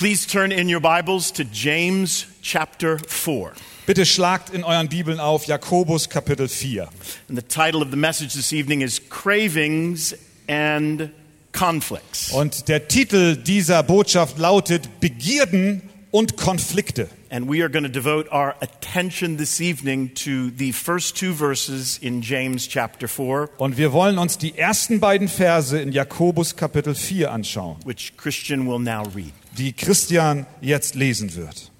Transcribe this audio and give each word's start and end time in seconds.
Please 0.00 0.24
turn 0.24 0.50
in 0.50 0.66
your 0.66 0.80
Bibles 0.80 1.30
to 1.32 1.44
James 1.44 2.26
chapter 2.40 2.98
4. 3.00 3.52
Bitte 3.84 4.06
schlagt 4.06 4.48
in 4.48 4.64
euren 4.64 4.88
Bibeln 4.88 5.20
auf 5.20 5.44
Jakobus 5.44 6.08
Kapitel 6.08 6.48
4. 6.48 6.88
And 7.28 7.36
the 7.36 7.42
title 7.42 7.82
of 7.82 7.90
the 7.90 7.98
message 7.98 8.32
this 8.32 8.50
evening 8.50 8.80
is 8.80 8.98
Cravings 9.10 10.14
and 10.48 11.10
Conflicts. 11.52 12.32
Und 12.32 12.68
der 12.68 12.88
Titel 12.88 13.36
dieser 13.36 13.82
Botschaft 13.82 14.38
lautet 14.38 15.00
Begierden 15.00 15.82
und 16.10 16.38
Konflikte. 16.38 17.10
And 17.28 17.46
we 17.46 17.60
are 17.60 17.68
going 17.68 17.84
to 17.84 17.90
devote 17.90 18.26
our 18.32 18.54
attention 18.62 19.36
this 19.36 19.60
evening 19.60 20.14
to 20.14 20.50
the 20.56 20.72
first 20.72 21.14
two 21.14 21.34
verses 21.34 21.98
in 21.98 22.22
James 22.22 22.66
chapter 22.66 23.06
4, 23.06 23.50
Und 23.58 23.76
wir 23.76 23.92
wollen 23.92 24.16
uns 24.16 24.38
die 24.38 24.56
ersten 24.56 24.98
beiden 24.98 25.28
Verse 25.28 25.78
in 25.78 25.92
Jakobus 25.92 26.56
Kapitel 26.56 26.94
4 26.94 27.30
anschauen, 27.30 27.76
which 27.84 28.16
Christian 28.16 28.66
will 28.66 28.78
now 28.78 29.02
read. 29.14 29.34
Die 29.58 29.72
Christian 29.72 30.46
jetzt 30.60 30.94
lesen 30.94 31.34
wird. 31.34 31.70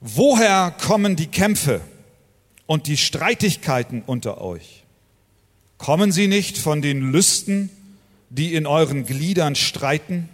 Woher 0.00 0.70
kommen 0.70 1.16
die 1.16 1.26
Kämpfe 1.26 1.80
und 2.66 2.86
die 2.86 2.96
Streitigkeiten 2.96 4.02
unter 4.06 4.40
euch? 4.40 4.84
Kommen 5.76 6.12
sie 6.12 6.28
nicht 6.28 6.58
von 6.58 6.82
den 6.82 7.12
Lüsten, 7.12 7.70
die 8.30 8.54
in 8.54 8.66
euren 8.66 9.06
Gliedern 9.06 9.54
streiten? 9.54 10.28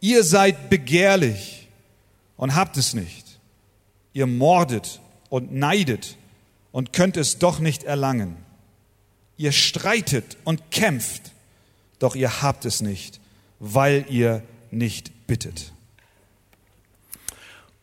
Ihr 0.00 0.24
seid 0.24 0.70
begehrlich 0.70 1.68
und 2.36 2.54
habt 2.54 2.76
es 2.76 2.94
nicht. 2.94 3.38
Ihr 4.12 4.26
mordet 4.26 5.00
und 5.30 5.54
neidet 5.54 6.16
und 6.72 6.92
könnt 6.92 7.16
es 7.16 7.38
doch 7.38 7.58
nicht 7.58 7.84
erlangen. 7.84 8.36
Ihr 9.36 9.52
streitet 9.52 10.36
und 10.44 10.70
kämpft, 10.70 11.32
doch 11.98 12.14
ihr 12.14 12.42
habt 12.42 12.64
es 12.64 12.80
nicht, 12.80 13.20
weil 13.64 14.04
ihr 14.08 14.42
nicht 14.70 15.26
bittet. 15.26 15.72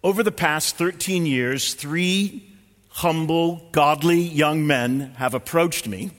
Over 0.02 0.24
the 0.24 0.32
past 0.32 0.78
13 0.78 1.26
years, 1.26 1.76
three 1.76 2.42
humble, 3.04 3.62
godly 3.72 4.22
young 4.22 4.66
men 4.66 5.14
have 5.18 5.36
approached 5.36 5.88
me 5.88 6.12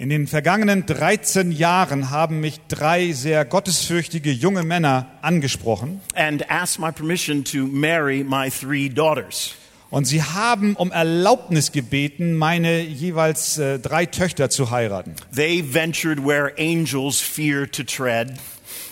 In 0.00 0.10
den 0.10 0.28
vergangenen 0.28 0.86
13 0.86 1.50
Jahren 1.50 2.10
haben 2.10 2.38
mich 2.38 2.60
drei 2.68 3.10
sehr 3.12 3.44
gottesfürchtige 3.44 4.30
junge 4.30 4.62
Männer 4.62 5.06
angesprochen 5.22 6.00
and 6.14 6.48
asked 6.48 6.78
my 6.78 6.92
permission 6.92 7.42
to 7.42 7.66
marry 7.66 8.22
my 8.22 8.48
three 8.48 8.88
daughters. 8.88 9.56
und 9.90 10.04
sie 10.04 10.22
haben 10.22 10.76
um 10.76 10.92
Erlaubnis 10.92 11.72
gebeten, 11.72 12.36
meine 12.36 12.80
jeweils 12.80 13.58
äh, 13.58 13.80
drei 13.80 14.06
Töchter 14.06 14.50
zu 14.50 14.70
heiraten. 14.70 15.16
They 15.34 15.64
ventured 15.74 16.24
where 16.24 16.52
angels 16.56 17.20
fear 17.20 17.68
to 17.68 17.82
tread. 17.82 18.34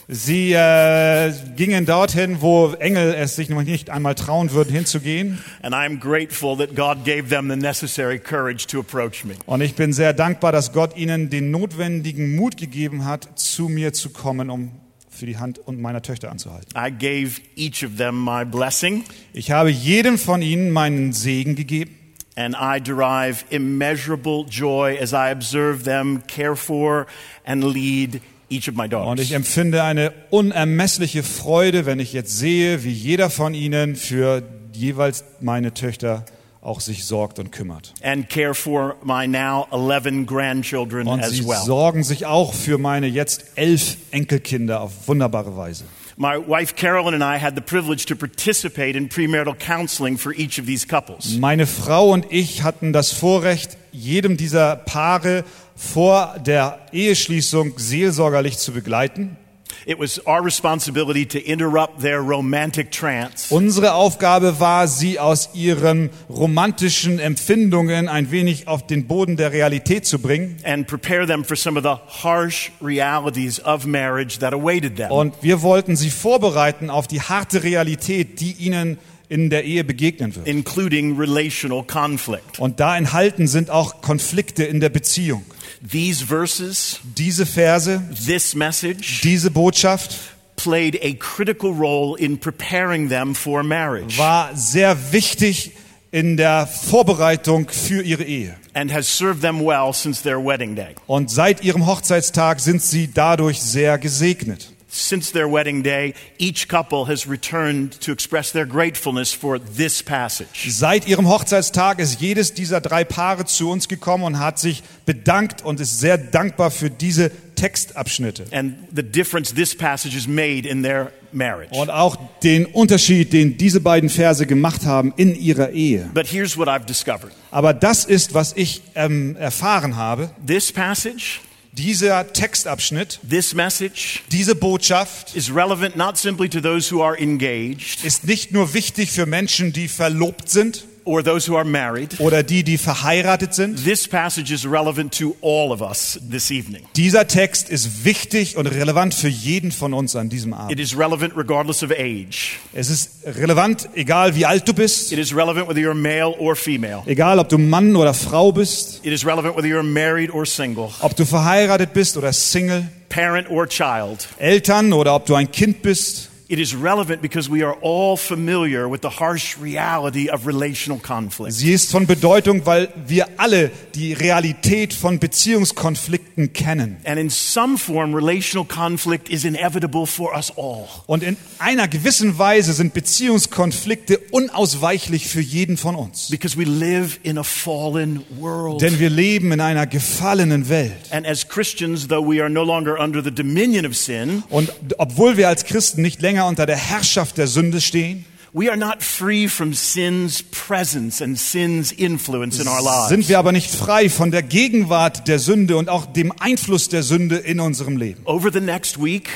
Sie 0.09 0.53
äh, 0.53 1.33
gingen 1.57 1.85
dorthin, 1.85 2.41
wo 2.41 2.73
Engel 2.79 3.13
es 3.15 3.35
sich 3.35 3.49
noch 3.49 3.63
nicht 3.65 3.91
einmal 3.91 4.15
trauen 4.15 4.53
würden, 4.53 4.73
hinzugehen. 4.73 5.39
And 5.63 5.75
I'm 5.75 5.99
grateful 5.99 6.57
that 6.59 6.77
God 6.77 7.05
gave 7.05 7.29
them 7.29 7.51
the 7.51 7.57
necessary 7.57 8.21
courage 8.21 8.69
to 8.69 8.79
approach 8.79 9.25
me. 9.25 9.35
Und 9.47 9.63
ich 9.63 9.75
bin 9.75 9.93
sehr 9.93 10.13
dankbar, 10.13 10.53
dass 10.53 10.73
Gott 10.73 10.97
ihnen 10.97 11.29
den 11.29 11.51
notwendigen 11.51 12.37
Mut 12.37 12.57
gegeben 12.57 13.05
hat, 13.05 13.29
zu 13.37 13.69
mir 13.69 13.93
zu 13.93 14.11
kommen, 14.11 14.49
um 14.49 14.71
für 15.11 15.27
die 15.27 15.39
Hand 15.39 15.59
und 15.59 15.81
meiner 15.81 16.03
Töchter 16.03 16.31
anzuhalten. 16.31 16.69
I 16.79 16.91
gave 16.93 17.41
each 17.57 17.85
of 17.85 17.97
them 17.97 18.23
my 18.23 18.45
blessing, 18.45 19.03
Ich 19.33 19.51
habe 19.51 19.71
jedem 19.71 20.19
von 20.19 20.41
ihnen 20.41 20.71
meinen 20.71 21.13
Segen 21.13 21.57
gegeben. 21.57 21.97
and 22.37 22.55
I 22.55 22.79
derive 22.79 23.45
immeasurable 23.51 24.45
joy 24.49 24.97
as 25.01 25.13
I 25.13 25.33
observe 25.33 25.85
them 25.85 26.23
care 26.29 26.55
for 26.55 27.07
and 27.45 27.65
lead 27.65 28.21
each 28.51 28.69
of 28.69 28.75
my 28.75 28.85
Und 28.85 28.93
daughters. 28.93 29.25
ich 29.25 29.33
empfinde 29.33 29.83
eine 29.83 30.13
unermessliche 30.31 31.23
Freude, 31.23 31.87
wenn 31.87 31.99
ich 32.01 32.13
jetzt 32.13 32.39
sehe, 32.39 32.85
wie 32.85 32.93
jeder 32.93 33.31
von 33.31 33.55
ihnen 33.55 33.97
für 33.97 34.43
jeweils 34.73 35.25
meine 35.41 35.75
Töchter 35.75 36.25
auch 36.61 36.81
sich 36.81 37.05
sorgt 37.05 37.39
und 37.39 37.53
kümmert. 37.53 37.95
And 38.03 38.29
care 38.29 38.53
for 38.55 38.97
my 39.05 39.27
now 39.29 39.67
11 39.71 40.27
grandchildren 40.27 41.07
Und 41.07 41.23
as 41.23 41.31
sie 41.31 41.47
well. 41.47 41.59
sorgen 41.65 42.03
sich 42.03 42.27
auch 42.27 42.53
für 42.55 42.77
meine 42.79 43.07
jetzt 43.07 43.45
elf 43.55 43.97
Enkelkinder 44.11 44.81
auf 44.81 45.07
wunderbare 45.07 45.57
Weise. 45.57 45.85
My 46.19 46.37
wife 46.39 46.75
Carolyn 46.75 47.21
and 47.21 47.23
I 47.23 47.39
had 47.41 47.55
the 47.55 47.61
privilege 47.61 48.07
to 48.07 48.17
participate 48.17 48.97
in 48.97 49.09
premarital 49.09 49.55
counseling 49.55 50.17
for 50.19 50.33
each 50.33 50.59
of 50.59 50.65
these 50.67 50.87
couples. 50.87 51.37
Meine 51.39 51.67
Frau 51.67 52.11
und 52.11 52.27
ich 52.31 52.63
hatten 52.63 52.93
das 52.93 53.13
Vorrecht, 53.13 53.77
jedem 53.93 54.37
dieser 54.39 54.77
Paare 54.77 55.45
vor 55.77 56.35
der 56.45 56.79
Eheschließung 56.93 57.75
seelsorgerlich 57.77 58.59
zu 58.59 58.73
begleiten. 58.73 59.37
It 59.85 60.01
was 60.01 60.21
our 60.27 60.45
responsibility 60.45 61.27
to 61.27 61.39
interrupt 61.39 62.01
their 62.01 62.19
romantic 62.19 62.91
trance 62.91 63.53
Unsere 63.55 63.93
Aufgabe 63.95 64.59
war, 64.59 64.89
sie 64.89 65.21
aus 65.21 65.51
ihren 65.55 66.11
romantischen 66.29 67.19
Empfindungen 67.21 68.09
ein 68.09 68.31
wenig 68.33 68.67
auf 68.67 68.87
den 68.87 69.07
Boden 69.07 69.37
der 69.37 69.53
Realität 69.53 70.05
zu 70.07 70.19
bringen. 70.19 70.57
and 70.65 70.87
prepare 70.89 71.27
them 71.27 71.45
for 71.45 71.57
some 71.57 71.79
of 71.79 71.85
the 71.85 72.01
harsh 72.25 72.73
realities 72.83 73.63
of 73.65 73.87
marriage 73.87 74.39
that 74.39 74.53
awaited 74.55 74.97
them. 74.97 75.11
Und 75.13 75.35
wir 75.43 75.63
wollten 75.63 75.95
sie 75.95 76.11
vorbereiten 76.11 76.91
auf 76.91 77.07
die 77.07 77.21
harte 77.21 77.63
Realität, 77.63 78.41
die 78.41 78.53
ihnen 78.53 78.99
in 79.29 79.51
der 79.51 79.65
Ehe 79.65 79.85
begegnen 79.85 80.35
wird. 80.35 80.49
including 80.49 81.17
relational 81.19 81.85
conflict. 81.85 82.59
Und 82.59 82.81
da 82.81 82.97
enthalten 82.97 83.47
sind 83.47 83.71
auch 83.71 84.01
Konflikte 84.01 84.65
in 84.65 84.81
der 84.81 84.89
Beziehung. 84.89 85.45
These 85.83 86.23
verses, 86.25 87.01
Diese 87.17 87.45
Verse, 87.47 88.01
this 88.27 88.55
message, 88.55 89.21
diese 89.23 89.51
Botschaft 89.51 90.17
played 90.57 90.99
a 91.03 91.15
critical 91.15 91.71
role 91.73 92.17
in 92.19 92.39
preparing 92.39 93.09
them 93.09 93.35
for 93.35 93.63
marriage 93.63 94.17
war 94.19 94.51
sehr 94.57 94.97
wichtig 95.13 95.73
in 96.13 96.37
der 96.39 96.67
Vorbereitung 96.67 97.69
für 97.69 98.03
ihre 98.03 98.25
Ehe. 98.25 98.55
and 98.75 98.91
has 98.93 99.07
served 99.07 99.43
them 99.43 99.61
well 99.65 99.93
since 99.93 100.23
their 100.23 100.39
wedding 100.43 100.75
day. 100.75 100.95
Und 101.07 101.31
seit 101.31 101.63
ihrem 101.63 101.87
Hochzeitstag 101.87 102.61
sind 102.61 102.83
sie 102.83 103.11
dadurch 103.13 103.61
sehr 103.61 103.99
gesegnet. 103.99 104.73
Since 104.89 105.33
their 105.33 105.51
wedding 105.51 105.83
day, 105.83 106.15
each 106.39 106.69
couple 106.69 107.09
has 107.09 107.29
returned 107.29 108.01
to 108.01 108.13
express 108.13 108.53
their 108.53 108.65
gratefulness 108.67 109.33
for 109.33 109.59
this 109.59 110.01
passage. 110.03 110.69
Seit 110.71 111.09
ihrem 111.09 111.29
Hochzeitstag 111.29 111.99
ist 111.99 112.21
jedes 112.21 112.55
dieser 112.55 112.81
drei 112.81 113.03
Paare 113.05 113.45
zu 113.47 113.69
uns 113.69 113.89
gekommen 113.89 114.23
und 114.23 114.39
hat 114.39 114.59
sich 114.61 114.83
bedankt 115.05 115.65
und 115.65 115.81
ist 115.81 115.99
sehr 115.99 116.17
dankbar 116.19 116.71
für 116.71 116.89
diese 116.89 117.31
Textabschnitte. 117.57 118.45
and 118.53 118.75
the 118.95 119.03
difference 119.03 119.53
this 119.53 119.75
passage 119.75 120.15
has 120.15 120.29
made 120.29 120.67
in 120.69 120.83
their 120.85 121.11
marriage. 121.33 121.75
Und 121.77 121.91
auch 121.91 122.17
den 122.45 122.65
Unterschied, 122.67 123.33
den 123.33 123.59
diese 123.59 123.81
beiden 123.81 124.09
Verse 124.09 124.47
gemacht 124.47 124.85
haben 124.87 125.13
in 125.17 125.35
ihrer 125.35 125.71
Ehe. 125.71 126.09
But 126.15 126.27
here's 126.31 126.57
what 126.57 126.69
I've 126.69 126.87
discovered 126.87 127.33
Aber 127.51 127.75
das 127.75 128.05
ist, 128.05 128.35
was 128.35 128.53
ich 128.57 128.83
ähm, 128.95 129.37
erfahren 129.37 129.97
habe. 129.97 130.31
this 130.47 130.71
passage, 130.73 131.41
Dieser 131.77 132.33
Textabschnitt, 132.33 133.21
this 133.29 133.53
message, 133.53 134.23
diese 134.33 134.55
Botschaft 134.55 135.37
is 135.37 135.55
relevant 135.55 135.95
not 135.95 136.17
simply 136.17 136.49
to 136.49 136.61
those 136.63 136.91
who 136.91 137.03
are 137.03 137.21
engaged 137.21 138.03
ist 138.03 138.25
nicht 138.25 138.51
nur 138.51 138.73
wichtig 138.73 139.11
für 139.11 139.27
Menschen, 139.27 139.75
die 139.75 139.89
verlobt 139.89 140.49
sind 140.49 140.85
or 141.07 141.23
those 141.25 141.51
who 141.51 141.57
are 141.57 141.65
married. 141.65 142.19
oder 142.21 142.43
die, 142.43 142.63
die 142.63 142.77
verheiratet 142.77 143.55
sind. 143.55 143.83
This 143.85 144.07
passage 144.07 144.53
is 144.53 144.67
relevant 144.67 145.17
to 145.19 145.35
all 145.41 145.71
of 145.73 145.81
us 145.81 146.21
this 146.31 146.51
evening. 146.51 146.83
Dieser 146.97 147.27
Text 147.27 147.71
ist 147.71 148.05
wichtig 148.05 148.57
und 148.57 148.67
relevant 148.67 149.15
für 149.15 149.29
jeden 149.29 149.73
von 149.73 149.95
uns 149.95 150.15
an 150.17 150.29
diesem 150.29 150.53
It 150.53 150.59
Abend. 150.59 150.81
is 150.81 150.99
relevant 150.99 151.33
regardless 151.37 151.83
of 151.83 151.91
age. 151.91 152.59
Es 152.75 152.91
ist 152.91 153.11
relevant, 153.25 153.89
egal 153.95 154.35
wie 154.35 154.45
alt 154.45 154.69
du 154.69 154.75
bist, 154.75 155.13
It 155.13 155.19
is 155.19 155.35
relevant 155.35 155.69
whether 155.69 155.81
you're 155.81 155.95
male 155.95 156.35
or 156.39 156.55
female. 156.57 157.03
egal 157.07 157.39
ob 157.39 157.49
du 157.49 157.57
Mann 157.57 157.97
oder 157.97 158.13
Frau 158.13 158.53
bist, 158.53 159.01
It 159.07 159.13
is 159.13 159.25
relevant 159.25 159.57
whether 159.57 159.69
you're 159.69 159.83
married 159.83 160.31
or 160.33 160.45
single, 160.45 160.91
ob 161.01 161.15
du 161.17 161.25
verheiratet 161.25 161.93
bist 161.93 162.17
oder 162.17 162.33
Single, 162.33 162.89
parent 163.09 163.49
or 163.49 163.67
child. 163.69 164.27
Eltern 164.39 164.93
oder 164.93 165.15
ob 165.15 165.27
du 165.27 165.35
ein 165.37 165.51
Kind 165.53 165.83
bist. 165.83 166.26
It 166.49 166.61
is 166.61 166.77
relevant 166.77 167.23
because 167.23 167.51
we 167.51 167.65
are 167.65 167.77
all 167.81 168.17
familiar 168.17 168.89
with 168.89 169.03
the 169.03 169.11
harsh 169.11 169.59
reality 169.59 170.31
of 170.31 170.47
relational 170.47 171.01
conflict. 171.01 171.55
Sie 171.55 171.73
ist 171.73 171.91
von 171.91 172.07
Bedeutung, 172.07 172.65
weil 172.67 172.89
wir 173.09 173.27
alle 173.37 173.73
die 173.97 174.13
Realität 174.13 174.95
von 174.95 175.19
Beziehungskonflikten 175.19 176.53
kennen. 176.53 176.99
And 177.05 177.19
in 177.19 177.31
some 177.31 177.77
form, 177.77 178.15
relational 178.15 178.65
conflict 178.65 179.29
is 179.29 179.45
inevitable 179.45 180.07
for 180.07 180.37
us 180.37 180.53
all. 180.57 180.87
Und 181.07 181.25
in 181.25 181.37
einer 181.59 181.89
gewissen 181.89 182.39
Weise 182.39 182.75
sind 182.75 182.95
Beziehungskonflikte 182.95 184.19
unausweichlich 184.31 185.27
für 185.27 185.41
jeden 185.41 185.77
von 185.77 185.97
uns. 185.97 186.29
Because 186.31 186.57
we 186.57 186.63
live 186.63 187.19
in 187.25 187.39
a 187.39 187.43
fallen 187.43 188.23
world. 188.39 188.81
Denn 188.83 189.01
wir 189.01 189.11
leben 189.11 189.51
in 189.51 189.61
einer 189.61 189.89
gefallenen 189.89 190.69
Welt. 190.69 190.93
And 191.11 191.27
as 191.27 191.49
Christians, 191.49 192.07
though 192.07 192.25
we 192.25 192.41
are 192.41 192.51
no 192.51 192.63
longer 192.63 193.01
under 193.01 193.21
the 193.21 193.33
dominion 193.33 193.85
of 193.85 193.97
sin, 193.97 194.45
Und 194.49 194.71
obwohl 194.99 195.37
wir 195.37 195.49
als 195.49 195.65
Christen 195.65 196.03
nicht 196.03 196.23
länger 196.23 196.36
unter 196.45 196.67
der 196.67 196.77
Herrschaft 196.77 197.39
der 197.39 197.47
Sünde 197.47 197.81
stehen, 197.81 198.25
we 198.53 198.69
are 198.71 198.77
not 198.79 199.03
free 199.03 199.49
from 199.49 199.75
sin's 199.75 200.43
presence 200.43 201.21
and 201.23 201.39
sin's 201.39 201.93
influence 201.93 202.59
in 202.59 202.69
our 202.69 202.83
lives. 202.83 203.09
sind 203.09 203.29
wir 203.29 203.39
aber 203.39 203.53
nicht 203.53 203.71
frei 203.71 204.09
von 204.09 204.31
der 204.31 204.43
Gegenwart 204.43 205.29
der 205.29 205.39
Sünde 205.39 205.77
und 205.77 205.89
auch 205.89 206.07
dem 206.07 206.33
Einfluss 206.41 206.89
der 206.89 207.03
Sünde 207.03 207.37
in 207.37 207.61
unserem 207.61 207.97
Leben. 207.97 208.23
Over 208.25 208.51
the 208.53 208.61
next 208.61 209.03
week, 209.03 209.29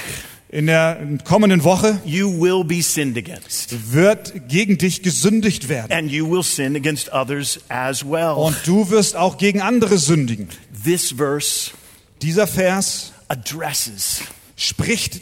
In 0.53 0.67
der 0.67 0.99
kommenden 1.25 1.63
Woche 1.63 2.01
you 2.05 2.29
will 2.29 2.65
be 2.65 2.83
sinned 2.83 3.17
against. 3.17 3.93
wird 3.93 4.49
gegen 4.49 4.79
dich 4.79 5.03
gesündigt 5.03 5.69
werden. 5.69 5.93
And 5.93 6.11
you 6.11 6.29
will 6.29 6.43
sin 6.43 6.75
against 6.75 7.13
others 7.13 7.61
as 7.69 8.05
well. 8.05 8.33
Und 8.37 8.57
du 8.65 8.91
wirst 8.91 9.15
auch 9.15 9.39
gegen 9.39 9.61
andere 9.61 9.97
sündigen. 9.99 10.49
Dieser 12.23 12.47
Vers 12.49 13.13
spricht, 14.57 15.21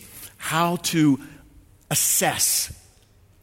assess 1.89 2.71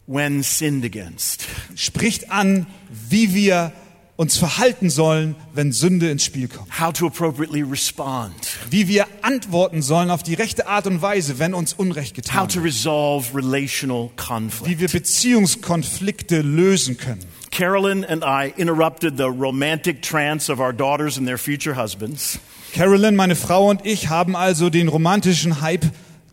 when 0.07 0.43
sinned 0.43 0.85
against. 0.85 1.45
spricht 1.75 2.31
an, 2.31 2.67
wie 3.09 3.33
wir 3.33 3.71
uns 4.17 4.37
verhalten 4.37 4.89
sollen, 4.89 5.35
wenn 5.53 5.73
Sünde 5.73 6.09
ins 6.09 6.23
Spiel 6.23 6.47
kommt. 6.47 6.79
How 6.79 6.93
to 6.93 7.07
appropriately 7.07 7.63
respond. 7.63 8.33
Wie 8.69 8.87
wir 8.87 9.07
antworten 9.23 9.81
sollen 9.81 10.09
auf 10.09 10.23
die 10.23 10.35
rechte 10.35 10.67
Art 10.67 10.87
und 10.87 11.01
Weise, 11.01 11.37
wenn 11.37 11.53
uns 11.53 11.73
Unrecht 11.73 12.11
How 12.17 12.23
getan 12.23 12.47
to 12.47 12.55
wird. 12.55 12.65
resolve 12.65 13.35
relational 13.35 14.09
Wie 14.15 14.23
conflict. 14.23 14.79
wir 14.79 14.87
Beziehungskonflikte 14.87 16.41
lösen 16.41 16.97
können. 16.97 17.25
Carolyn 17.51 18.05
and 18.05 18.23
I 18.23 18.53
interrupted 18.57 19.17
the 19.17 19.23
romantic 19.25 20.01
trance 20.01 20.51
of 20.51 20.59
our 20.59 20.73
daughters 20.73 21.17
and 21.17 21.25
their 21.27 21.37
future 21.37 21.75
husbands 21.75 22.39
Carolyn, 22.73 23.15
meine 23.15 23.37
Frau 23.37 23.69
und 23.69 23.85
ich 23.85 24.09
haben 24.09 24.35
also 24.35 24.69
den 24.69 24.89
romantischen 24.89 25.61
Hype 25.61 25.85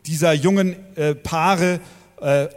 dieser 0.06 0.32
jungen 0.32 0.75
äh, 0.97 1.14
Paare 1.14 1.79
äh, 2.23 2.49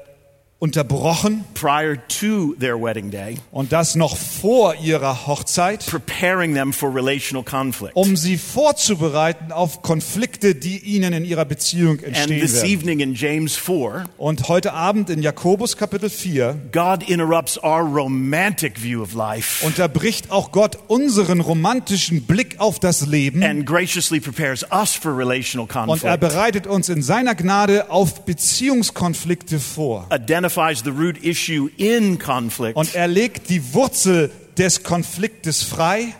unterbrochen 0.65 1.43
prior 1.53 1.95
to 2.07 2.55
their 2.59 2.75
wedding 2.81 3.11
day, 3.11 3.37
und 3.51 3.71
das 3.71 3.95
noch 3.95 4.17
vor 4.17 4.75
ihrer 4.75 5.27
Hochzeit, 5.27 5.85
preparing 5.85 6.55
them 6.55 6.73
for 6.73 6.93
relational 6.93 7.43
conflict. 7.43 7.95
um 7.95 8.17
sie 8.17 8.37
vorzubereiten 8.37 9.51
auf 9.51 9.81
Konflikte, 9.83 10.55
die 10.55 10.79
ihnen 10.79 11.13
in 11.13 11.23
ihrer 11.23 11.45
Beziehung 11.45 11.99
And 11.99 12.03
entstehen 12.03 12.41
this 12.41 12.55
werden. 12.55 12.69
evening 12.71 12.99
in 13.01 13.13
James 13.13 13.55
4, 13.55 14.05
Und 14.17 14.47
heute 14.49 14.73
Abend 14.73 15.09
in 15.09 15.21
Jakobus 15.21 15.77
Kapitel 15.77 16.09
4 16.09 16.57
God 16.71 17.07
interrupts 17.07 17.61
our 17.63 17.81
romantic 17.83 18.81
view 18.81 19.01
of 19.01 19.13
life 19.13 19.63
unterbricht 19.65 20.31
auch 20.31 20.51
Gott 20.51 20.77
unseren 20.87 21.39
romantischen 21.41 22.23
Blick 22.23 22.55
auf 22.59 22.79
das 22.79 23.05
Leben 23.05 23.43
and 23.43 23.65
graciously 23.67 24.19
prepares 24.19 24.65
us 24.71 24.95
for 24.95 25.15
relational 25.17 25.67
und 25.67 26.03
er 26.03 26.17
conflict. 26.17 26.19
bereitet 26.19 26.67
uns 26.67 26.89
in 26.89 27.03
seiner 27.03 27.35
Gnade 27.35 27.89
auf 27.91 28.25
Beziehungskonflikte 28.25 29.59
vor. 29.59 30.07
Identifies 30.55 30.83
the 30.83 30.91
root 30.91 31.21
issue 31.23 31.69
in 31.77 32.17
conflict 32.17 32.77
Und 32.77 32.95
er 32.95 33.07
legt 33.07 33.49
die 33.49 33.73
Wurzel 33.73 34.31
des 34.57 34.83
Konfliktes 34.83 35.63
frei 35.63 36.13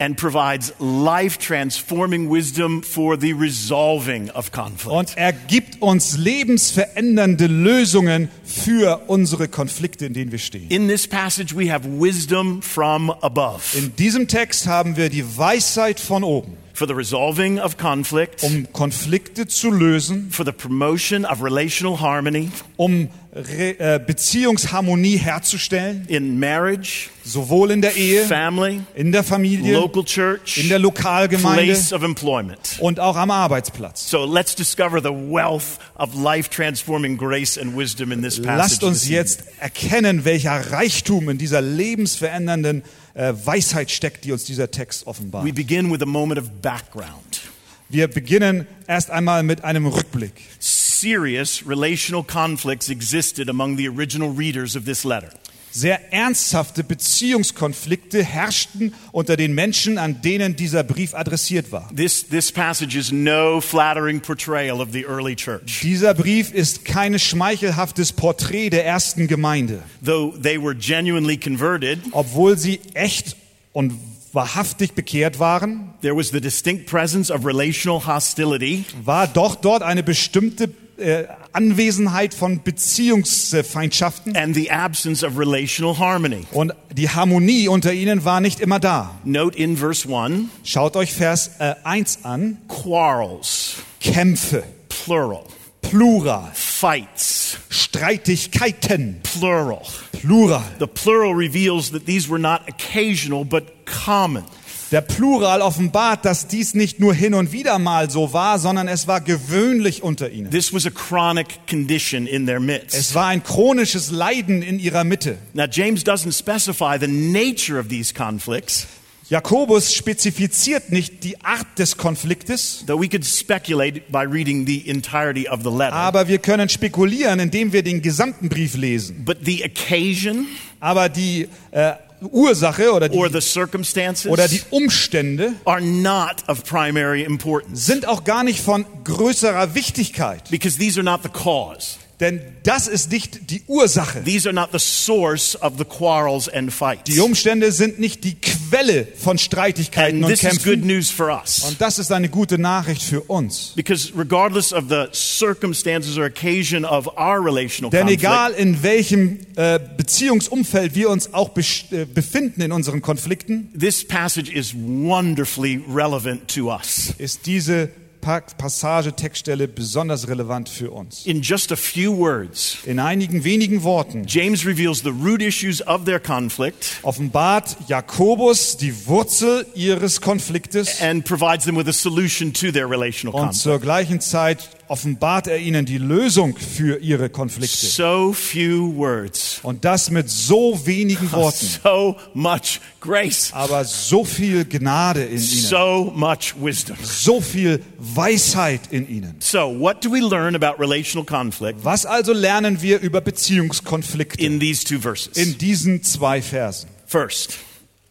and 0.00 0.16
provides 0.16 0.72
life 0.78 1.38
transforming 1.38 2.30
wisdom 2.30 2.82
for 2.82 3.18
the 3.20 3.32
resolving 3.32 4.30
of 4.30 4.52
conflict. 4.52 4.86
und 4.96 5.16
er 5.16 5.32
gibt 5.32 5.82
uns 5.82 6.16
lebensverändernde 6.16 7.46
Lösungen 7.46 8.28
für 8.44 9.02
unsere 9.08 9.48
Konflikte, 9.48 10.06
in 10.06 10.14
denen 10.14 10.30
wir 10.32 10.38
stehen. 10.38 10.70
In 10.70 10.88
this 10.88 11.06
passage, 11.06 11.54
we 11.54 11.70
have 11.72 11.84
wisdom 12.00 12.62
from 12.62 13.10
above 13.10 13.76
In 13.76 13.94
diesem 13.96 14.28
Text 14.28 14.66
haben 14.66 14.96
wir 14.96 15.10
die 15.10 15.24
Weisheit 15.36 15.98
von 16.00 16.22
oben, 16.24 16.56
for 16.78 16.86
the 16.86 16.94
resolving 16.94 17.58
of 17.58 17.76
conflict, 17.76 18.44
um 18.44 18.72
Konflikte 18.72 19.48
zu 19.48 19.72
lösen, 19.72 20.30
for 20.30 20.46
the 20.46 20.52
promotion 20.52 21.24
of 21.24 21.42
relational 21.42 22.00
harmony 22.00 22.50
um 22.76 23.08
Re 23.34 23.78
äh, 23.78 24.00
Beziehungsharmonie 24.04 25.18
herzustellen, 25.18 26.06
in 26.08 26.40
marriage, 26.40 27.10
sowohl 27.24 27.70
in 27.72 27.82
der 27.82 27.94
Ehe, 27.94 28.24
family, 28.24 28.80
in 28.94 29.12
der 29.12 29.22
Familie, 29.22 29.74
local 29.74 30.02
church, 30.04 30.56
in 30.56 30.68
der 30.68 30.78
Lokalgemeinde 30.78 31.64
place 31.64 31.92
of 31.92 32.02
employment. 32.02 32.78
und 32.80 32.98
auch 33.00 33.16
am 33.16 33.30
Arbeitsplatz. 33.30 34.08
So 34.08 34.24
let's 34.24 34.54
discover 34.54 35.00
the 35.00 35.10
wealth 35.10 35.78
of 35.96 36.14
life 36.14 36.48
transforming 36.48 37.16
grace 37.18 37.58
and 37.58 37.76
wisdom 37.76 38.12
in 38.12 38.22
this 38.22 38.40
passage. 38.40 38.56
Lasst 38.56 38.84
uns 38.84 39.08
jetzt 39.08 39.44
erkennen, 39.60 40.24
welcher 40.24 40.72
Reichtum 40.72 41.28
in 41.28 41.38
dieser 41.38 41.60
lebensverändernden 41.60 42.82
äh, 43.18 43.34
Weisheit 43.44 43.90
steckt, 43.90 44.24
die 44.24 44.32
uns 44.32 44.44
dieser 44.44 44.70
Text 44.70 45.06
offenbart. 45.06 45.44
We 45.44 45.52
begin 45.52 45.90
with 45.90 46.00
a 46.02 46.06
moment 46.06 46.40
of 46.40 46.48
background. 46.62 47.40
Wir 47.88 48.06
beginnen 48.06 48.66
erst 48.86 49.10
einmal 49.10 49.42
mit 49.42 49.64
einem 49.64 49.86
Rückblick. 49.86 50.34
Serious 50.60 51.64
relational 51.66 52.22
conflicts 52.22 52.88
existed 52.88 53.48
among 53.48 53.76
the 53.76 53.88
original 53.88 54.30
readers 54.30 54.76
of 54.76 54.84
this 54.84 55.04
letter. 55.04 55.30
Sehr 55.78 56.12
ernsthafte 56.12 56.82
Beziehungskonflikte 56.82 58.24
herrschten 58.24 58.92
unter 59.12 59.36
den 59.36 59.54
Menschen, 59.54 59.96
an 59.96 60.22
denen 60.22 60.56
dieser 60.56 60.82
Brief 60.82 61.14
adressiert 61.14 61.70
war. 61.70 61.88
This, 61.94 62.26
this 62.26 62.50
passage 62.50 62.98
is 62.98 63.12
no 63.12 63.60
flattering 63.60 64.20
portrayal 64.20 64.80
of 64.80 64.88
the 64.90 65.04
early 65.04 65.36
church. 65.36 65.78
Dieser 65.82 66.14
Brief 66.14 66.52
ist 66.52 66.84
kein 66.84 67.16
schmeichelhaftes 67.16 68.12
Porträt 68.12 68.70
der 68.70 68.86
ersten 68.86 69.28
Gemeinde. 69.28 69.84
Though 70.04 70.36
they 70.36 70.60
were 70.60 70.74
genuinely 70.74 71.36
converted, 71.36 72.00
Obwohl 72.10 72.58
sie 72.58 72.80
echt 72.94 73.36
und 73.72 73.92
wahrhaftig 74.32 74.94
bekehrt 74.94 75.38
waren, 75.38 75.94
there 76.02 76.16
was 76.16 76.30
the 76.30 76.40
distinct 76.40 76.86
presence 76.86 77.30
of 77.30 77.46
relational 77.46 78.04
hostility 78.04 78.84
war 79.04 79.28
doch 79.28 79.54
dort 79.54 79.82
eine 79.84 80.02
bestimmte 80.02 80.70
äh, 80.98 81.26
Anwesenheit 81.52 82.34
von 82.34 82.62
Beziehungsfeindschaften 82.62 84.36
and 84.36 84.54
the 84.54 84.70
absence 84.70 85.22
of 85.24 85.38
relational 85.38 85.98
harmony. 85.98 86.46
und 86.52 86.72
die 86.92 87.08
Harmonie 87.08 87.68
unter 87.68 87.92
ihnen 87.92 88.24
war 88.24 88.40
nicht 88.40 88.60
immer 88.60 88.78
da. 88.80 89.18
Note 89.24 89.56
in 89.58 89.76
verse 89.76 90.08
1 90.08 90.48
Schaut 90.64 90.96
euch 90.96 91.12
Vers 91.12 91.52
äh, 91.58 91.74
1 91.84 92.24
an. 92.24 92.58
quarrels, 92.68 93.76
Kämpfe, 94.00 94.62
plural, 94.88 95.44
Plural, 95.80 96.50
fights, 96.52 97.56
Streitigkeiten, 97.70 99.20
plural. 99.22 99.82
Plural. 100.12 100.62
The 100.80 100.86
plural 100.86 101.34
reveals 101.34 101.92
that 101.92 102.04
these 102.04 102.28
were 102.28 102.38
not 102.38 102.68
occasional 102.68 103.44
but 103.44 103.86
common. 103.86 104.44
Der 104.90 105.02
Plural 105.02 105.60
offenbart, 105.60 106.24
dass 106.24 106.46
dies 106.46 106.74
nicht 106.74 106.98
nur 106.98 107.12
hin 107.12 107.34
und 107.34 107.52
wieder 107.52 107.78
mal 107.78 108.10
so 108.10 108.32
war, 108.32 108.58
sondern 108.58 108.88
es 108.88 109.06
war 109.06 109.20
gewöhnlich 109.20 110.02
unter 110.02 110.30
ihnen. 110.30 110.50
This 110.50 110.72
was 110.72 110.86
a 110.86 110.90
chronic 110.90 111.66
condition 111.68 112.26
in 112.26 112.46
their 112.46 112.58
midst. 112.58 112.96
Es 112.96 113.14
war 113.14 113.26
ein 113.26 113.42
chronisches 113.42 114.10
Leiden 114.10 114.62
in 114.62 114.78
ihrer 114.78 115.04
Mitte. 115.04 115.36
Now, 115.52 115.66
James 115.70 116.04
doesn't 116.04 116.32
specify 116.32 116.96
the 116.98 117.06
nature 117.06 117.78
of 117.78 117.88
these 117.88 118.14
conflicts, 118.14 118.86
Jakobus 119.30 119.92
spezifiziert 119.92 120.90
nicht 120.90 121.22
die 121.22 121.38
Art 121.44 121.78
des 121.78 121.98
Konfliktes, 121.98 122.84
though 122.86 122.98
we 122.98 123.10
could 123.10 123.26
speculate 123.26 124.00
by 124.10 124.24
reading 124.24 124.66
the 124.66 124.88
entirety 124.88 125.46
of 125.46 125.60
the 125.62 125.70
letter. 125.70 125.92
aber 125.92 126.28
wir 126.28 126.38
können 126.38 126.70
spekulieren, 126.70 127.38
indem 127.38 127.74
wir 127.74 127.82
den 127.82 128.00
gesamten 128.00 128.48
Brief 128.48 128.74
lesen. 128.74 129.26
But 129.26 129.38
the 129.44 129.62
occasion 129.64 130.46
Aber 130.80 131.10
die 131.10 131.48
äh, 131.72 131.92
Ursache 132.26 132.92
oder 132.92 133.10
or 133.12 133.28
die, 133.28 133.40
the 133.40 133.40
circumstances 133.40 134.30
oder 134.30 134.48
die 134.48 134.62
Umstände 134.70 135.52
are 135.64 135.80
not 135.80 136.48
of 136.48 136.64
primary 136.64 137.22
importance 137.22 137.86
sind 137.86 138.06
auch 138.06 138.24
gar 138.24 138.44
nicht 138.44 138.60
von 138.60 138.84
größerer 139.04 139.74
Wichtigkeit, 139.74 140.50
because 140.50 140.78
these 140.78 140.98
are 140.98 141.04
not 141.04 141.22
the 141.22 141.28
cause. 141.28 141.98
Denn 142.20 142.40
das 142.64 142.88
ist 142.88 143.10
nicht 143.12 143.50
die 143.50 143.62
Ursache. 143.68 144.22
These 144.24 144.48
are 144.48 144.54
not 144.54 144.70
the 144.72 144.78
source 144.78 145.56
of 145.62 145.74
the 145.78 145.84
quarrels 145.84 146.48
and 146.48 146.72
fights. 146.72 147.04
Die 147.04 147.20
Umstände 147.20 147.70
sind 147.72 147.98
nicht 148.00 148.24
die 148.24 148.34
Quelle 148.34 149.06
von 149.16 149.38
Streitigkeiten 149.38 150.16
And 150.24 150.24
und 150.24 150.30
this 150.30 150.42
is 150.42 150.58
good 150.64 150.74
Kämpfen. 150.74 150.86
news 150.86 151.10
for 151.10 151.28
us. 151.28 151.60
Und 151.68 151.80
das 151.80 151.98
ist 151.98 152.10
eine 152.12 152.28
gute 152.28 152.58
Nachricht 152.58 153.02
für 153.02 153.20
uns. 153.22 153.72
Because 153.76 154.12
regardless 154.16 154.72
of 154.72 154.84
the 154.88 155.06
circumstances 155.12 156.18
or 156.18 156.24
occasion 156.26 156.84
of 156.84 157.06
our 157.16 157.40
relational 157.44 157.90
Denn 157.90 158.08
egal 158.08 158.52
in 158.52 158.82
welchem 158.82 159.38
äh, 159.56 159.78
Beziehungsumfeld 159.96 160.94
wir 160.94 161.10
uns 161.10 161.32
auch 161.32 161.54
besch- 161.54 161.92
äh, 161.92 162.04
befinden 162.04 162.60
in 162.62 162.72
unseren 162.72 163.00
Konflikten, 163.00 163.72
this 163.78 164.06
passage 164.06 164.50
is 164.52 164.74
wonderfully 164.74 165.82
relevant 165.88 166.48
to 166.48 166.72
us. 166.74 167.14
ist 167.18 167.46
diese 167.46 167.90
Passage, 168.20 169.12
Textstelle 169.14 169.68
besonders 169.68 170.28
relevant 170.28 170.68
für 170.68 170.90
uns. 170.90 171.24
In 171.26 171.42
just 171.42 171.72
a 171.72 171.76
few 171.76 172.16
words, 172.16 172.78
In 172.84 172.98
einigen 172.98 173.44
wenigen 173.44 173.82
Worten 173.82 174.24
James 174.26 174.64
reveals 174.66 175.02
the 175.02 175.10
root 175.10 175.40
issues 175.42 175.80
of 175.82 176.04
their 176.04 176.20
conflict 176.20 176.98
offenbart 177.02 177.76
Jakobus 177.88 178.76
die 178.76 178.92
Wurzel 179.06 179.66
ihres 179.74 180.20
Konfliktes 180.20 181.00
and 181.00 181.24
provides 181.24 181.64
them 181.64 181.76
with 181.76 181.88
a 181.88 181.92
solution 181.92 182.52
to 182.52 182.70
their 182.72 182.88
relational 182.88 183.34
und 183.34 183.40
conflict. 183.48 183.62
zur 183.62 183.78
gleichen 183.80 184.20
Zeit 184.20 184.68
offenbart 184.88 185.46
er 185.46 185.58
ihnen 185.58 185.86
die 185.86 185.98
Lösung 185.98 186.56
für 186.56 186.98
ihre 187.00 187.28
Konflikte. 187.30 187.86
So 187.86 188.32
few 188.32 188.94
words, 188.96 189.60
Und 189.62 189.84
das 189.84 190.10
mit 190.10 190.28
so 190.30 190.80
wenigen 190.84 191.30
Worten, 191.32 191.66
so 191.82 192.16
much 192.34 192.80
grace, 193.00 193.50
aber 193.52 193.84
so 193.84 194.24
viel 194.24 194.64
Gnade 194.64 195.24
in 195.24 195.32
ihnen, 195.36 195.40
so 195.40 196.12
much 196.14 196.54
wisdom. 196.60 196.96
so 197.02 197.40
viel 197.40 197.82
Weisheit 197.98 198.80
in 198.90 199.08
ihnen. 199.08 199.36
So, 199.40 199.68
what 199.78 200.04
do 200.04 200.10
we 200.12 200.20
learn 200.20 200.54
about 200.54 200.80
relational 200.80 201.24
conflict 201.24 201.84
Was 201.84 202.06
also 202.06 202.32
lernen 202.32 202.82
wir 202.82 203.00
über 203.00 203.20
Beziehungskonflikte 203.20 204.40
in 204.44 204.58
these 204.60 204.84
two 204.84 204.98
verses? 205.00 205.36
in 205.36 205.58
diesen 205.58 206.02
zwei 206.02 206.42
Versen? 206.42 206.88
First, 207.06 207.58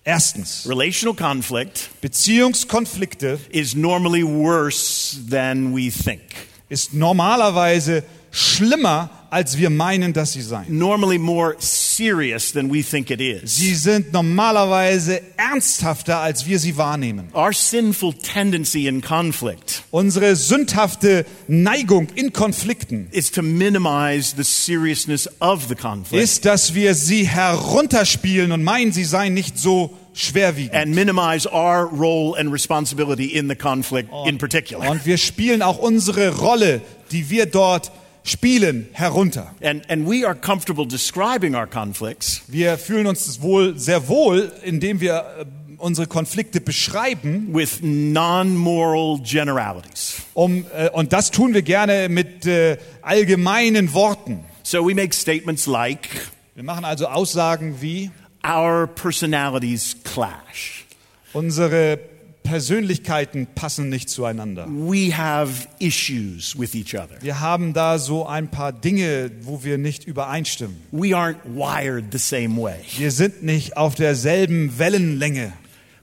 Erstens, 0.03 0.65
relational 0.69 1.13
conflict 1.13 1.89
Beziehungskonflikte 2.01 3.39
is 3.49 3.75
normally 3.75 4.23
worse 4.23 5.17
than 5.29 5.73
we 5.75 5.89
think. 5.91 6.21
Ist 6.69 6.93
normalerweise 6.93 8.03
schlimmer, 8.31 9.09
als 9.29 9.57
wir 9.57 9.69
meinen, 9.69 10.13
dass 10.13 10.33
sie 10.33 10.41
seien. 10.41 10.65
normally 10.77 11.17
more 11.17 11.55
serious 11.59 12.51
than 12.53 12.71
we 12.71 12.81
think 12.83 13.09
it 13.09 13.19
is. 13.19 13.57
Sie 13.57 13.75
sind 13.75 14.13
normalerweise 14.13 15.21
ernsthafter, 15.37 16.19
als 16.19 16.45
wir 16.45 16.59
sie 16.59 16.77
wahrnehmen. 16.77 17.29
Our 17.33 17.51
sinful 17.51 18.13
tendency 18.13 18.87
in 18.87 19.01
conflict 19.01 19.83
Unsere 19.91 20.35
sündhafte 20.35 21.25
Neigung 21.47 22.07
in 22.15 22.31
Konflikten 22.31 23.07
is 23.11 23.31
to 23.31 23.41
minimize 23.41 24.35
the 24.35 24.43
seriousness 24.43 25.29
of 25.41 25.67
the 25.67 25.75
conflict 25.75 26.23
ist, 26.23 26.45
dass 26.45 26.73
wir 26.73 26.93
sie 26.95 27.27
herunterspielen 27.27 28.51
und 28.51 28.63
meinen, 28.63 28.91
sie 28.91 29.05
seien 29.05 29.33
nicht 29.33 29.57
so 29.57 29.97
schwerwiegend. 30.17 30.73
and 30.73 30.95
minimize 30.95 31.47
our 31.47 31.85
role 31.85 32.35
and 32.37 32.51
responsibility 32.51 33.25
in 33.25 33.47
the 33.49 33.55
conflict 33.55 34.09
in 34.25 34.37
particular. 34.37 34.89
Und 34.89 35.05
wir 35.05 35.17
spielen 35.17 35.61
auch 35.61 35.77
unsere 35.77 36.37
Rolle, 36.37 36.81
die 37.11 37.29
wir 37.29 37.45
dort 37.45 37.91
spielen, 38.23 38.89
herunter. 38.91 39.53
And, 39.61 39.89
and 39.89 40.05
we 40.07 40.25
are 40.25 40.35
comfortable 40.35 40.85
describing 40.85 41.55
our 41.55 41.67
conflicts 41.67 42.41
Wir 42.47 42.77
fühlen 42.77 43.07
uns 43.07 43.41
wohl 43.41 43.77
sehr 43.79 44.07
wohl, 44.09 44.51
indem 44.63 44.99
wir 44.99 45.13
äh, 45.39 45.45
unsere 45.77 46.07
Konflikte 46.07 46.59
beschreiben, 46.59 47.53
with 47.53 47.79
non-moral 47.81 49.19
generalities. 49.23 50.23
um, 50.33 50.65
äh, 50.75 50.89
und 50.89 51.13
das 51.13 51.31
tun 51.31 51.53
wir 51.53 51.61
gerne 51.61 52.09
mit 52.09 52.45
äh, 52.45 52.77
allgemeinen 53.01 53.93
Worten. 53.93 54.43
So 54.63 54.85
we 54.85 54.93
make 54.93 55.13
statements 55.13 55.65
like, 55.67 56.09
Wir 56.55 56.63
machen 56.63 56.83
also 56.83 57.07
Aussagen 57.07 57.75
wie, 57.79 58.11
our 58.47 58.87
personalities 58.87 59.95
clash. 60.03 60.85
unsere 61.33 61.99
Persönlichkeiten 62.43 63.47
passen 63.55 63.89
nicht 63.89 64.09
zueinander. 64.09 64.67
We 64.69 65.15
have 65.17 65.67
issues 65.79 66.57
with 66.57 66.75
each 66.75 66.95
other. 66.95 67.21
Wir 67.21 67.41
haben 67.41 67.73
da 67.73 67.99
so 67.99 68.25
ein 68.25 68.49
paar 68.49 68.71
Dinge, 68.71 69.31
wo 69.41 69.65
wir 69.65 69.77
nicht 69.77 70.05
übereinstimmen. 70.05 70.77
We 70.91 71.07
aren't 71.09 71.43
wired 71.43 72.05
the 72.13 72.17
same 72.17 72.55
way. 72.55 72.77
Wir 72.97 73.11
sind 73.11 73.43
nicht 73.43 73.75
auf 73.75 73.95
derselben 73.95 74.79
Wellenlänge. 74.79 75.51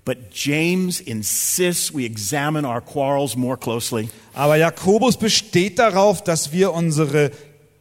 But 0.05 0.19
James 0.35 1.01
insists 1.01 1.95
we 1.95 2.05
examine 2.05 2.69
our 2.69 2.83
quarrels 2.83 3.37
more 3.37 3.57
closely 3.57 4.11
Aber 4.35 4.57
Jakobus 4.57 5.17
besteht 5.17 5.79
darauf, 5.79 6.23
dass 6.23 6.53
wir 6.53 6.75
unsere 6.75 7.31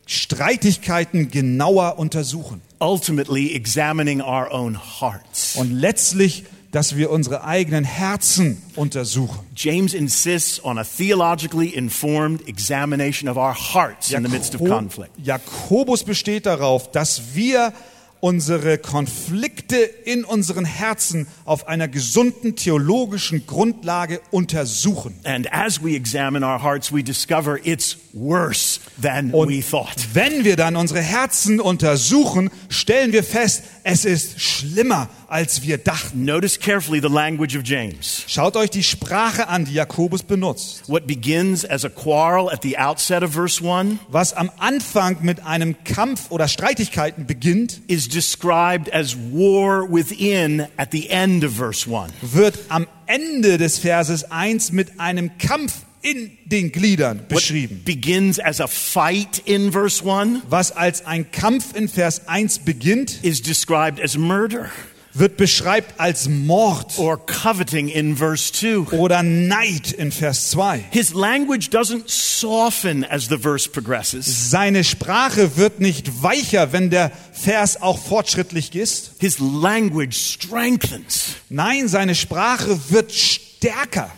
Streitigkeiten 0.06 1.30
genauer 1.32 2.00
untersuchen. 2.00 2.62
Ultimately 2.84 3.56
examining 3.56 4.22
our 4.22 4.52
own 4.52 4.76
hearts. 4.76 5.56
Und 5.56 5.72
letztlich, 5.72 6.44
dass 6.72 6.98
wir 6.98 7.12
unsere 7.12 7.44
eigenen 7.46 7.84
Herzen 7.86 8.62
untersuchen. 8.76 9.40
James 9.56 9.94
insists 9.94 10.64
on 10.64 10.78
a 10.78 10.84
theologically 10.84 11.74
informed 11.74 12.48
examination 12.48 13.30
of 13.30 13.38
our 13.38 13.54
hearts 13.54 14.12
in 14.12 14.24
the 14.24 14.30
midst 14.30 14.54
of 14.56 14.62
Jakob- 14.62 14.78
conflict. 14.78 15.12
Jakobus 15.24 16.04
besteht 16.04 16.46
darauf, 16.46 16.92
dass 16.92 17.36
wir 17.36 17.72
unsere 18.24 18.78
Konflikte 18.78 19.76
in 19.76 20.24
unseren 20.24 20.64
Herzen 20.64 21.28
auf 21.44 21.68
einer 21.68 21.90
gesunden 21.90 22.56
theologischen 22.56 23.46
Grundlage 23.46 24.22
untersuchen. 24.32 25.20
And 25.26 25.52
as 25.52 25.84
we 25.84 25.98
examine 25.98 26.46
our 26.46 26.64
hearts, 26.64 26.94
we 26.94 27.04
discover 27.04 27.60
it's 27.66 27.98
worse 28.14 28.80
than 29.02 29.32
Und 29.34 29.50
we 29.50 29.62
thought. 29.62 29.98
wenn 30.14 30.46
wir 30.46 30.56
dann 30.56 30.78
unsere 30.78 31.02
Herzen 31.02 31.60
untersuchen, 31.60 32.50
stellen 32.70 33.12
wir 33.12 33.26
fest, 33.26 33.64
es 33.84 34.06
ist 34.06 34.40
schlimmer, 34.40 35.10
als 35.34 35.64
wir 35.64 35.80
dachten. 35.80 36.26
Notice 36.26 36.60
carefully 36.60 37.02
the 37.02 37.08
language 37.10 37.58
of 37.58 37.64
James. 37.66 38.24
Schaut 38.28 38.56
euch 38.56 38.70
die 38.70 38.84
Sprache 38.84 39.48
an, 39.48 39.66
die 39.66 39.74
Jakobus 39.74 40.22
benutzt. 40.22 40.84
What 40.88 41.08
begins 41.08 41.66
as 41.66 41.84
a 41.84 41.90
quarrel 41.90 42.52
at 42.52 42.62
the 42.62 42.78
outset 42.78 43.24
of 43.24 43.32
verse 43.34 43.60
1 43.60 44.00
Was 44.10 44.34
am 44.34 44.52
Anfang 44.60 45.18
mit 45.24 45.44
einem 45.44 45.76
Kampf 45.84 46.30
oder 46.30 46.48
Streitigkeiten 46.48 47.26
beginnt, 47.26 47.82
is 47.88 48.08
described 48.08 48.94
as 48.94 49.16
war 49.32 49.92
within 49.92 50.68
at 50.78 50.92
the 50.92 51.10
end 51.10 51.44
of 51.44 51.54
verse 51.54 51.90
1. 51.90 52.14
wird 52.22 52.60
am 52.70 52.86
Ende 53.08 53.58
des 53.58 53.80
Verses 53.80 54.30
1 54.30 54.72
mit 54.72 55.00
einem 55.00 55.38
Kampf 55.40 55.74
in 56.04 56.38
den 56.46 56.72
Gliedern 56.72 57.20
What 57.22 57.30
beschrieben. 57.30 57.82
begins 57.86 58.40
as 58.40 58.62
a 58.62 58.68
fight 58.68 59.42
in 59.46 59.72
verse 59.72 60.04
1 60.08 60.44
Was 60.50 60.72
als 60.72 61.06
ein 61.08 61.32
Kampf 61.32 61.76
in 61.76 61.88
Vers 61.88 62.28
1 62.28 62.60
beginnt, 62.60 63.24
is 63.24 63.42
described 63.42 64.00
as 64.00 64.16
murder 64.16 64.70
wird 65.14 65.38
beschreibt 65.38 66.00
als 66.00 66.28
Mord 66.28 66.98
or 66.98 67.24
coveting 67.26 67.88
in 67.88 68.18
verse 68.18 68.52
2. 68.52 68.98
oder 68.98 69.24
Neid 69.24 69.92
in 69.92 70.12
Vers 70.12 70.50
2. 70.52 70.86
His 70.92 71.14
language 71.14 71.70
doesn't 71.70 72.10
soften 72.10 73.04
as 73.04 73.28
the 73.28 73.38
verse 73.38 73.70
progresses. 73.70 74.50
Seine 74.50 74.84
Sprache 74.84 75.58
wird 75.58 75.80
nicht 75.80 76.24
weicher, 76.24 76.74
wenn 76.74 76.90
der 76.90 77.12
Vers 77.32 77.82
auch 77.82 78.00
fortschrittlich 78.00 78.76
ist. 78.76 79.14
His 79.20 79.40
language 79.40 80.16
strengthens 80.16 81.36
Nein, 81.50 81.88
seine 81.88 82.16
Sprache 82.16 82.80
wird 82.90 83.12
stärker. 83.12 83.53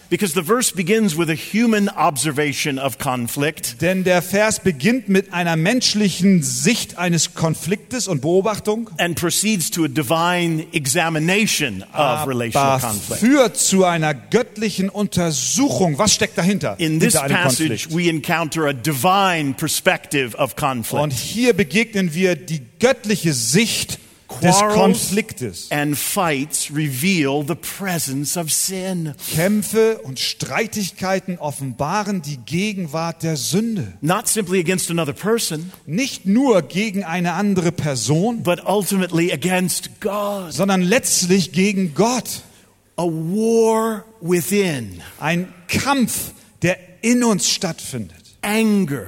Because 0.10 0.34
the 0.34 0.42
verse 0.42 0.72
begins 0.72 1.18
with 1.18 1.30
a 1.30 1.36
human 1.36 1.90
observation 1.90 2.80
of 2.80 2.98
conflict 2.98 3.82
Denn 3.82 4.04
der 4.04 4.22
Vers 4.22 4.60
beginnt 4.60 5.10
mit 5.10 5.34
einer 5.34 5.56
menschlichen 5.56 6.42
Sicht 6.42 6.98
eines 6.98 7.34
Konfliktes 7.36 8.08
und 8.08 8.22
Beobachtung, 8.22 8.90
and 8.98 9.20
proceeds 9.20 9.70
to 9.72 9.86
a 9.86 9.88
divine 9.88 10.66
examination 10.74 11.84
of 11.94 12.28
relational 12.28 12.80
conflict. 12.80 13.20
führt 13.22 13.58
zu 13.58 13.86
einer 13.86 14.14
göttlichen 14.14 14.90
Untersuchung. 14.90 15.98
Was 15.98 16.14
steckt 16.14 16.38
dahinter? 16.38 16.76
In 16.80 17.00
this 17.00 17.14
passage, 17.14 17.88
we 17.92 18.10
encounter 18.10 18.66
a 18.66 18.74
divine 18.74 19.54
perspective 19.54 20.36
of 20.38 20.52
Und 20.54 20.58
conflict. 20.58 21.14
hier 21.14 21.54
begegnen 21.54 22.14
wir 22.14 22.36
die 22.36 22.62
göttliche 22.80 23.34
Sicht 23.34 24.00
des 24.46 24.60
Konfliktes. 24.74 25.68
and 25.72 25.98
fights 25.98 26.72
reveal 26.74 27.44
the 27.46 27.56
presence 27.56 28.38
of 28.38 28.52
sin. 28.52 29.14
Kämpfe 29.34 30.00
und 30.04 30.20
Streitigkeiten 30.20 31.38
offenbaren 31.40 32.22
die 32.22 32.38
Gegenwart 32.38 33.24
der 33.24 33.38
Sünde. 33.38 33.94
Not 34.02 34.28
simply 34.28 34.60
against 34.60 34.90
another 34.92 35.14
person, 35.14 35.72
Nicht 35.86 36.26
nur 36.26 36.62
gegen 36.62 37.04
eine 37.04 37.34
andere 37.34 37.72
Person, 37.72 38.44
but 38.44 38.62
ultimately 38.66 39.32
against 39.32 40.02
God. 40.02 40.52
sondern 40.54 40.82
letztlich 40.82 41.52
gegen 41.52 41.94
Gott. 41.94 42.42
A 42.98 43.04
war 43.04 44.06
within, 44.22 45.02
Ein 45.20 45.54
Kampf, 45.68 46.32
der 46.62 46.78
in 47.02 47.24
uns 47.24 47.50
stattfindet. 47.50 48.16
anger, 48.42 49.08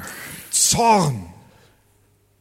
Zorn, 0.51 1.27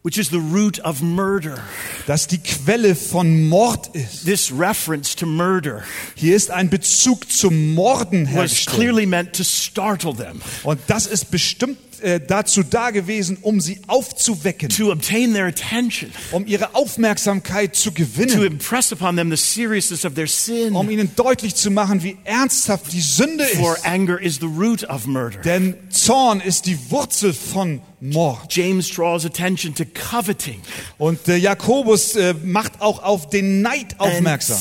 which 0.03 0.19
is 0.19 0.29
the 0.31 0.39
root 0.41 0.81
of 0.81 1.03
murder. 1.03 1.59
Das 2.07 2.27
die 2.29 2.39
Quelle 2.39 2.95
von 2.95 3.49
Mord 3.49 3.91
ist. 3.95 4.25
This 4.25 4.51
reference 4.57 5.15
to 5.17 5.27
murder 5.27 5.83
Hier 6.15 6.35
ist 6.37 6.51
ein 6.51 6.71
Bezug 6.71 7.31
zum 7.31 7.75
Morden 7.75 8.25
was 8.27 8.33
hergestellt. 8.35 8.77
clearly 8.77 9.07
meant 9.07 9.33
to 9.35 9.45
startle 9.45 10.15
them, 10.17 10.41
Und 10.63 10.81
das 10.87 11.07
ist 11.07 11.31
bestimmt 11.31 11.79
äh, 12.03 12.21
dazu 12.21 12.63
da 12.63 12.91
gewesen, 12.91 13.39
um 13.41 13.59
sie 13.61 13.81
aufzuwecken, 13.87 14.69
to 14.69 14.93
obtain 14.93 15.33
their 15.33 15.47
attention, 15.47 16.11
um 16.31 16.47
ihre 16.47 16.75
Aufmerksamkeit 16.75 17.75
zu 17.75 17.91
to 17.91 17.95
gewinnen, 17.97 18.43
impress 18.45 18.93
upon 18.93 19.17
them 19.17 19.31
the 19.31 19.37
seriousness 19.37 20.05
of 20.05 20.13
their 20.15 20.27
sin. 20.27 20.75
um 20.75 20.91
ihnen 20.91 21.11
deutlich 21.17 21.55
zu 21.55 21.71
machen, 21.71 22.03
wie 22.03 22.19
ernsthaft 22.25 22.93
die 22.93 23.01
Sünde 23.01 23.45
For 23.47 23.77
ist. 23.77 23.87
anger 23.87 24.21
is 24.21 24.37
the 24.37 24.47
root 24.47 24.85
of 24.89 25.07
murder. 25.07 25.41
Denn 25.41 25.75
Zorn 25.91 26.41
ist 26.41 26.67
die 26.67 26.79
Wurzel 26.91 27.33
von 27.33 27.81
Mord. 27.99 28.55
James 28.55 28.91
draws 28.91 29.25
attention 29.25 29.75
to 29.75 29.85
coveting 29.87 30.61
Und 30.99 31.27
äh, 31.29 31.37
Jakobus 31.37 31.96
äh, 32.17 32.35
macht 32.43 32.81
auch 32.81 33.03
auf 33.03 33.29
den 33.29 33.63
Neid 33.63 33.97
aufmerksam 33.99 34.59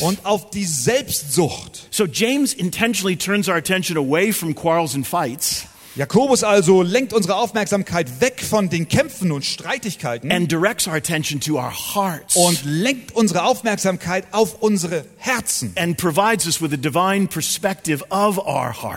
und 0.00 0.24
auf 0.24 0.50
die 0.50 0.64
Selbstsucht. 0.64 1.88
So 1.90 2.06
James 2.06 2.52
intentionally 2.52 3.16
turns 3.16 3.48
our 3.48 3.56
attention 3.56 3.96
away 3.96 4.32
from 4.32 4.54
quarrels 4.54 4.94
and 4.94 5.06
fights 5.06 5.66
Jakobus 5.96 6.44
also 6.44 6.82
lenkt 6.82 7.12
unsere 7.12 7.34
Aufmerksamkeit 7.34 8.20
weg 8.20 8.42
von 8.48 8.68
den 8.68 8.88
Kämpfen 8.88 9.32
und 9.32 9.44
Streitigkeiten 9.44 10.30
and 10.30 10.50
directs 10.50 10.86
our 10.86 10.94
attention 10.94 11.40
to 11.40 11.56
our 11.56 11.72
hearts 11.72 12.36
und 12.36 12.64
lenkt 12.64 13.12
unsere 13.12 13.42
Aufmerksamkeit 13.42 14.24
auf 14.30 14.62
unsere 14.62 15.04
Herzen. 15.18 15.72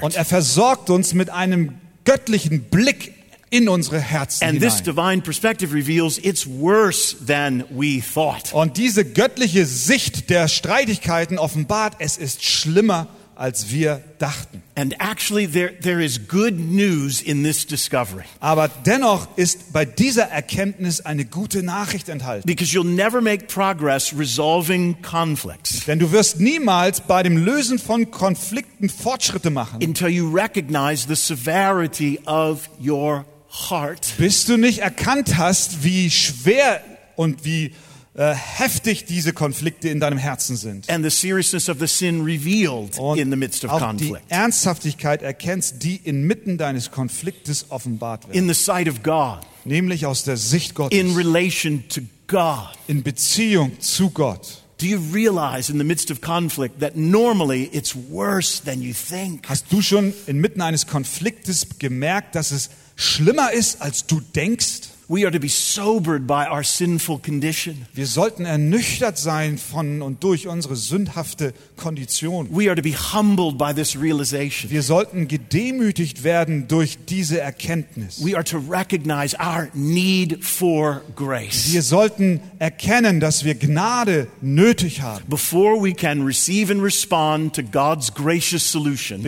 Und 0.02 0.16
er 0.16 0.26
versorgt 0.26 0.90
uns 0.92 1.14
mit 1.16 1.30
einem 1.32 1.74
göttlichen 2.06 2.64
Blick 2.66 3.14
in 3.54 3.70
unsere 3.70 4.00
Herzen 4.00 4.44
And 4.48 4.60
this 4.60 4.80
hinein. 4.80 4.84
divine 4.86 5.22
perspective 5.22 5.74
reveals 5.76 6.18
it's 6.18 6.48
worse 6.48 7.16
than 7.26 7.64
we 7.70 8.02
thought. 8.02 8.52
Und 8.52 8.78
diese 8.78 9.06
göttliche 9.06 9.66
Sicht 9.68 10.30
der 10.32 10.48
Streitigkeiten 10.48 11.38
offenbart, 11.38 11.96
es 12.00 12.18
ist 12.18 12.44
schlimmer, 12.44 13.08
als 13.36 13.70
wir 13.72 14.02
dachten. 14.20 14.62
And 14.76 14.96
actually, 15.00 15.48
there, 15.48 15.72
there 15.82 16.04
is 16.04 16.28
good 16.28 16.58
news 16.60 17.22
in 17.22 17.44
this 17.44 17.66
discovery 17.66 18.24
Aber 18.40 18.68
dennoch 18.86 19.28
ist 19.38 19.72
bei 19.74 19.86
dieser 19.86 20.24
Erkenntnis 20.30 21.02
eine 21.02 21.26
gute 21.26 21.62
Nachricht 21.64 22.10
enthalten. 22.10 22.46
because 22.48 22.74
you'll 22.76 22.84
never 22.86 23.22
make 23.22 23.46
progress 23.46 24.14
resolving 24.18 24.96
conflicts 25.02 25.86
Denn 25.86 26.00
du 26.00 26.12
wirst 26.12 26.40
niemals 26.40 27.02
bei 27.02 27.22
dem 27.24 27.38
Lösen 27.38 27.78
von 27.80 28.10
Konflikten 28.12 28.90
Fortschritte 28.90 29.50
machen, 29.52 29.80
until 29.84 30.08
you 30.10 30.32
recognize 30.32 31.08
the 31.08 31.16
severity 31.16 32.20
of 32.26 32.68
your 32.80 33.26
heart 33.70 34.14
bis 34.18 34.46
du 34.46 34.58
nicht 34.58 34.80
erkannt 34.80 35.38
hast, 35.38 35.84
wie 35.84 36.10
schwer 36.10 36.82
und 37.16 37.46
wie 37.46 37.74
äh, 38.16 38.34
heftig 38.34 39.06
diese 39.06 39.34
Konflikte 39.34 39.90
in 39.90 40.00
deinem 40.00 40.18
Herzen 40.18 40.56
sind. 40.56 40.90
and 40.90 41.04
the 41.04 41.10
seriousness 41.10 41.70
of 41.70 41.78
the 41.80 41.88
sin 41.88 42.22
revealed 42.24 42.98
Und 43.00 43.18
in 43.20 43.30
the 43.32 43.36
midst 43.38 43.64
of 43.66 43.72
auch 43.72 43.80
die 43.96 44.06
conflict 44.08 44.26
Ernsthaftigkeit 44.30 45.22
erkennst, 45.22 45.84
die 45.84 45.96
inmitten 45.98 46.58
deines 46.58 46.92
Konfliktes 46.92 47.68
offenbart 47.70 48.26
wird. 48.28 48.36
in 48.36 48.48
the 48.48 48.54
sight 48.54 48.88
of 48.88 49.02
God, 49.04 49.40
Nämlich 49.66 50.06
aus 50.06 50.24
der 50.24 50.38
Sicht 50.38 50.76
Gottes, 50.76 50.98
in 50.98 51.16
relation 51.16 51.84
to 51.90 52.02
God. 52.28 52.70
in 52.88 53.02
Beziehung 53.04 53.80
zu 53.80 54.10
Gott. 54.10 54.60
Do 54.80 54.88
you 54.88 55.00
realize 55.14 55.72
in 55.72 55.78
the 55.78 55.86
midst 55.86 56.12
of 56.12 56.20
conflict 56.20 56.82
that 56.82 56.96
normally 56.98 57.70
it's 57.72 57.96
worse 58.10 58.62
than 58.64 58.82
you 58.82 58.94
think? 58.94 59.48
Hast 59.48 59.72
du 59.72 59.82
schon 59.82 60.14
inmitten 60.28 60.62
eines 60.62 60.88
Konfliktes 60.88 61.68
gemerkt, 61.80 62.36
dass 62.36 62.52
es 62.52 62.70
schlimmer 63.04 63.52
ist, 63.52 63.82
als 63.82 64.06
du 64.06 64.22
denkst? 64.22 64.94
We 65.10 65.26
are 65.26 65.32
to 65.32 65.40
be 65.40 65.50
sobered 65.50 66.26
by 66.26 66.48
our 66.50 66.64
sinful 66.64 67.20
condition. 67.20 67.86
Wir 67.94 68.08
sollten 68.08 68.46
ernüchtert 68.46 69.18
sein 69.18 69.58
von 69.58 70.02
und 70.02 70.24
durch 70.24 70.48
unsere 70.48 70.78
sündhafte 70.78 71.54
Kondition. 71.76 72.48
We 72.50 72.70
are 72.70 72.76
to 72.76 72.82
be 72.82 72.96
humbled 72.96 73.58
by 73.58 73.74
this 73.74 74.00
realization. 74.00 74.72
Wir 74.72 74.82
sollten 74.82 75.28
gedemütigt 75.28 76.24
werden 76.24 76.70
durch 76.70 76.98
diese 77.10 77.42
Erkenntnis. 77.42 78.26
We 78.26 78.36
are 78.36 78.46
to 78.46 78.58
recognize 78.58 79.36
our 79.38 79.68
need 79.74 80.44
for 80.44 81.02
grace. 81.16 81.74
Wir 81.74 81.84
sollten 81.84 82.40
erkennen, 82.60 83.20
dass 83.20 83.44
wir 83.44 83.56
Gnade 83.56 84.28
nötig 84.42 85.02
haben. 85.02 85.26
Before 85.28 85.84
we 85.84 85.94
can 85.94 86.26
receive 86.26 86.72
and 86.72 86.82
respond 86.82 87.54
to 87.56 87.62
God's 87.62 88.14
gracious 88.14 88.72
solution, 88.72 89.22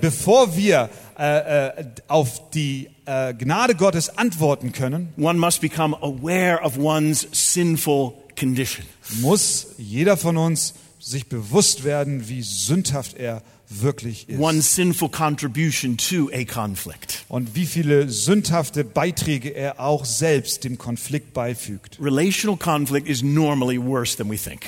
Bevor 0.00 0.56
wir 0.56 0.90
äh, 1.18 1.68
äh, 1.68 1.84
auf 2.06 2.50
die 2.50 2.90
äh, 3.06 3.34
Gnade 3.34 3.74
Gottes 3.74 4.18
antworten 4.18 4.72
können, 4.72 5.12
one 5.16 5.38
must 5.38 5.60
become 5.60 5.96
aware 6.02 6.60
of 6.62 6.78
one's 6.78 7.26
sinful 7.32 8.12
condition. 8.38 8.84
muss 9.20 9.68
jeder 9.78 10.16
von 10.16 10.36
uns 10.36 10.74
sich 10.98 11.28
bewusst 11.28 11.84
werden, 11.84 12.28
wie 12.28 12.42
sündhaft 12.42 13.16
er 13.16 13.42
wirklich 13.68 14.28
ist. 14.28 14.38
One's 14.38 14.74
sinful 14.74 15.08
contribution 15.08 15.96
to 15.96 16.30
a 16.32 16.44
conflict. 16.44 17.24
Und 17.28 17.54
wie 17.54 17.66
viele 17.66 18.08
sündhafte 18.08 18.84
Beiträge 18.84 19.50
er 19.50 19.80
auch 19.80 20.04
selbst 20.04 20.64
dem 20.64 20.78
Konflikt 20.78 21.32
beifügt. 21.32 21.98
Relational 22.00 22.56
conflict 22.56 23.08
is 23.08 23.22
normally 23.22 23.80
worse 23.80 24.16
than 24.16 24.30
we 24.30 24.36
think. 24.36 24.66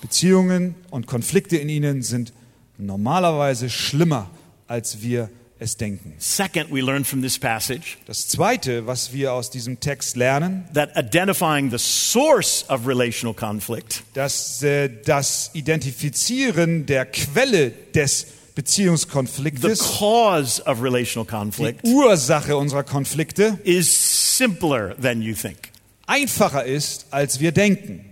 Beziehungen 0.00 0.74
und 0.90 1.06
Konflikte 1.06 1.56
in 1.56 1.68
ihnen 1.68 2.02
sind 2.02 2.32
normalerweise 2.76 3.70
schlimmer, 3.70 4.30
als 4.66 5.00
wir 5.00 5.30
es 5.64 5.76
denken. 5.76 6.14
Second, 6.18 6.70
we 6.70 6.80
learn 6.80 7.04
from 7.04 7.22
this 7.22 7.38
passage 7.38 7.96
Das 8.06 8.28
Zweite, 8.28 8.86
was 8.86 9.12
wir 9.12 9.32
aus 9.32 9.50
diesem 9.50 9.80
Text 9.80 10.16
lernen, 10.16 10.64
that 10.72 10.90
identifying 10.96 11.70
the 11.70 11.78
source 11.78 12.64
of 12.68 12.86
relational 12.86 13.34
conflict 13.34 14.02
dass 14.14 14.62
äh, 14.62 14.88
das 15.04 15.50
Identifizieren 15.54 16.86
der 16.86 17.06
Quelle 17.06 17.70
des 17.94 18.20
the 18.20 18.62
Beziehungskonfliktes, 18.62 19.80
cause 19.98 20.62
of 20.64 20.80
relational 20.80 21.26
die 21.26 21.30
conflict 21.30 21.84
Ursache 21.84 22.56
unserer 22.56 22.84
Konflikte, 22.84 23.58
is 23.64 24.36
simpler 24.38 24.94
than 25.00 25.22
you 25.22 25.34
think. 25.34 25.70
einfacher 26.06 26.64
ist, 26.64 27.06
als 27.10 27.40
wir 27.40 27.50
denken. 27.52 28.04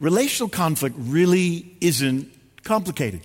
Relational 0.00 0.50
conflict 0.50 0.96
really 1.08 1.76
isn't 1.80 2.26
complicated. 2.64 3.20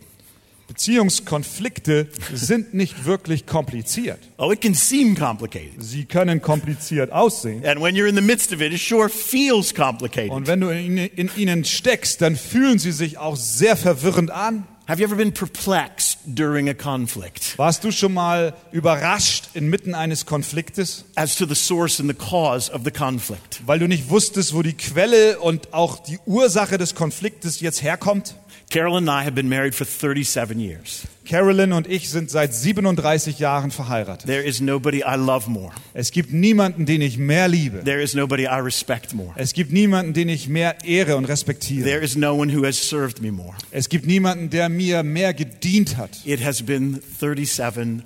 Beziehungskonflikte 0.67 2.07
sind 2.33 2.73
nicht 2.73 3.05
wirklich 3.05 3.45
kompliziert. 3.45 4.19
Oh, 4.37 4.51
it 4.51 4.61
can 4.61 4.73
seem 4.73 5.15
complicated. 5.15 5.81
Sie 5.81 6.05
können 6.05 6.41
kompliziert 6.41 7.11
aussehen. 7.11 7.65
And 7.65 7.81
when 7.81 7.95
you're 7.95 8.07
in 8.07 8.15
the 8.15 8.21
midst 8.21 8.53
of 8.53 8.61
it, 8.61 8.73
it 8.73 8.79
sure 8.79 9.09
feels 9.09 9.73
complicated. 9.73 10.31
Und 10.31 10.47
wenn 10.47 10.61
du 10.61 10.69
in, 10.69 10.97
in 10.97 11.29
ihnen 11.35 11.63
steckst, 11.63 12.21
dann 12.21 12.35
fühlen 12.35 12.79
sie 12.79 12.91
sich 12.91 13.17
auch 13.17 13.37
sehr 13.37 13.77
verwirrend 13.77 14.31
an. 14.31 14.65
Have 14.87 15.01
you 15.01 15.05
ever 15.05 15.17
been 15.17 15.33
perplexed 15.33 16.19
during 16.25 16.69
a 16.69 16.73
conflict 16.73 17.57
Warst 17.57 17.83
du 17.83 17.91
schon 17.91 18.13
mal 18.13 18.53
überrascht 18.71 19.49
inmitten 19.53 19.93
eines 19.93 20.25
Konfliktes, 20.25 21.03
as 21.13 21.35
to 21.35 21.45
the 21.45 21.55
source 21.55 21.99
and 21.99 22.09
the 22.09 22.15
cause 22.15 22.71
of 22.71 22.83
the 22.85 22.91
conflict? 22.91 23.61
weil 23.65 23.79
du 23.79 23.87
nicht 23.89 24.09
wusstest, 24.09 24.53
wo 24.53 24.61
die 24.61 24.77
Quelle 24.77 25.39
und 25.39 25.73
auch 25.73 26.01
die 26.01 26.19
Ursache 26.25 26.77
des 26.77 26.95
Konfliktes 26.95 27.59
jetzt 27.59 27.83
herkommt? 27.83 28.35
Carol 28.69 28.97
and 28.97 29.09
I 29.09 29.23
have 29.23 29.33
been 29.33 29.47
married 29.47 29.73
for 29.73 29.85
37 29.85 30.59
years. 30.59 31.07
Carolyn 31.25 31.71
und 31.71 31.87
ich 31.87 32.09
sind 32.09 32.29
seit 32.29 32.53
37 32.53 33.39
Jahren 33.39 33.71
verheiratet. 33.71 34.27
There 34.27 34.43
is 34.43 34.59
nobody 34.59 35.03
I 35.05 35.15
love 35.15 35.49
more. 35.49 35.71
Es 35.93 36.11
gibt 36.11 36.33
niemanden, 36.33 36.85
den 36.85 37.01
ich 37.01 37.17
mehr 37.17 37.47
liebe. 37.47 37.83
There 37.83 38.01
is 38.01 38.13
nobody 38.13 38.43
I 38.43 38.59
respect 38.59 39.13
more. 39.13 39.31
Es 39.35 39.53
gibt 39.53 39.71
niemanden, 39.71 40.13
den 40.13 40.27
ich 40.27 40.49
mehr 40.49 40.83
ehre 40.83 41.15
und 41.15 41.25
respektiere. 41.25 41.85
There 41.85 42.03
is 42.03 42.17
no 42.17 42.33
one 42.35 42.53
who 42.53 42.65
has 42.65 42.77
served 42.77 43.21
me 43.21 43.31
more. 43.31 43.55
Es 43.71 43.87
gibt 43.87 44.05
niemanden, 44.05 44.49
der 44.49 44.67
mir 44.67 45.03
mehr 45.03 45.33
gedient 45.33 45.95
hat. 45.95 46.25
It 46.25 46.43
has 46.43 46.61
been 46.61 47.01
37 47.19 48.03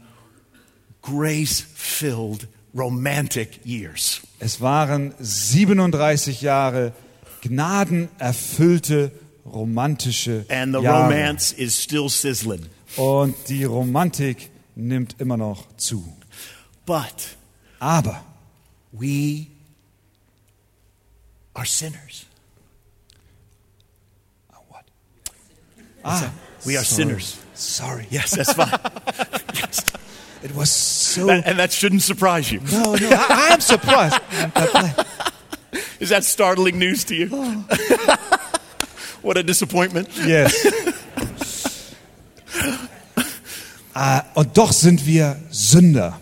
grace 1.02 1.66
filled, 1.76 2.48
romantic 2.76 3.66
years. 3.66 4.22
Es 4.40 4.62
waren 4.62 5.14
37 5.20 6.42
Jahre 6.42 6.94
gnadenerfüllte, 7.42 9.12
romantische 9.46 10.46
And 10.50 10.74
the 10.74 10.80
Jahre. 10.80 11.04
romance 11.10 11.52
is 11.54 11.76
still 11.82 12.10
sizzling. 12.10 12.66
Und 12.98 13.36
die 13.48 13.64
Romantik 13.64 14.50
nimmt 14.76 15.16
immer 15.20 15.38
noch 15.38 15.66
zu. 15.78 16.04
But 16.86 17.38
Aber 17.80 18.24
we 18.92 19.48
are 21.54 21.66
sinners. 21.66 22.26
ah, 26.04 26.32
We 26.66 26.76
are 26.78 26.84
sorry. 26.84 27.06
sinners. 27.06 27.38
Sorry. 27.54 28.08
Yes, 28.10 28.32
that's 28.32 28.54
fine. 28.54 28.72
yes. 29.56 29.82
It 30.44 30.56
was 30.56 30.70
so. 30.72 31.28
That- 31.28 31.46
and 31.46 31.60
that 31.60 31.72
shouldn't 31.72 32.02
surprise 32.02 32.52
you. 32.52 32.60
no, 32.72 32.96
no, 32.96 33.10
I, 33.12 33.50
I'm 33.52 33.62
surprised. 33.62 34.20
Is 36.00 36.10
that 36.10 36.24
startling 36.24 36.80
news 36.80 37.04
to 37.06 37.16
you? 37.16 37.28
what 39.22 39.38
a 39.38 39.44
disappointment. 39.44 40.08
Yes. 40.26 40.54
Ah, 43.94 44.24
und 44.36 44.58
doch 44.58 44.72
sind 44.72 45.06
wir 45.06 45.38
Sünder. 45.52 46.18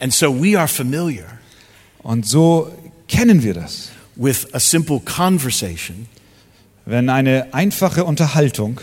And 0.00 0.12
so 0.12 0.34
we 0.42 0.58
are 0.58 0.66
familiar 0.66 1.26
Und 2.02 2.26
so 2.26 2.72
kennen 3.06 3.42
wir 3.44 3.54
das. 3.54 3.90
with 4.16 4.52
a 4.52 4.58
simple 4.58 5.00
conversation 5.00 6.08
Wenn 6.84 7.08
eine 7.08 7.54
einfache 7.54 8.04
Unterhaltung 8.04 8.80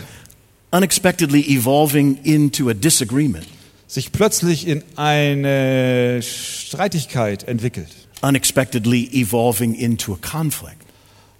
unexpectedly 0.70 1.42
evolving 1.54 2.18
into 2.24 2.70
a 2.70 2.74
disagreement, 2.74 3.46
sich 3.86 4.10
plötzlich 4.10 4.66
in 4.66 4.82
eine 4.96 6.20
Streitigkeit 6.22 7.46
entwickelt. 7.46 7.90
unexpectedly 8.22 9.06
evolving 9.12 9.74
into 9.74 10.14
a 10.14 10.16
conflict, 10.16 10.81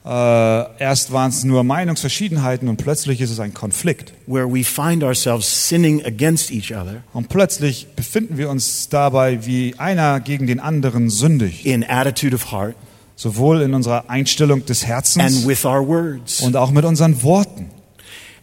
erst 0.05 1.13
waren 1.13 1.31
es 1.31 1.45
nur 1.45 1.63
Meinungsverschiedenheiten 1.63 2.69
und 2.69 2.77
plötzlich 2.77 3.21
ist 3.21 3.31
es 3.31 3.39
ein 3.39 3.55
Konflikt. 3.55 4.13
where 4.27 4.53
we 4.53 4.65
find 4.65 5.05
ourselves 5.05 5.69
sinning 5.69 6.05
against 6.05 6.51
each 6.51 6.73
other 6.73 7.05
Und 7.13 7.29
plötzlich 7.29 7.87
befinden 7.95 8.37
wir 8.37 8.51
uns 8.51 8.89
dabei, 8.89 9.47
wie 9.47 9.75
einer 9.79 10.19
gegen 10.21 10.47
den 10.49 10.59
anderen 10.59 11.09
sündigt. 11.09 11.65
in 11.65 11.85
attitude 11.89 12.35
of 12.35 12.51
heart 12.51 12.75
Sowohl 13.15 13.61
in 13.63 13.75
unserer 13.75 14.11
Einstellung 14.11 14.67
des 14.67 14.83
and 14.83 14.89
Herzens 14.91 15.47
with 15.47 15.65
our 15.65 15.87
words. 15.87 16.41
und 16.41 16.57
auch 16.57 16.73
mit 16.73 16.85
unseren 16.85 17.23
Worten. 17.23 17.67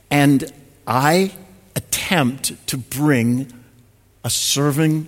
And 0.09 0.45
I 0.87 1.31
attempt 1.75 2.53
to 2.67 2.77
bring 2.77 3.47
a 4.23 4.29
serving 4.29 5.07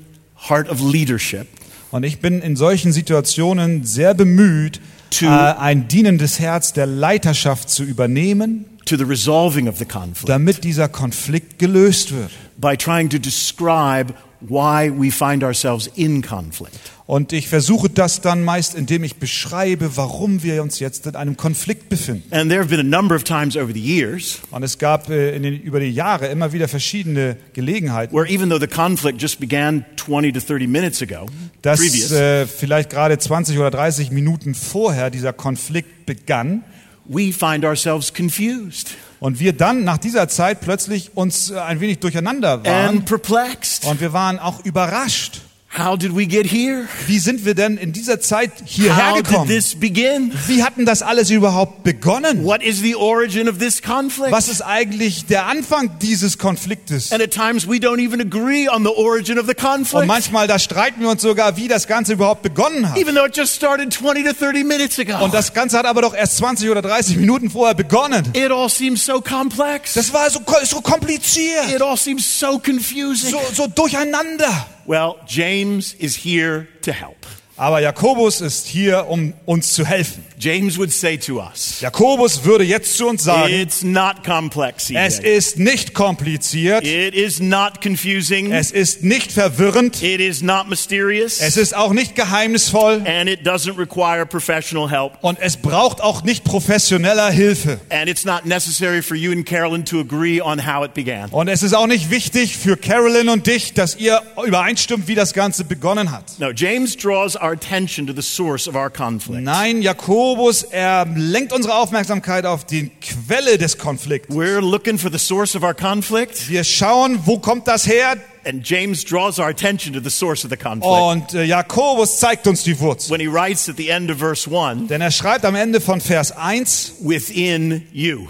heart 0.49 0.69
of 0.69 0.81
leadership 0.81 1.47
Und 1.91 2.03
ich 2.03 2.19
bin 2.19 2.41
in 2.41 2.57
solchen 2.57 2.91
Situationen 2.91 3.85
sehr 3.85 4.13
bemüht, 4.13 4.81
To- 5.11 5.25
äh, 5.25 5.29
ein 5.29 5.87
dienendes 5.87 6.39
Herz 6.39 6.73
der 6.73 6.85
Leiterschaft 6.85 7.69
zu 7.69 7.83
übernehmen, 7.83 8.65
to 8.85 8.97
the 8.97 9.03
resolving 9.03 9.67
of 9.67 9.77
the 9.77 9.85
conflict 9.85 10.29
damit 10.29 10.63
dieser 10.63 10.89
Konflikt 10.89 11.59
gelöst 11.59 12.11
wird. 12.11 12.31
by 12.57 12.75
trying 12.75 13.09
to 13.09 13.17
describe 13.17 14.13
why 14.41 14.89
we 14.89 15.11
find 15.11 15.43
ourselves 15.43 15.87
in 15.95 16.21
conflict. 16.21 16.79
Und 17.05 17.33
ich 17.33 17.49
versuche 17.49 17.89
das 17.89 18.21
dann 18.21 18.43
meist, 18.43 18.73
indem 18.73 19.03
ich 19.03 19.17
beschreibe, 19.17 19.97
warum 19.97 20.43
wir 20.43 20.63
uns 20.63 20.79
jetzt 20.79 21.07
in 21.07 21.15
einem 21.15 21.35
Konflikt 21.35 21.89
befinden. 21.89 22.23
And 22.33 22.49
there 22.49 22.61
have 22.61 22.69
been 22.69 22.79
a 22.79 22.83
number 22.83 23.15
of 23.15 23.23
times 23.23 23.57
over 23.57 23.73
the 23.73 23.81
years 23.81 24.39
Und 24.49 24.63
es 24.63 24.77
gab 24.77 25.09
äh, 25.09 25.35
in 25.35 25.43
den, 25.43 25.59
über 25.59 25.79
die 25.79 25.91
Jahre 25.91 26.27
immer 26.27 26.53
wieder 26.53 26.67
verschiedene 26.67 27.35
Gelegenheiten, 27.53 28.15
where 28.15 28.29
even 28.29 28.49
though 28.49 28.61
the 28.61 28.67
conflict 28.67 29.21
just 29.21 29.39
began 29.39 29.85
20 29.97 30.31
to 30.33 30.39
30 30.39 30.67
minutes 30.67 31.01
ago, 31.01 31.25
dass 31.61 31.81
äh, 32.11 32.47
vielleicht 32.47 32.89
gerade 32.89 33.17
20 33.17 33.57
oder 33.57 33.71
30 33.71 34.11
Minuten 34.11 34.55
vorher 34.55 35.09
dieser 35.09 35.33
Konflikt 35.33 36.05
begann 36.05 36.63
we 37.11 37.31
find 37.33 37.65
ourselves 37.65 38.13
confused 38.13 38.91
und 39.19 39.39
wir 39.39 39.53
dann 39.53 39.83
nach 39.83 39.97
dieser 39.97 40.27
Zeit 40.27 40.61
plötzlich 40.61 41.11
uns 41.15 41.51
äh, 41.51 41.59
ein 41.59 41.79
wenig 41.79 41.99
durcheinander 41.99 42.63
waren 42.63 42.97
and 42.97 43.05
perplexed. 43.05 43.85
und 43.85 44.01
wir 44.01 44.13
waren 44.13 44.39
auch 44.39 44.63
überrascht. 44.65 45.41
How 45.73 45.95
did 45.95 46.13
we 46.13 46.25
get 46.27 46.45
here? 46.51 46.85
Wie 47.07 47.17
sind 47.19 47.45
wir 47.45 47.55
denn 47.55 47.77
in 47.77 47.93
dieser 47.93 48.19
Zeit 48.19 48.51
hierher 48.65 49.11
How 49.11 49.15
did 49.15 49.27
gekommen? 49.29 49.47
this 49.47 49.73
begin? 49.73 50.33
Wie 50.47 50.63
hatten 50.63 50.85
das 50.85 51.01
alles 51.01 51.29
überhaupt 51.29 51.83
begonnen? 51.83 52.43
What 52.43 52.61
is 52.61 52.81
the 52.81 52.93
origin 52.95 53.47
of 53.47 53.57
this 53.59 53.81
conflict? 53.81 54.33
Was 54.33 54.49
ist 54.49 54.61
eigentlich 54.61 55.27
der 55.27 55.45
Anfang 55.45 55.97
dieses 56.01 56.37
Konfliktes? 56.37 57.13
And 57.13 57.21
at 57.23 57.31
times 57.31 57.69
we 57.69 57.77
don't 57.77 57.99
even 58.05 58.19
agree 58.19 58.67
on 58.67 58.83
the 58.83 58.89
origin 58.89 59.39
of 59.39 59.45
the 59.47 59.55
Und 59.95 60.07
manchmal, 60.07 60.45
da 60.47 60.59
streiten 60.59 60.99
wir 60.99 61.09
uns 61.09 61.21
sogar, 61.21 61.55
wie 61.55 61.69
das 61.69 61.87
Ganze 61.87 62.13
überhaupt 62.13 62.41
begonnen 62.41 62.89
hat. 62.89 62.97
even 62.97 63.15
though 63.15 63.25
it 63.25 63.37
just 63.37 63.55
started 63.55 63.93
20 63.93 64.25
to 64.25 64.33
30 64.33 64.65
minutes 64.65 64.99
ago. 64.99 65.23
Und 65.23 65.33
das 65.33 65.53
Ganze 65.53 65.77
hat 65.77 65.85
aber 65.85 66.01
doch 66.01 66.13
erst 66.13 66.35
20 66.35 66.69
oder 66.69 66.81
30 66.81 67.15
Minuten 67.15 67.49
vorher 67.49 67.75
begonnen. 67.75 68.25
It 68.33 68.51
all 68.51 68.67
seems 68.67 69.05
so 69.05 69.21
complex. 69.21 69.93
Das 69.93 70.11
war 70.11 70.29
so, 70.29 70.41
so 70.65 70.81
kompliziert, 70.81 71.69
It 71.73 71.81
all 71.81 71.95
seems 71.95 72.39
so 72.39 72.59
confusing. 72.59 73.31
so, 73.31 73.39
so 73.53 73.67
durcheinander. 73.67 74.67
Well, 74.91 75.21
James 75.25 75.93
is 75.93 76.17
here 76.17 76.67
to 76.81 76.91
help. 76.91 77.25
Aber 77.61 77.79
Jakobus 77.79 78.41
ist 78.41 78.65
hier, 78.65 79.05
um 79.07 79.35
uns 79.45 79.73
zu 79.73 79.85
helfen. 79.85 80.25
James 80.39 80.79
would 80.79 80.91
say 80.91 81.15
to 81.15 81.39
us, 81.39 81.79
Jakobus 81.79 82.43
würde 82.43 82.63
jetzt 82.63 82.97
zu 82.97 83.07
uns 83.07 83.23
sagen, 83.23 83.53
it's 83.53 83.83
not 83.83 84.23
complex. 84.25 84.89
es 84.89 85.17
CJ. 85.17 85.27
ist 85.27 85.59
nicht 85.59 85.93
kompliziert, 85.93 86.83
It 86.83 87.13
is 87.13 87.39
not 87.39 87.79
confusing. 87.79 88.51
es 88.51 88.71
ist 88.71 89.03
nicht 89.03 89.31
verwirrend, 89.31 90.01
It 90.01 90.19
is 90.19 90.41
not 90.41 90.67
mysterious. 90.69 91.39
es 91.39 91.55
ist 91.55 91.75
auch 91.75 91.93
nicht 91.93 92.15
geheimnisvoll 92.15 93.03
And 93.05 93.29
it 93.29 93.45
doesn't 93.45 93.77
require 93.77 94.25
professional 94.25 94.89
help. 94.89 95.11
und 95.21 95.37
es 95.39 95.57
braucht 95.57 96.01
auch 96.01 96.23
nicht 96.23 96.43
professioneller 96.43 97.29
Hilfe. 97.29 97.79
And 97.89 98.09
it's 98.09 98.25
not 98.25 98.43
necessary 98.47 99.03
for 99.03 99.15
you 99.15 99.31
and 99.31 99.45
Carolyn 99.45 99.85
to 99.85 99.99
agree 99.99 100.41
on 100.41 100.65
how 100.65 100.83
it 100.83 100.95
began. 100.95 101.29
Und 101.29 101.47
es 101.47 101.61
ist 101.61 101.75
auch 101.75 101.85
nicht 101.85 102.09
wichtig 102.09 102.57
für 102.57 102.75
Carolyn 102.75 103.29
und 103.29 103.45
dich, 103.45 103.75
dass 103.75 103.95
ihr 103.97 104.19
übereinstimmt, 104.43 105.07
wie 105.07 105.13
das 105.13 105.33
Ganze 105.33 105.63
begonnen 105.63 106.11
hat. 106.11 106.23
No, 106.39 106.49
James 106.49 106.97
draws 106.97 107.35
our 107.35 107.50
attention 107.53 108.07
to 108.07 108.13
the 108.13 108.21
source 108.21 108.67
of 108.67 108.75
our 108.75 108.89
conflict. 108.89 109.43
Nein, 109.43 109.81
Jakobus, 109.81 110.63
er 110.63 111.05
lenkt 111.15 111.53
unsere 111.53 111.75
Aufmerksamkeit 111.75 112.45
auf 112.45 112.65
die 112.65 112.89
Quelle 113.01 113.57
des 113.57 113.77
Konflikts. 113.77 114.33
We're 114.33 114.59
looking 114.61 114.97
for 114.97 115.11
the 115.11 115.19
source 115.19 115.55
of 115.55 115.63
our 115.63 115.73
conflict, 115.73 116.49
Wir 116.49 116.63
schauen, 116.63 117.19
wo 117.25 117.37
kommt 117.39 117.67
das 117.67 117.85
her? 117.87 118.17
and 118.43 118.63
James 118.67 119.03
draws 119.05 119.37
our 119.37 119.49
attention 119.49 119.93
to 119.93 119.99
the 119.99 120.09
source 120.09 120.43
of 120.43 120.49
the 120.49 120.57
conflict. 120.57 120.83
Und 120.91 121.33
äh, 121.35 121.43
Jakobus 121.43 122.17
zeigt 122.19 122.47
uns 122.47 122.63
die 122.63 122.79
Wurzel. 122.79 123.11
When 123.11 123.21
he 123.21 123.27
writes 123.27 123.69
at 123.69 123.77
the 123.77 123.89
end 123.89 124.09
of 124.09 124.17
verse 124.17 124.49
1, 124.49 124.87
Denn 124.87 124.99
er 125.01 125.11
schreibt 125.11 125.45
am 125.45 125.53
Ende 125.55 125.79
von 125.79 126.01
Vers 126.01 126.31
1, 126.31 126.95
within 127.01 127.83
you, 127.93 128.27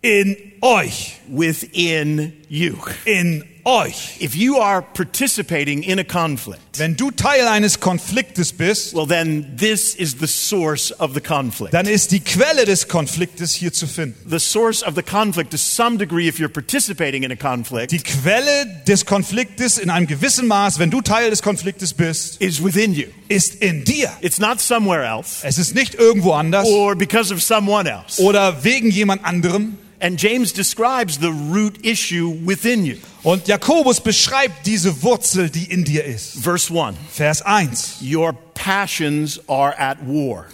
in 0.00 0.34
euch, 0.62 1.18
within 1.28 2.32
you. 2.48 2.74
in 3.04 3.44
euch. 3.70 4.16
If 4.20 4.34
you 4.34 4.58
are 4.58 4.82
participating 4.82 5.82
in 5.82 5.98
a 5.98 6.04
conflict, 6.04 6.60
Wenn 6.78 6.96
du 6.96 7.10
Teil 7.10 7.46
eines 7.46 7.80
Konfliktes 7.80 8.52
bist, 8.52 8.94
well, 8.94 9.06
then 9.06 9.56
this 9.58 9.94
is 9.94 10.16
the 10.18 10.26
source 10.26 10.92
of 10.98 11.12
the 11.14 11.20
conflict. 11.20 11.74
dann 11.74 11.86
ist 11.86 12.10
die 12.12 12.20
Quelle 12.20 12.64
des 12.64 12.88
Konfliktes 12.88 13.52
hier 13.54 13.72
zu 13.72 13.86
finden. 13.86 14.16
The 14.28 14.38
source 14.38 14.82
of 14.82 14.94
the 14.94 15.02
conflict, 15.02 15.50
to 15.50 15.56
some 15.58 15.98
degree, 15.98 16.26
if 16.28 16.38
you're 16.38 16.48
participating 16.48 17.22
in 17.22 17.30
a 17.32 17.36
conflict, 17.36 17.92
Die 17.92 17.98
Quelle 17.98 18.66
des 18.86 19.04
Konfliktes 19.04 19.78
in 19.78 19.90
einem 19.90 20.06
gewissen 20.06 20.46
Maß, 20.46 20.78
wenn 20.78 20.90
du 20.90 21.00
Teil 21.00 21.30
des 21.30 21.42
Konfliktes 21.42 21.92
bist, 21.92 22.40
is 22.40 22.62
within 22.64 22.94
you. 22.94 23.06
ist 23.28 23.56
in 23.56 23.84
dir. 23.84 24.10
It's 24.20 24.38
not 24.38 24.60
somewhere 24.60 25.04
else 25.04 25.46
Es 25.46 25.58
ist 25.58 25.74
nicht 25.74 25.94
irgendwo 25.94 26.32
anders 26.32 26.66
or 26.68 26.96
because 26.96 27.32
of 27.32 27.42
someone 27.42 27.88
else. 27.90 28.20
oder 28.22 28.64
wegen 28.64 28.90
jemand 28.90 29.24
anderem. 29.24 29.76
And 30.00 30.18
James 30.18 30.52
describes 30.52 31.18
the 31.18 31.30
root 31.30 31.84
issue 31.84 32.30
within 32.44 32.86
you. 32.86 32.96
Und 33.22 33.48
Jakobus 33.48 34.00
beschreibt 34.00 34.66
diese 34.66 35.02
Wurzel, 35.02 35.50
die 35.50 35.70
in 35.70 35.84
dir 35.84 36.04
ist. 36.04 36.42
Verse 36.42 36.72
1 36.72 36.96
Vers 37.10 37.42
1. 37.42 37.98
Your 38.00 38.32
passions 38.54 39.40
are 39.46 39.78
at 39.78 39.98
war. 40.00 40.46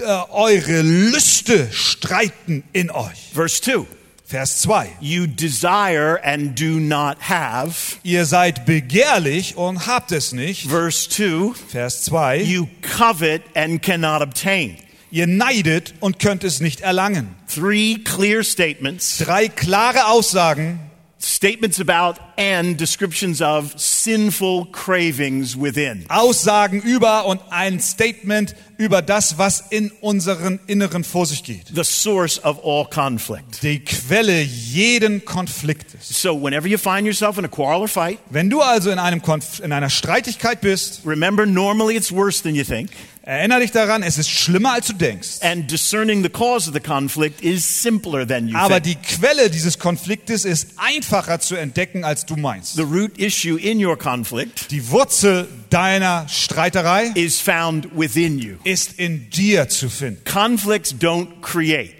Äh, 0.00 0.02
eure 0.30 0.82
Lüste 0.82 1.70
streiten 1.72 2.64
in 2.72 2.90
euch. 2.90 3.30
Verse 3.32 3.60
2 3.62 3.86
Vers 4.28 4.60
2. 4.60 4.90
You 5.00 5.26
desire 5.26 6.22
and 6.22 6.54
do 6.54 6.78
not 6.78 7.16
have. 7.20 7.96
Ihr 8.02 8.26
seid 8.26 8.66
begehrlich 8.66 9.56
und 9.56 9.86
habt 9.86 10.12
es 10.12 10.32
nicht. 10.32 10.68
Verse 10.68 11.08
2 11.08 11.54
Vers 11.68 12.02
2. 12.04 12.42
You 12.42 12.68
covet 12.82 13.42
and 13.54 13.80
cannot 13.80 14.20
obtain. 14.20 14.76
Ihr 15.10 15.26
neidet 15.26 15.94
und 16.00 16.18
könnt 16.18 16.44
es 16.44 16.60
nicht 16.60 16.80
erlangen. 16.80 17.34
Three 17.52 17.96
clear 18.04 18.42
statements, 18.42 19.18
Drei 19.18 19.48
klare 19.48 20.06
Aussagen, 20.08 20.80
statements 21.20 21.80
about 21.80 22.20
and 22.36 22.78
descriptions 22.78 23.42
of 23.42 23.72
sinful 23.76 24.66
cravings 24.66 25.56
within. 25.56 26.04
Aussagen 26.08 26.80
über 26.80 27.26
und 27.26 27.40
ein 27.50 27.80
Statement 27.80 28.54
über 28.76 29.02
das, 29.02 29.38
was 29.38 29.64
in 29.70 29.90
unseren 30.00 30.60
Inneren 30.68 31.02
vor 31.02 31.26
sich 31.26 31.42
geht. 31.42 31.66
The 31.74 31.82
source 31.82 32.42
of 32.44 32.60
all 32.64 32.84
conflict. 32.88 33.62
Die 33.62 33.80
Quelle 33.80 34.42
jeden 34.42 35.24
Konfliktes. 35.24 36.22
So 36.22 36.40
whenever 36.40 36.68
you 36.68 36.78
find 36.78 37.04
yourself 37.04 37.38
in 37.38 37.44
a 37.44 37.48
quarrel 37.48 37.80
or 37.80 37.88
fight, 37.88 38.18
Wenn 38.30 38.48
du 38.48 38.60
also 38.60 38.90
in, 38.90 39.00
einem 39.00 39.20
Konf 39.20 39.58
in 39.58 39.72
einer 39.72 39.90
Streitigkeit 39.90 40.60
bist, 40.60 41.00
remember 41.04 41.44
normally 41.46 41.96
it's 41.96 42.12
worse 42.12 42.42
than 42.42 42.54
you 42.54 42.62
think. 42.62 42.90
Erinnere 43.28 43.60
dich 43.60 43.72
daran, 43.72 44.02
es 44.02 44.16
ist 44.16 44.30
schlimmer, 44.30 44.72
als 44.72 44.86
du 44.86 44.94
denkst. 44.94 45.42
And 45.42 45.70
discerning 45.70 46.22
the 46.22 46.30
cause 46.30 46.68
of 46.68 46.74
the 46.74 46.80
conflict 46.80 47.42
is 47.42 47.82
simpler 47.82 48.26
than 48.26 48.48
you 48.48 48.56
Aber 48.56 48.80
think. 48.82 49.02
die 49.02 49.14
Quelle 49.16 49.50
dieses 49.50 49.78
Konfliktes 49.78 50.44
ist 50.46 50.68
einfacher 50.76 51.38
zu 51.38 51.54
entdecken, 51.54 52.04
als 52.04 52.24
du 52.24 52.36
meinst. 52.36 52.74
The 52.76 52.82
root 52.82 53.18
issue 53.18 53.58
in 53.58 53.84
your 53.84 53.98
conflict 53.98 54.70
Die 54.70 54.90
Wurzel 54.90 55.46
deiner 55.68 56.26
Streiterei 56.28 57.12
is 57.14 57.38
found 57.40 57.88
within 57.94 58.38
you. 58.38 58.56
ist 58.64 58.98
in 58.98 59.28
dir 59.30 59.68
zu 59.68 59.90
finden. 59.90 60.24
Conflicts 60.24 60.94
don't 60.94 61.40
create, 61.42 61.92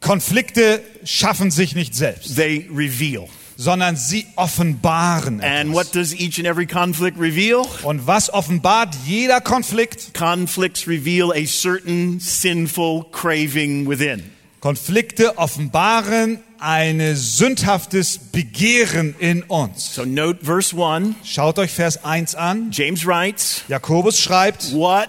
Konflikte 0.00 0.80
schaffen 1.04 1.50
sich 1.50 1.74
nicht 1.74 1.94
selbst, 1.94 2.36
they 2.36 2.66
reveal. 2.74 3.28
Sondern 3.60 3.94
sie 3.96 4.26
offenbaren 4.36 5.40
And 5.42 5.70
etwas. 5.70 5.74
what 5.74 5.94
does 5.94 6.14
each 6.14 6.38
and 6.38 6.46
every 6.46 6.66
conflict 6.66 7.18
reveal? 7.18 7.66
Und 7.82 8.06
was 8.06 8.32
offenbart 8.32 8.94
jeder 9.06 9.40
Konflikt? 9.42 10.14
Conflicts 10.14 10.86
reveal 10.88 11.30
a 11.32 11.44
certain 11.46 12.20
sinful 12.20 13.04
craving 13.12 13.86
within. 13.86 14.22
Konflikte 14.60 15.36
offenbaren 15.38 16.38
ein 16.58 17.00
sündhaftes 17.16 18.18
Begehren 18.18 19.14
in 19.18 19.42
uns. 19.44 19.94
So 19.94 20.04
note 20.04 20.44
verse 20.44 20.74
1. 20.76 21.14
Schaut 21.24 21.58
euch 21.58 21.70
Vers 21.70 22.02
1 22.04 22.34
an. 22.34 22.70
James 22.70 23.06
writes, 23.06 23.62
Jakobus 23.68 24.18
schreibt, 24.20 24.72
What 24.74 25.08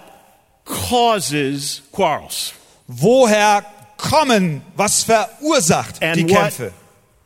causes 0.64 1.82
quarrels? 1.92 2.52
woher 2.86 3.64
kommen, 3.96 4.62
was 4.76 5.04
verursacht 5.04 6.00
die 6.02 6.06
And 6.06 6.30
what 6.30 6.38
Kämpfe? 6.38 6.72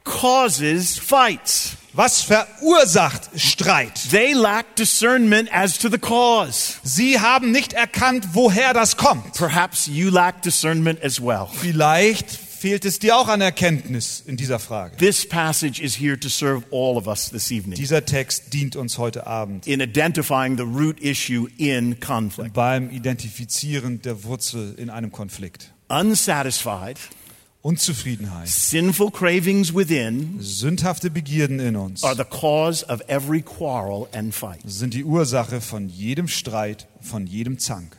Causes 0.07 0.99
fights? 0.99 1.77
Was 1.93 2.23
verursacht 2.23 3.31
Streit? 3.37 3.93
They 4.11 4.35
lack 4.35 4.77
discernment 4.77 5.49
as 5.53 5.79
to 5.79 5.89
the 5.91 5.99
cause. 5.99 6.75
Sie 6.83 7.19
haben 7.21 7.51
nicht 7.53 7.73
erkannt, 7.73 8.29
woher 8.35 8.73
das 8.75 8.97
kommt. 8.97 9.33
Perhaps 9.35 9.87
you 9.87 10.11
lack 10.11 10.43
discernment 10.43 11.03
as 11.03 11.21
well. 11.21 11.49
Vielleicht 11.53 12.31
fehlt 12.31 12.85
es 12.85 12.99
dir 12.99 13.17
auch 13.17 13.29
an 13.29 13.41
Erkenntnis 13.41 14.23
in 14.27 14.37
dieser 14.37 14.59
Frage. 14.59 14.97
This 14.99 15.27
passage 15.27 15.81
is 15.83 15.95
here 15.99 16.19
to 16.21 16.29
serve 16.29 16.65
all 16.71 16.97
of 16.99 17.07
us 17.07 17.31
this 17.31 17.51
evening 17.51 17.77
Dieser 17.77 18.05
Text 18.05 18.53
dient 18.53 18.77
uns 18.77 18.99
heute 18.99 19.27
Abend 19.27 19.67
in 19.67 19.81
identifying 19.81 20.57
the 20.59 20.65
root 20.65 21.01
issue 21.01 21.49
in 21.57 21.99
conflict. 22.01 22.53
beim 22.53 22.91
Identifizieren 22.91 24.03
der 24.03 24.23
Wurzel 24.25 24.75
in 24.77 24.91
einem 24.91 25.13
Konflikt. 25.13 25.73
Unsatisfied, 25.89 26.99
Unzufriedenheit, 27.67 28.47
sinful 28.47 29.11
cravings 29.11 29.75
within 29.75 30.39
sündhafte 30.41 31.11
Begierden 31.11 31.59
in 31.59 31.75
uns 31.75 32.05
are 32.05 32.15
the 32.15 32.23
cause 32.23 32.89
of 32.89 33.01
every 33.09 33.43
quarrel 33.43 34.07
and 34.13 34.33
fight. 34.33 34.61
sind 34.65 34.95
die 34.95 35.03
Ursache 35.03 35.61
von 35.61 35.89
jedem 35.89 36.29
Streit, 36.29 36.87
von 37.01 37.27
jedem 37.27 37.59
Zank. 37.59 37.97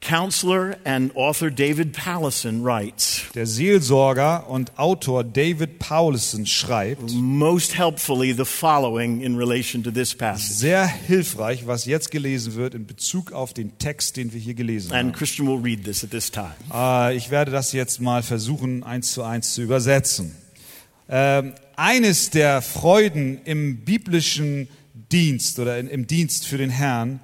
Counselor 0.00 0.76
and 0.84 1.16
author 1.16 1.50
David 1.50 1.92
Pallison 1.92 2.62
writes 2.62 3.22
Der 3.34 3.46
Seelsorger 3.46 4.48
und 4.48 4.78
Autor 4.78 5.24
David 5.24 5.78
Paulison 5.80 6.46
schreibt, 6.46 7.10
most 7.12 7.76
helpfully 7.76 8.32
the 8.32 8.44
following 8.44 9.20
in 9.22 9.36
relation 9.36 9.82
to 9.82 9.90
this 9.90 10.14
passage. 10.14 10.52
sehr 10.52 10.86
hilfreich, 10.86 11.66
was 11.66 11.86
jetzt 11.86 12.10
gelesen 12.12 12.54
wird 12.54 12.74
in 12.74 12.86
Bezug 12.86 13.32
auf 13.32 13.52
den 13.52 13.78
Text, 13.78 14.16
den 14.16 14.32
wir 14.32 14.38
hier 14.40 14.54
gelesen 14.54 14.92
And 14.92 15.08
haben. 15.08 15.12
Christian 15.12 15.48
will 15.48 15.60
read 15.60 15.82
this 15.84 16.04
at 16.04 16.10
this 16.10 16.30
time. 16.30 16.52
Äh, 16.72 17.16
Ich 17.16 17.30
werde 17.30 17.50
das 17.50 17.72
jetzt 17.72 18.00
mal 18.00 18.22
versuchen, 18.22 18.84
eins 18.84 19.12
zu 19.12 19.22
eins 19.24 19.54
zu 19.54 19.62
übersetzen. 19.62 20.36
Ähm, 21.08 21.54
Eines 21.78 22.30
der 22.30 22.62
Freuden 22.62 23.40
im 23.44 23.78
biblischen 23.84 24.68
Dienst 25.12 25.58
oder 25.58 25.78
in- 25.78 25.88
im 25.88 26.06
Dienst 26.06 26.46
für 26.46 26.56
den 26.58 26.70
Herrn 26.70 27.20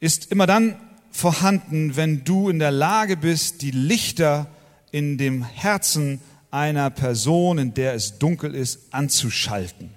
ist 0.00 0.32
immer 0.32 0.46
dann 0.46 0.76
vorhanden, 1.20 1.96
wenn 1.96 2.24
du 2.24 2.48
in 2.48 2.58
der 2.58 2.70
Lage 2.70 3.16
bist, 3.18 3.60
die 3.60 3.72
Lichter 3.72 4.46
in 4.90 5.18
dem 5.18 5.44
Herzen 5.44 6.18
einer 6.50 6.88
Person, 6.88 7.58
in 7.58 7.74
der 7.74 7.92
es 7.92 8.18
dunkel 8.18 8.54
ist, 8.54 8.80
anzuschalten. 8.90 9.90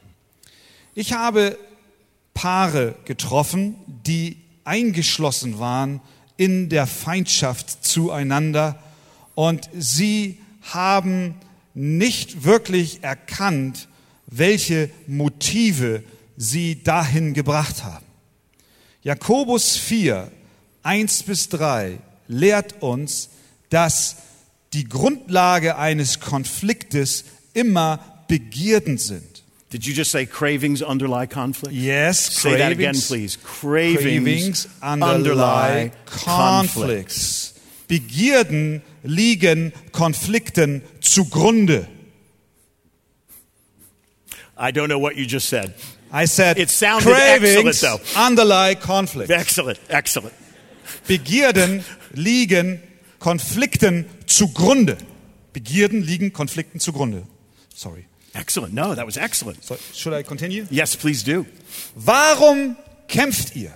Ich 0.94 1.14
habe 1.14 1.58
Paare 2.34 2.96
getroffen, 3.06 3.76
die 3.88 4.38
eingeschlossen 4.66 5.60
waren 5.60 6.02
in 6.36 6.68
der 6.68 6.88
Feindschaft 6.88 7.86
zueinander 7.86 8.78
und 9.34 9.70
sie 9.74 10.40
haben 10.62 11.36
nicht 11.74 12.44
wirklich 12.44 13.02
erkannt, 13.02 13.88
welche 14.28 14.90
Motive 15.08 16.04
sie 16.36 16.84
dahin 16.84 17.34
gebracht 17.34 17.86
haben. 17.86 18.06
Jakobus 19.04 19.78
4, 19.78 20.30
1 20.84 21.24
bis 21.24 21.50
3 21.50 22.00
lehrt 22.28 22.82
uns, 22.82 23.30
dass 23.70 24.18
die 24.74 24.88
Grundlage 24.88 25.78
eines 25.78 26.20
Konfliktes 26.20 27.26
immer 27.54 28.00
Begierden 28.28 28.98
sind. 28.98 29.44
Did 29.72 29.86
you 29.86 29.94
just 29.94 30.12
say 30.12 30.26
cravings 30.26 30.82
underlie 30.84 31.28
conflict? 31.28 31.74
Yes, 31.74 32.20
Say 32.42 32.58
that 32.58 32.72
again, 32.72 32.94
cravings- 32.94 33.08
please. 33.08 33.38
Cravings, 33.44 33.98
Cravings 34.02 34.68
underlie 34.82 35.92
conflicts. 36.06 37.54
Begierden 37.88 38.82
liegen 39.04 39.74
Konflikten 39.92 40.84
zugrunde. 41.02 41.88
I 44.56 44.72
don't 44.72 44.88
know 44.90 45.00
what 45.00 45.16
you 45.16 45.26
just 45.26 45.50
said. 45.50 45.74
I 46.12 46.26
said 46.28 46.58
It 46.60 46.70
sounded 46.70 47.12
cravings 47.12 47.84
excellent, 47.84 48.02
underlie 48.16 48.76
conflicts. 48.76 49.32
Excellent, 49.32 49.80
excellent. 49.90 50.34
Begierden 51.08 51.84
liegen 52.14 52.82
Konflikten 53.20 54.06
zugrunde. 54.28 54.98
Begierden 55.54 56.02
liegen 56.02 56.34
Konflikten 56.34 56.80
zugrunde. 56.80 57.24
Sorry. 57.74 58.06
Excellent. 58.34 58.74
No, 58.74 58.96
that 58.96 59.06
was 59.06 59.18
excellent. 59.18 59.64
So, 59.64 59.78
should 59.94 60.14
I 60.14 60.24
continue? 60.24 60.66
Yes, 60.72 60.96
please 60.98 61.24
do. 61.24 61.46
Warum 61.96 62.76
kämpft 63.08 63.56
ihr? 63.56 63.72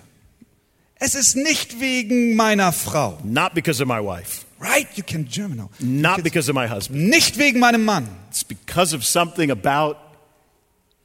Es 0.95 1.13
ist 1.13 1.36
nicht 1.36 1.80
wegen 1.80 2.36
meiner 2.36 2.73
Frau. 2.73 3.19
Not 3.23 3.53
because 3.53 3.82
of 3.84 3.88
my 3.88 3.99
wife, 3.99 4.45
Right? 4.60 4.88
You 4.95 5.03
can 5.03 5.27
German 5.30 5.58
now. 5.58 5.69
not 5.80 6.23
because 6.23 6.49
of 6.49 6.56
my 6.56 6.67
husband. 6.67 7.08
Nicht 7.08 7.38
wegen 7.38 7.60
meinem 7.60 7.86
Mann, 7.86 8.08
It's 8.32 8.43
because 8.43 8.95
of 8.95 9.06
something 9.06 9.51
about 9.51 9.97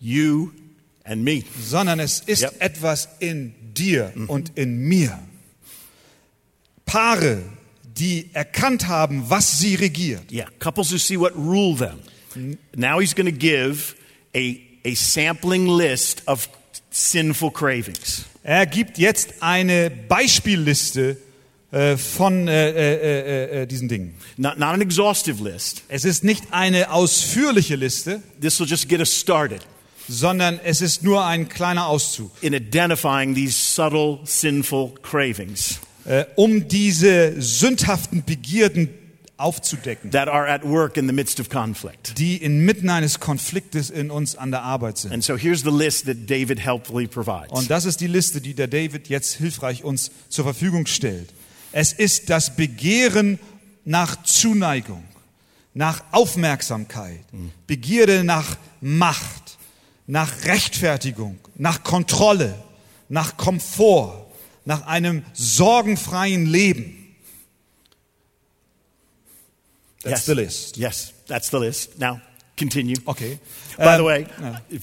you 0.00 0.52
and 1.04 1.22
me. 1.22 1.44
sondern 1.62 2.00
es 2.00 2.20
ist 2.20 2.40
Yep. 2.42 2.54
etwas 2.60 3.08
in 3.20 3.52
dir 3.74 4.12
und 4.28 4.56
in 4.56 4.78
mir. 4.88 5.18
Paare, 6.92 7.42
die 7.96 8.28
erkannt 8.34 8.86
haben, 8.86 9.24
was 9.30 9.58
sie 9.58 9.76
regiert. 9.76 10.30
Yeah, 10.30 10.46
couples 10.58 10.92
who 10.92 10.98
see 10.98 11.18
what 11.18 11.34
rule 11.34 11.74
them. 11.74 12.00
Now 12.76 13.00
he's 13.00 13.14
going 13.14 13.24
to 13.24 13.32
give 13.32 13.94
a, 14.34 14.60
a 14.84 14.94
sampling 14.94 15.68
list 15.68 16.22
of 16.26 16.50
sinful 16.90 17.50
cravings. 17.50 18.26
Er 18.42 18.66
gibt 18.66 18.98
jetzt 18.98 19.42
eine 19.42 19.88
Beispielliste 19.88 21.16
äh, 21.70 21.96
von 21.96 22.46
äh, 22.46 22.70
äh, 22.70 22.74
äh, 22.74 23.62
äh, 23.62 23.66
diesen 23.66 23.88
Dingen. 23.88 24.14
Not, 24.36 24.58
not 24.58 24.74
an 24.74 24.82
exhaustive 24.82 25.42
list. 25.42 25.84
Es 25.88 26.04
ist 26.04 26.24
nicht 26.24 26.44
eine 26.50 26.90
ausführliche 26.92 27.76
Liste, 27.76 28.22
This 28.38 28.60
will 28.60 28.66
just 28.66 28.86
get 28.90 29.00
us 29.00 29.18
started 29.18 29.66
sondern 30.08 30.58
es 30.64 30.82
ist 30.82 31.04
nur 31.04 31.24
ein 31.24 31.48
kleiner 31.48 31.86
Auszug, 31.86 32.32
in 32.42 32.52
identifying 32.52 33.34
these 33.34 33.54
subtle 33.54 34.18
sinful 34.24 34.92
cravings 35.00 35.80
äh, 36.04 36.24
um 36.36 36.68
diese 36.68 37.40
sündhaften 37.40 38.24
Begierden 38.24 38.90
aufzudecken, 39.36 40.10
that 40.12 40.28
are 40.28 40.48
at 40.48 40.62
work 40.64 40.96
in 40.96 41.06
the 41.08 41.12
midst 41.12 41.40
of 41.40 41.48
conflict. 41.48 42.18
die 42.18 42.36
inmitten 42.36 42.88
eines 42.88 43.18
Konfliktes 43.18 43.90
in 43.90 44.10
uns 44.10 44.36
an 44.36 44.50
der 44.50 44.62
Arbeit 44.62 44.98
sind. 44.98 45.12
And 45.12 45.24
so 45.24 45.36
here's 45.36 45.62
the 45.62 45.70
list 45.70 46.06
that 46.06 46.28
David 46.28 46.60
helpfully 46.64 47.06
provides. 47.06 47.50
Und 47.50 47.70
das 47.70 47.84
ist 47.84 48.00
die 48.00 48.06
Liste, 48.06 48.40
die 48.40 48.54
der 48.54 48.68
David 48.68 49.08
jetzt 49.08 49.34
hilfreich 49.34 49.84
uns 49.84 50.10
zur 50.28 50.44
Verfügung 50.44 50.86
stellt. 50.86 51.30
Es 51.72 51.92
ist 51.92 52.30
das 52.30 52.54
Begehren 52.54 53.38
nach 53.84 54.22
Zuneigung, 54.22 55.02
nach 55.74 56.04
Aufmerksamkeit, 56.12 57.20
Begierde 57.66 58.24
nach 58.24 58.56
Macht, 58.80 59.58
nach 60.06 60.44
Rechtfertigung, 60.44 61.38
nach 61.56 61.82
Kontrolle, 61.82 62.54
nach 63.08 63.36
Komfort, 63.36 64.21
nach 64.64 64.86
einem 64.86 65.24
sorgenfreien 65.32 66.46
Leben. 66.46 66.98
That's 70.02 70.20
yes. 70.20 70.26
the 70.26 70.34
list. 70.34 70.76
Yes, 70.76 71.12
that's 71.28 71.50
the 71.50 71.58
list. 71.58 71.98
Now, 72.00 72.20
continue. 72.56 72.96
Okay. 73.06 73.38
By 73.78 73.84
Ähm, 73.84 73.98
the 73.98 74.04
way, 74.04 74.26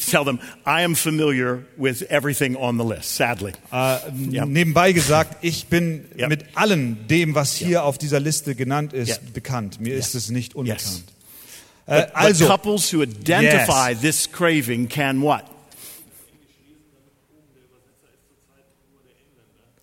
tell 0.10 0.24
them 0.24 0.40
I 0.66 0.84
am 0.84 0.96
familiar 0.96 1.66
with 1.78 2.04
everything 2.10 2.56
on 2.56 2.78
the 2.78 2.86
list, 2.86 3.16
sadly. 3.16 3.52
Äh, 3.72 3.98
Ja. 4.30 4.46
Nebenbei 4.46 4.94
gesagt, 4.94 5.44
ich 5.44 5.68
bin 5.68 6.06
Ja. 6.16 6.28
mit 6.30 6.58
allem 6.58 7.08
dem, 7.08 7.36
was 7.36 7.54
hier 7.56 7.84
auf 7.84 7.98
dieser 7.98 8.20
Liste 8.22 8.56
genannt 8.56 8.94
ist, 8.94 9.34
bekannt. 9.34 9.80
Mir 9.82 9.96
ist 9.96 10.16
es 10.16 10.30
nicht 10.30 10.56
unbekannt. 10.56 11.04
But, 11.86 11.96
Äh, 11.96 12.02
but 12.06 12.16
also, 12.16 12.48
couples 12.48 12.94
who 12.94 13.02
identify 13.04 13.94
this 14.00 14.32
craving 14.32 14.88
can 14.88 15.22
what? 15.22 15.44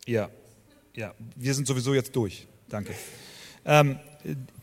Ja, 0.07 0.31
ja, 0.95 1.15
wir 1.37 1.55
sind 1.55 1.67
sowieso 1.67 1.95
jetzt 1.95 2.15
durch. 2.17 2.47
Danke. 2.69 2.95
Ähm, 3.65 3.99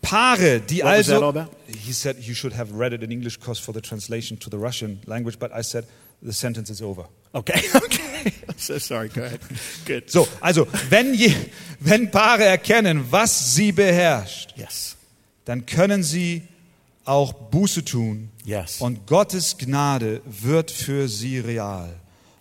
Paare, 0.02 0.60
die 0.62 0.80
What 0.80 0.86
was 0.86 1.06
that 1.08 1.16
also, 1.22 1.30
about? 1.40 1.52
he 1.86 1.94
said 1.94 2.18
you 2.20 2.34
should 2.34 2.56
have 2.58 2.74
read 2.78 2.92
it 2.94 3.02
in 3.04 3.12
English 3.12 3.38
because 3.40 3.62
for 3.62 3.74
the 3.74 3.82
translation 3.82 4.38
to 4.40 4.50
the 4.50 4.58
Russian 4.58 5.00
language, 5.06 5.38
but 5.40 5.52
I 5.54 5.62
said 5.64 5.86
the 6.22 6.34
sentence 6.34 6.70
is 6.72 6.82
over. 6.82 7.08
Okay, 7.34 7.62
okay. 7.76 8.34
I'm 8.48 8.58
so 8.58 8.78
sorry. 8.78 9.10
Go 9.10 9.22
ahead. 9.24 9.40
Good. 9.86 10.10
So, 10.10 10.28
also, 10.42 10.68
wenn, 10.90 11.14
je, 11.14 11.34
wenn 11.80 12.12
Paare 12.12 12.44
erkennen, 12.46 13.06
was 13.12 13.56
sie 13.56 13.72
beherrscht, 13.72 14.54
Yes. 14.58 14.96
dann 15.46 15.66
können 15.66 16.04
sie 16.04 16.44
auch 17.06 17.34
Buße 17.34 17.84
tun. 17.86 18.30
Yes. 18.46 18.80
Und 18.82 19.08
Gottes 19.08 19.58
Gnade 19.58 20.22
wird 20.26 20.72
für 20.72 21.08
sie 21.08 21.40
real. 21.40 21.94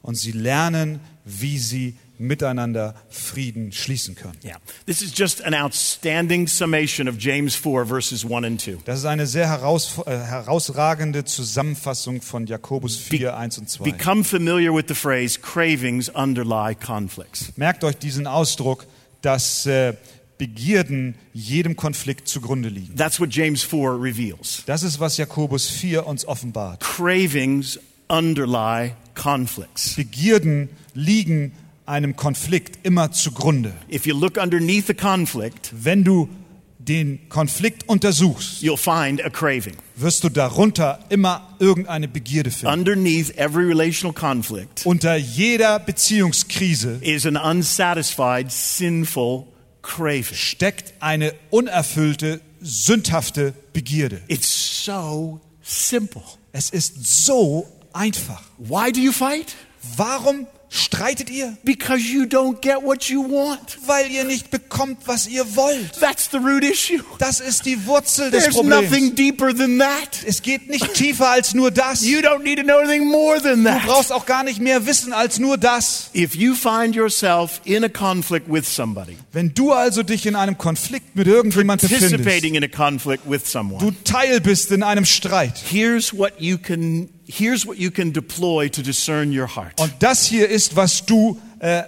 Und 0.02 0.16
sie 0.16 0.32
lernen, 0.32 1.00
wie 1.24 1.58
sie 1.58 1.96
miteinander 2.18 2.94
Frieden 3.08 3.72
schließen 3.72 4.14
können. 4.14 4.38
Yeah. 4.44 4.58
This 4.86 5.02
is 5.02 5.12
just 5.16 5.44
an 5.44 5.54
outstanding 5.54 6.46
summation 6.46 7.08
of 7.08 7.16
James 7.18 7.54
4, 7.54 7.86
verses 7.86 8.24
1 8.24 8.44
and 8.44 8.60
2. 8.60 8.78
Das 8.84 9.00
ist 9.00 9.04
eine 9.06 9.26
sehr 9.26 9.48
heraus, 9.48 9.98
äh, 10.06 10.10
herausragende 10.10 11.24
Zusammenfassung 11.24 12.22
von 12.22 12.46
Jakobus 12.46 12.96
4, 12.96 13.36
1 13.36 13.58
und 13.58 13.70
2. 13.70 13.84
Become 13.84 14.24
familiar 14.24 14.72
with 14.74 14.84
the 14.88 14.94
phrase 14.94 15.38
cravings 15.40 16.08
underlie 16.08 16.74
conflicts. 16.74 17.52
Merkt 17.56 17.84
euch 17.84 17.96
diesen 17.96 18.26
Ausdruck, 18.26 18.86
dass 19.22 19.66
äh, 19.66 19.94
Begierden 20.38 21.14
jedem 21.32 21.76
Konflikt 21.76 22.26
zugrunde 22.26 22.68
liegen. 22.68 22.96
That's 22.96 23.20
what 23.20 23.32
James 23.32 23.62
4 23.62 23.90
reveals. 23.90 24.64
Das 24.66 24.82
ist, 24.82 24.98
was 24.98 25.16
Jakobus 25.16 25.68
4 25.70 26.04
uns 26.04 26.26
offenbart. 26.26 26.80
Cravings 26.80 27.78
underlie 28.08 28.96
conflicts. 29.14 29.94
Begierden 29.94 30.68
liegen 30.94 31.52
einem 31.86 32.16
Konflikt 32.16 32.84
immer 32.84 33.12
zugrunde. 33.12 33.72
If 33.90 34.06
you 34.06 34.16
look 34.18 34.36
underneath 34.36 34.86
the 34.86 34.94
conflict, 34.94 35.70
Wenn 35.72 36.04
du 36.04 36.28
den 36.78 37.28
Konflikt 37.28 37.88
untersuchst, 37.88 38.60
you'll 38.62 38.76
find 38.76 39.24
a 39.24 39.30
craving. 39.30 39.76
wirst 39.94 40.24
du 40.24 40.28
darunter 40.28 40.98
immer 41.10 41.54
irgendeine 41.60 42.08
Begierde 42.08 42.50
finden. 42.50 42.72
Underneath 42.74 43.36
every 43.38 43.64
relational 43.66 44.12
conflict 44.12 44.84
Unter 44.84 45.14
jeder 45.16 45.78
Beziehungskrise 45.78 46.98
is 47.02 47.24
an 47.26 47.36
unsatisfied, 47.36 48.50
sinful 48.50 49.44
craving. 49.82 50.34
steckt 50.34 50.94
eine 51.00 51.34
unerfüllte, 51.50 52.40
sündhafte 52.60 53.54
Begierde. 53.72 54.20
It's 54.28 54.84
so 54.84 55.40
simple. 55.62 56.22
Es 56.52 56.70
ist 56.70 57.24
so 57.24 57.66
einfach. 57.92 58.42
Why 58.58 58.90
do 58.92 59.00
you 59.00 59.12
fight? 59.12 59.54
Warum 59.96 60.46
streitet 60.74 61.28
ihr? 61.30 61.56
Because 61.64 62.02
you 62.02 62.22
don't 62.24 62.60
get 62.62 62.82
what 62.82 63.04
you 63.04 63.22
want. 63.22 63.78
Weil 63.86 64.10
ihr 64.10 64.24
nicht 64.24 64.50
bekommt, 64.50 64.98
was 65.06 65.26
ihr 65.28 65.44
wollt. 65.54 66.00
That's 66.00 66.30
the 66.30 66.38
root 66.38 66.64
issue. 66.64 67.02
Das 67.18 67.40
ist 67.40 67.66
die 67.66 67.86
Wurzel 67.86 68.30
des 68.30 68.44
There's 68.44 68.54
Problems. 68.56 68.90
nothing 68.90 69.14
deeper 69.14 69.54
than 69.54 69.78
that. 69.78 70.18
Es 70.26 70.40
geht 70.42 70.68
nicht 70.70 70.94
tiefer 70.94 71.28
als 71.30 71.52
nur 71.54 71.70
das. 71.70 72.02
You 72.04 72.20
don't 72.20 72.42
need 72.42 72.58
to 72.58 72.64
know 72.64 72.78
anything 72.78 73.06
more 73.06 73.40
than 73.40 73.64
Du 73.64 73.70
that. 73.70 73.84
brauchst 73.84 74.10
auch 74.12 74.24
gar 74.24 74.42
nicht 74.44 74.60
mehr 74.60 74.86
wissen 74.86 75.12
als 75.12 75.38
nur 75.38 75.58
das. 75.58 76.10
If 76.14 76.34
you 76.34 76.54
find 76.54 76.94
yourself 76.94 77.60
in 77.64 77.84
a 77.84 77.88
conflict 77.90 78.50
with 78.50 78.64
somebody, 78.66 79.18
Wenn 79.32 79.52
du 79.54 79.72
also 79.72 80.02
dich 80.02 80.24
in 80.26 80.34
einem 80.36 80.56
Konflikt 80.56 81.14
mit 81.14 81.26
irgendjemand 81.26 81.82
befindest, 81.82 82.12
participating 82.12 82.54
in 82.54 82.64
a 82.64 82.68
conflict 82.68 83.28
with 83.28 83.42
someone, 83.46 83.78
du 83.84 83.90
Teil 84.04 84.40
bist 84.40 84.70
in 84.72 84.82
einem 84.82 85.04
Streit. 85.04 85.54
here's 85.70 86.16
what 86.16 86.32
you 86.40 86.56
can 86.56 87.10
here's 87.26 87.66
what 87.66 87.78
you 87.78 87.90
can 87.90 88.12
deploy 88.12 88.68
to 88.68 88.82
discern 88.82 89.32
your 89.32 89.46
heart. 89.46 89.80
Und 89.80 89.92
das 90.00 90.26
hier 90.26 90.48
ist, 90.48 90.76
was 90.76 91.04
du 91.06 91.40
äh, 91.60 91.82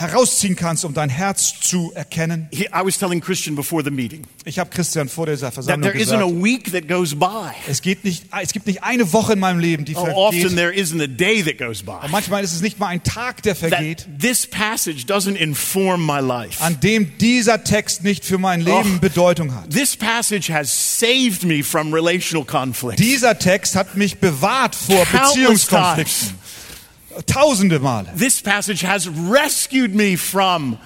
herausziehen 0.00 0.56
kannst, 0.56 0.84
um 0.84 0.94
dein 0.94 1.10
Herz 1.10 1.54
zu 1.60 1.92
erkennen. 1.94 2.48
He- 2.52 2.64
I 2.66 2.84
was 2.84 2.98
telling 2.98 3.20
Christian 3.20 3.54
before 3.54 3.84
the 3.84 3.90
meeting 3.90 4.22
Ich 4.44 4.58
habe 4.58 4.70
Christian 4.70 5.08
vor 5.08 5.26
dieser 5.26 5.52
Versammlung 5.52 5.82
there 5.90 6.02
isn't 6.02 6.14
a 6.16 6.26
gesagt, 6.26 6.42
week 6.44 6.72
that 6.72 6.88
goes 6.88 7.14
by. 7.18 7.50
es, 7.68 7.82
geht 7.82 8.04
nicht, 8.04 8.24
es 8.42 8.52
gibt 8.52 8.66
nicht 8.66 8.82
eine 8.82 9.12
Woche 9.12 9.34
in 9.34 9.38
meinem 9.38 9.58
Leben, 9.60 9.84
die 9.84 9.94
Oh, 9.96 10.00
often 10.00 10.50
vergeht. 10.50 11.60
Und 11.62 12.10
manchmal 12.10 12.44
ist 12.44 12.52
es 12.52 12.60
nicht 12.62 12.78
mal 12.78 12.86
ein 12.88 13.02
Tag, 13.02 13.42
der 13.42 13.54
vergeht, 13.54 13.98
That 14.00 14.20
this 14.20 14.46
passage 14.46 15.04
doesn't 15.06 15.34
inform 15.36 16.04
my 16.06 16.20
life. 16.20 16.62
an 16.62 16.78
dem 16.80 17.16
dieser 17.18 17.62
Text 17.64 18.02
nicht 18.04 18.24
für 18.24 18.38
mein 18.38 18.60
Leben 18.60 18.96
Oh. 18.96 19.00
Bedeutung 19.00 19.54
hat. 19.54 19.70
This 19.70 19.96
passage 19.96 20.52
has 20.52 20.98
saved 20.98 21.44
me 21.44 21.62
from 21.62 21.92
relational 21.92 22.44
conflict. 22.44 22.98
Dieser 22.98 23.38
Text 23.38 23.76
hat 23.76 23.96
mich 23.96 24.18
bewahrt 24.18 24.74
vor 24.74 25.04
Beziehungskonflikten. 25.06 26.39
Tausende 27.26 27.80
Male. 27.80 28.10
This 28.14 28.40
passage 28.40 28.82
has 28.82 29.08
rescued 29.08 29.94
me 29.94 30.16
from. 30.16 30.78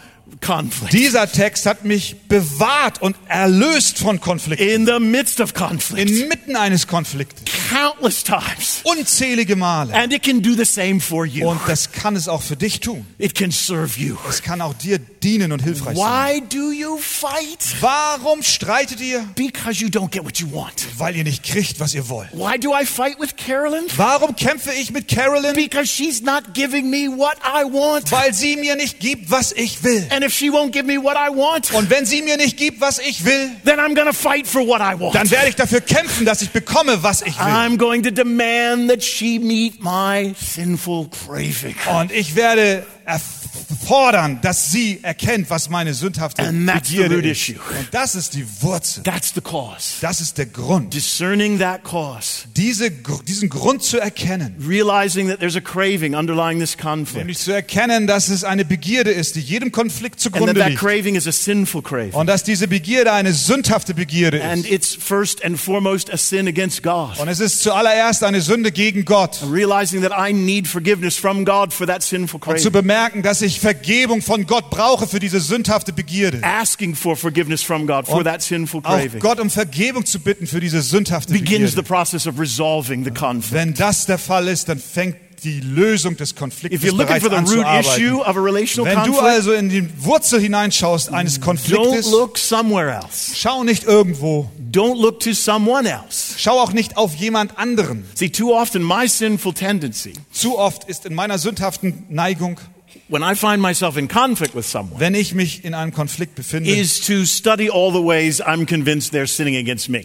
Dieser 0.93 1.31
Text 1.31 1.67
hat 1.67 1.85
mich 1.85 2.17
bewahrt 2.29 3.01
und 3.01 3.17
erlöst 3.29 3.99
von 3.99 4.21
Konflikten. 4.21 4.67
In 4.67 4.87
the 4.87 4.99
midst 4.99 5.41
of 5.41 5.55
conflict. 5.55 6.11
Inmitten 6.11 6.57
eines 6.57 6.87
Konfliktes. 6.87 7.45
Countless 7.71 8.25
times. 8.25 8.81
Unzählige 8.85 9.57
Male. 9.57 9.95
And 9.95 10.13
it 10.13 10.23
can 10.23 10.43
do 10.43 10.55
the 10.55 10.65
same 10.65 11.01
for 11.01 11.25
you. 11.25 11.49
Und 11.49 11.61
das 11.67 11.93
kann 11.93 12.17
es 12.17 12.29
auch 12.29 12.43
für 12.43 12.57
dich 12.57 12.81
tun. 12.81 13.07
It 13.19 13.35
can 13.35 13.51
serve 13.51 13.99
you. 13.99 14.17
Es 14.29 14.43
kann 14.43 14.61
auch 14.61 14.75
dir 14.75 14.99
dienen 14.99 15.53
und 15.53 15.63
hilfreich 15.63 15.97
sein. 15.97 16.07
Why 16.07 16.41
do 16.41 16.73
you 16.73 16.99
fight? 16.99 17.77
Warum 17.81 18.43
streitet 18.43 19.01
ihr? 19.01 19.27
Because 19.35 19.83
you 19.83 19.89
don't 19.89 20.11
get 20.11 20.25
what 20.25 20.39
you 20.39 20.51
want. 20.53 20.87
Weil 20.99 21.17
ihr 21.17 21.25
nicht 21.25 21.43
kriegt, 21.43 21.81
was 21.81 21.95
ihr 21.95 22.09
wollt. 22.09 22.31
Why 22.33 22.59
do 22.59 22.75
I 22.75 22.85
fight 22.85 23.19
with 23.19 23.37
Carolyn? 23.37 23.85
Warum 23.97 24.37
kämpfe 24.37 24.73
ich 24.73 24.91
mit 24.91 25.09
Carolyn? 25.09 25.55
Because 25.55 25.87
she's 25.87 26.23
not 26.23 26.55
giving 26.55 26.91
me 26.91 27.09
what 27.09 27.37
I 27.45 27.65
want. 27.65 28.11
Weil 28.11 28.35
sie 28.35 28.57
mir 28.57 28.77
nicht 28.77 29.01
gibt, 29.01 29.31
was 29.31 29.53
ich 29.53 29.83
will. 29.83 30.07
And 30.14 30.24
if 30.24 30.33
she 30.33 30.48
won't 30.48 30.70
give 30.72 30.87
me 30.87 30.96
what 30.96 31.16
I 31.16 31.29
want, 31.29 31.72
Und 31.72 31.90
wenn 31.90 32.07
sie 32.07 32.22
mir 32.22 32.37
nicht 32.37 32.57
gibt, 32.57 32.81
was 32.81 33.00
ich 33.00 33.24
will, 33.24 33.50
then 33.64 33.81
I'm 33.81 33.94
to 33.96 34.12
fight 34.12 34.46
for 34.46 34.64
what 34.64 34.81
I 34.81 34.98
want. 34.98 35.14
dann 35.14 35.29
werde 35.31 35.48
ich 35.48 35.57
dafür 35.57 35.81
kämpfen, 35.81 36.24
dass 36.24 36.40
ich 36.40 36.50
bekomme, 36.50 37.03
was 37.03 37.22
ich 37.22 37.37
will. 37.38 37.46
I'm 37.46 37.77
going 37.77 38.05
to 38.05 38.11
demand 38.11 38.88
that 38.90 39.03
she 39.03 39.40
meet 39.40 39.83
my 39.83 40.35
sinful 40.40 41.09
craving. 41.09 41.74
Und 41.98 42.12
ich 42.12 42.37
werde 42.37 42.87
erfordern, 43.07 44.38
dass 44.43 44.71
sie 44.71 45.01
erkennt, 45.03 45.51
was 45.51 45.69
meine 45.69 45.95
sündhafte 45.95 46.43
And 46.43 46.67
that's 46.69 46.88
the 46.88 46.97
Begierde 46.97 47.14
root 47.17 47.25
ist. 47.25 47.49
issue. 47.49 47.57
Und 47.79 47.88
das 47.93 48.14
ist 48.14 48.35
die 48.35 48.45
Wurzel. 48.61 49.03
That's 49.03 49.33
the 49.35 49.40
cause. 49.40 49.95
Das 50.01 50.21
ist 50.21 50.38
der 50.38 50.47
Grund. 50.47 50.93
Discerning 50.95 51.59
that 51.59 51.85
cause, 51.85 52.47
Diese, 52.57 52.90
diesen 52.90 53.49
Grund 53.49 53.83
zu 53.83 53.99
erkennen. 53.99 54.55
realizing 54.67 55.29
that 55.29 55.40
there's 55.40 55.57
a 55.57 55.61
craving 55.61 56.14
underlying 56.14 56.59
this 56.61 56.77
conflict, 56.77 57.19
Nämlich 57.19 57.38
zu 57.38 57.53
erkennen, 57.53 58.07
dass 58.07 58.29
es 58.29 58.45
eine 58.45 58.64
Begierde 58.64 59.11
ist, 59.11 59.37
die 59.37 59.40
jedem 59.40 59.73
Konflikt 59.73 60.14
and 60.17 60.23
that 60.25 60.33
zugrunde 60.33 60.55
that 60.61 60.69
liegt. 60.71 60.81
craving 60.81 61.14
is 61.14 61.27
a 61.27 61.33
sinful 61.33 61.83
craving. 61.83 62.12
Und 62.14 62.27
dass 62.27 62.43
diese 62.45 62.69
Begierde 62.69 63.12
eine 63.12 63.33
sündhafte 63.33 63.95
Begierde 63.95 64.43
And 64.43 64.64
ist. 64.64 64.73
it's 64.73 64.95
first 64.95 65.45
and 65.45 65.59
foremost 65.59 66.12
a 66.12 66.17
sin 66.17 66.49
against 66.49 66.83
God. 66.83 67.19
Und 67.19 67.29
es 67.29 67.40
ist 67.40 67.62
zuallererst 67.62 68.23
eine 68.25 68.40
Sünde 68.40 68.73
gegen 68.73 69.05
Gott. 69.05 69.40
Realizing 69.51 70.03
that 70.03 70.12
I 70.17 70.33
need 70.33 70.67
forgiveness 70.67 71.17
from 71.17 71.45
God 71.45 71.73
for 71.73 71.87
that 71.87 72.03
sinful 72.03 72.40
Und 72.45 72.59
zu 72.61 72.71
craving. 72.71 72.87
Bemerken, 72.95 73.23
dass 73.23 73.43
ich 73.43 73.59
Vergebung 73.59 74.23
von 74.23 74.47
Gott 74.47 74.71
brauche 74.71 75.07
für 75.09 75.19
diese 75.19 75.41
sündhafte 75.41 75.93
Begierde. 75.93 76.41
Asking 76.43 76.95
for 76.95 77.17
forgiveness 77.17 77.63
from 77.63 77.87
God 77.87 78.07
for 78.07 78.23
that 78.23 78.41
sinful 78.43 78.81
Auch 78.85 78.91
craving 78.99 79.21
Gott 79.21 79.41
um 79.41 79.51
Vergebung 79.51 80.07
zu 80.07 80.21
bitten 80.21 80.47
für 80.47 80.61
diese 80.61 80.81
sündhafte 80.81 81.33
begins 81.33 81.71
the 81.73 81.77
Begierde. 81.79 81.83
process 81.83 82.27
of 82.27 82.39
resolving 82.39 83.05
the 83.05 83.11
conflict. 83.11 83.53
Wenn 83.53 83.75
das 83.75 84.07
der 84.07 84.19
Fall 84.19 84.47
ist, 84.49 84.69
dann 84.69 84.79
fängt 84.79 85.17
die 85.43 85.61
Lösung 85.61 86.17
des 86.17 86.37
Konfliktes 86.37 86.81
bereits 86.97 87.21
for 87.23 87.31
the 87.31 87.37
an 87.37 87.47
zu 87.47 87.57
root 87.57 87.67
issue 87.81 88.13
arbeiten. 88.25 88.31
of 88.31 88.37
a 88.37 88.41
relational 88.41 88.97
Wenn 88.97 89.13
du 89.13 89.19
also 89.19 89.53
in 89.53 89.69
die 89.69 89.87
Wurzel 90.03 90.41
hineinschaust 90.41 91.13
eines 91.13 91.39
don't 91.39 91.45
Konfliktes, 91.45 92.11
look 92.11 92.39
somewhere 92.39 92.93
else. 92.95 93.33
schau 93.35 93.65
nicht 93.65 93.85
irgendwo. 93.85 94.49
Don't 94.73 95.01
look 95.01 95.21
to 95.21 95.33
someone 95.35 95.87
else. 95.89 96.35
Schau 96.39 96.59
auch 96.61 96.73
nicht 96.73 96.97
auf 96.97 97.15
jemand 97.17 97.59
anderen. 97.59 98.05
See, 98.15 98.31
too 98.31 98.55
often 98.55 98.83
my 98.83 99.07
sinful 99.09 99.53
tendency, 99.53 100.13
Zu 100.33 100.59
oft 100.59 100.85
ist 100.85 101.05
in 101.05 101.15
meiner 101.15 101.39
sündhaften 101.39 102.05
Neigung, 102.09 102.59
when 103.09 103.23
I 103.23 103.35
find 103.35 103.61
myself 103.61 103.97
in 103.97 104.09
conflict 104.09 104.55
with 104.55 104.67
someone, 104.67 104.99
wenn 105.01 105.14
ich 105.14 105.35
mich 105.35 105.64
in 105.64 105.75
einem 105.75 105.93
Konflikt 105.93 106.35
befinde, 106.35 106.71
is 106.71 107.01
to 107.01 107.25
study 107.25 107.71
all 107.71 107.93
the 107.93 108.03
ways 108.05 108.40
I'm 108.40 108.67
convinced 108.67 109.12
they're 109.12 109.27
sinning 109.27 109.57
against 109.57 109.88
me. 109.88 110.05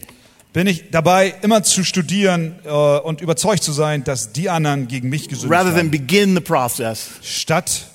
bin 0.53 0.67
ich 0.67 0.89
dabei, 0.91 1.33
immer 1.43 1.63
zu 1.63 1.83
studieren 1.83 2.55
äh, 2.65 2.69
und 2.69 3.21
überzeugt 3.21 3.63
zu 3.63 3.71
sein, 3.71 4.03
dass 4.03 4.31
die 4.33 4.49
anderen 4.49 4.88
gegen 4.88 5.09
mich 5.09 5.29
gesündigt 5.29 5.51
Rather 5.59 5.71
than 5.71 5.88
haben. 5.88 5.91
begin 5.91 6.35
the 6.35 6.41
process 6.41 7.09
Statt 7.21 7.85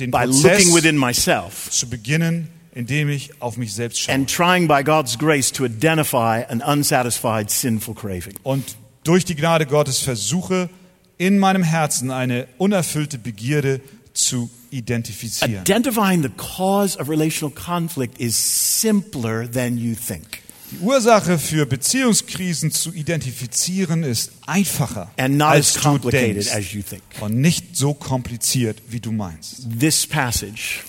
den 0.00 0.10
by 0.10 0.24
Prozess 0.24 0.42
looking 0.64 0.74
within 0.74 0.96
myself 0.96 1.70
zu 1.70 1.88
beginnen, 1.88 2.48
indem 2.74 3.08
ich 3.10 3.30
auf 3.42 3.56
mich 3.58 3.74
selbst 3.74 4.00
schaue. 4.00 4.14
and 4.14 4.30
trying 4.30 4.66
by 4.68 4.82
God's 4.82 5.18
grace 5.18 5.52
to 5.52 5.64
identify 5.66 6.42
an 6.48 6.62
unsatisfied 6.62 7.50
sinful 7.50 7.94
craving. 7.94 8.34
und 8.42 8.76
durch 9.04 9.24
die 9.24 9.34
Gnade 9.34 9.66
Gottes 9.66 9.98
versuche, 10.00 10.68
in 11.18 11.38
meinem 11.38 11.62
Herzen 11.62 12.10
eine 12.10 12.46
unerfüllte 12.58 13.18
Begierde 13.18 13.80
zu 14.18 14.50
identifizieren. 14.70 15.62
Identifying 15.62 16.22
the 16.22 16.30
cause 16.36 16.98
of 16.98 17.08
relational 17.08 17.54
conflict 17.54 18.18
is 18.20 18.80
simpler 18.80 19.50
than 19.50 19.78
you 19.78 19.94
think. 19.94 20.42
Die 20.70 20.80
Ursache 20.80 21.38
für 21.38 21.64
Beziehungskrisen 21.64 22.70
zu 22.70 22.92
identifizieren 22.92 24.02
ist 24.02 24.32
einfacher, 24.46 25.10
And 25.16 25.38
not 25.38 25.48
als 25.48 25.76
as 25.76 25.82
du 25.82 26.10
denkst 26.10 26.50
as 26.52 26.72
you 26.72 26.82
think. 26.82 27.02
und 27.20 27.36
nicht 27.40 27.74
so 27.74 27.94
kompliziert, 27.94 28.82
wie 28.88 29.00
du 29.00 29.10
meinst. 29.10 29.62
This 29.78 30.06
passage 30.06 30.80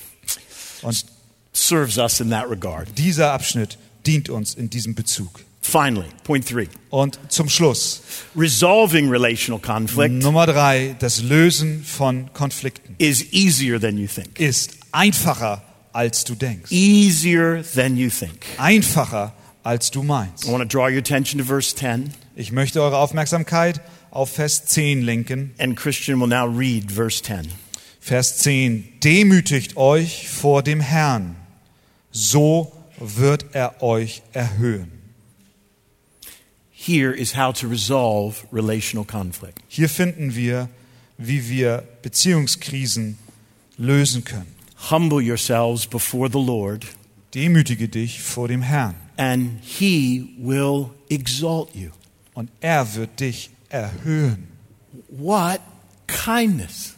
Und 0.82 1.06
serves 1.54 1.98
us 1.98 2.20
in 2.20 2.30
that 2.32 2.50
regard. 2.50 2.90
dieser 2.98 3.32
Abschnitt 3.32 3.78
dient 4.06 4.30
uns 4.30 4.54
in 4.54 4.70
diesem 4.70 4.96
Bezug. 4.96 5.46
Finally, 5.62 6.08
point 6.24 6.48
three 6.48 6.68
Und 6.90 7.20
zum 7.30 7.50
Schluss, 7.50 8.02
resolving 8.36 9.10
relational 9.10 9.60
conflict 9.60 10.16
Nummer 10.16 10.46
drei, 10.48 10.96
das 11.00 11.22
Lösen 11.22 11.84
von 11.84 12.32
Konflikten 12.34 12.96
is 12.98 13.32
easier 13.34 13.80
than 13.80 13.98
you 13.98 14.08
think. 14.08 14.40
ist 14.40 14.72
einfacher, 14.92 15.62
als 15.94 16.24
du 16.24 16.34
denkst. 16.36 16.72
Easier 16.72 17.64
than 17.76 17.98
you 17.98 18.10
think. 18.10 18.46
Einfacher, 18.58 19.34
als 19.64 19.92
du 19.92 20.02
meinst. 20.02 20.46
I 20.46 20.52
want 20.52 20.64
to 20.64 20.78
draw 20.78 20.88
your 20.90 21.00
attention 21.00 21.40
to 21.40 21.46
verse 21.46 21.76
10, 21.76 22.14
Ich 22.36 22.52
möchte 22.52 22.82
eure 22.82 22.98
Aufmerksamkeit 22.98 23.82
auf 24.12 24.32
Vers 24.32 24.66
10 24.66 25.02
lenken. 25.04 25.54
and 25.60 25.76
Christian 25.76 26.20
will 26.20 26.28
now 26.28 26.46
read 26.48 26.92
verse 26.92 27.22
10. 27.22 27.50
Vers 28.00 28.38
10. 28.40 28.88
Demütigt 29.04 29.76
euch 29.78 30.30
vor 30.30 30.64
dem 30.64 30.80
Herrn, 30.80 31.36
so 32.12 32.72
wird 32.98 33.46
er 33.54 33.84
euch 33.84 34.24
erhöhen. 34.34 34.92
Here 36.82 37.12
is 37.14 37.36
how 37.36 37.52
to 37.56 37.68
resolve 37.68 38.46
relational 38.54 39.06
conflict. 39.06 39.60
Hier 39.68 39.90
finden 39.90 40.34
wir, 40.36 40.70
wie 41.18 41.50
wir 41.50 41.84
Beziehungskrisen 42.02 43.18
lösen 43.78 44.24
können. 44.24 44.56
Humble 44.90 45.22
yourselves 45.22 45.86
before 45.86 46.30
the 46.32 46.40
Lord, 46.40 46.86
Demütige 47.34 47.90
dich 47.90 48.22
vor 48.22 48.48
dem 48.48 48.62
Herrn 48.62 48.96
and 49.18 49.60
he 49.62 50.30
will 50.40 50.90
exalt 51.10 51.76
you. 51.76 51.90
und 52.34 52.50
er 52.62 52.96
wird 52.96 53.20
dich 53.20 53.50
erhöhen. 53.70 54.48
What 55.10 55.60
kindness. 56.08 56.96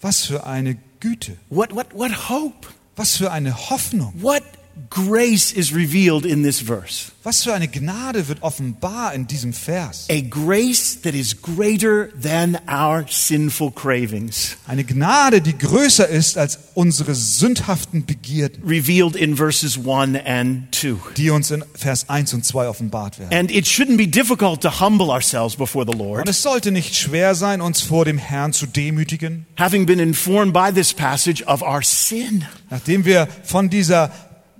Was 0.00 0.24
für 0.24 0.46
eine 0.46 0.76
Güte, 1.00 1.36
What, 1.50 1.74
what, 1.74 1.92
what 1.94 2.28
hope. 2.30 2.68
was 2.94 3.16
für 3.16 3.32
eine 3.32 3.70
Hoffnung, 3.70 4.14
What 4.22 4.44
grace 4.90 5.52
is 5.52 5.74
revealed 5.74 6.24
in 6.24 6.42
this 6.42 6.60
verse? 6.60 7.12
Was 7.22 7.42
für 7.42 7.52
eine 7.54 7.66
Gnade 7.66 8.28
wird 8.28 8.42
offenbar 8.42 9.12
in 9.12 9.26
diesem 9.26 9.52
Vers. 9.52 10.06
A 10.08 10.20
grace 10.20 11.00
that 11.02 11.12
is 11.14 11.42
greater 11.42 12.08
than 12.20 12.56
our 12.68 13.04
sinful 13.08 13.72
cravings. 13.72 14.56
Eine 14.68 14.84
Gnade, 14.84 15.40
die 15.40 15.58
größer 15.58 16.06
ist 16.08 16.38
als 16.38 16.58
unsere 16.74 17.16
sündhaften 17.16 18.04
Begierden, 18.06 18.62
Revealed 18.64 19.16
in 19.16 19.36
verses 19.36 19.76
1 19.86 20.18
and 20.24 20.72
2. 20.72 21.14
die 21.16 21.30
uns 21.30 21.50
in 21.50 21.64
Vers 21.74 22.08
1 22.08 22.32
und 22.34 22.44
2 22.44 22.68
offenbart 22.68 23.18
werden. 23.18 23.36
And 23.36 23.50
it 23.50 23.66
shouldn't 23.66 23.96
be 23.96 24.06
difficult 24.06 24.60
to 24.60 24.80
humble 24.80 25.10
ourselves 25.10 25.56
before 25.56 25.84
the 25.84 25.92
Und 25.92 25.98
Lord. 25.98 26.28
es 26.28 26.42
sollte 26.42 26.70
nicht 26.70 26.94
schwer 26.94 27.34
sein, 27.34 27.60
uns 27.60 27.80
vor 27.80 28.04
dem 28.04 28.18
Herrn 28.18 28.52
zu 28.52 28.66
demütigen, 28.66 29.46
Having 29.58 29.86
been 29.86 29.98
informed 29.98 30.52
by 30.52 30.70
this 30.72 30.92
passage 30.94 31.44
of 31.46 31.60
our 31.62 31.82
sin. 31.82 32.44
nachdem 32.70 33.04
wir 33.04 33.26
von 33.42 33.68
dieser 33.68 34.12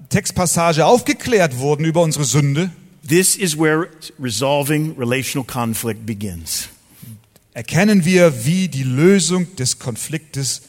Textpassage 0.08 0.84
aufgeklärt 0.84 1.58
wurden 1.58 1.84
über 1.84 2.02
unsere 2.02 2.24
Sünde. 2.24 2.70
This 3.06 3.36
is 3.36 3.58
where 3.58 3.88
resolving 4.18 4.96
relational 4.98 5.46
conflict 5.46 6.06
begins. 6.06 6.68
Erkennen 7.54 8.04
wir, 8.04 8.44
wie 8.44 8.68
die 8.68 8.82
Lösung 8.82 9.54
des 9.56 9.78
Konfliktes 9.78 10.62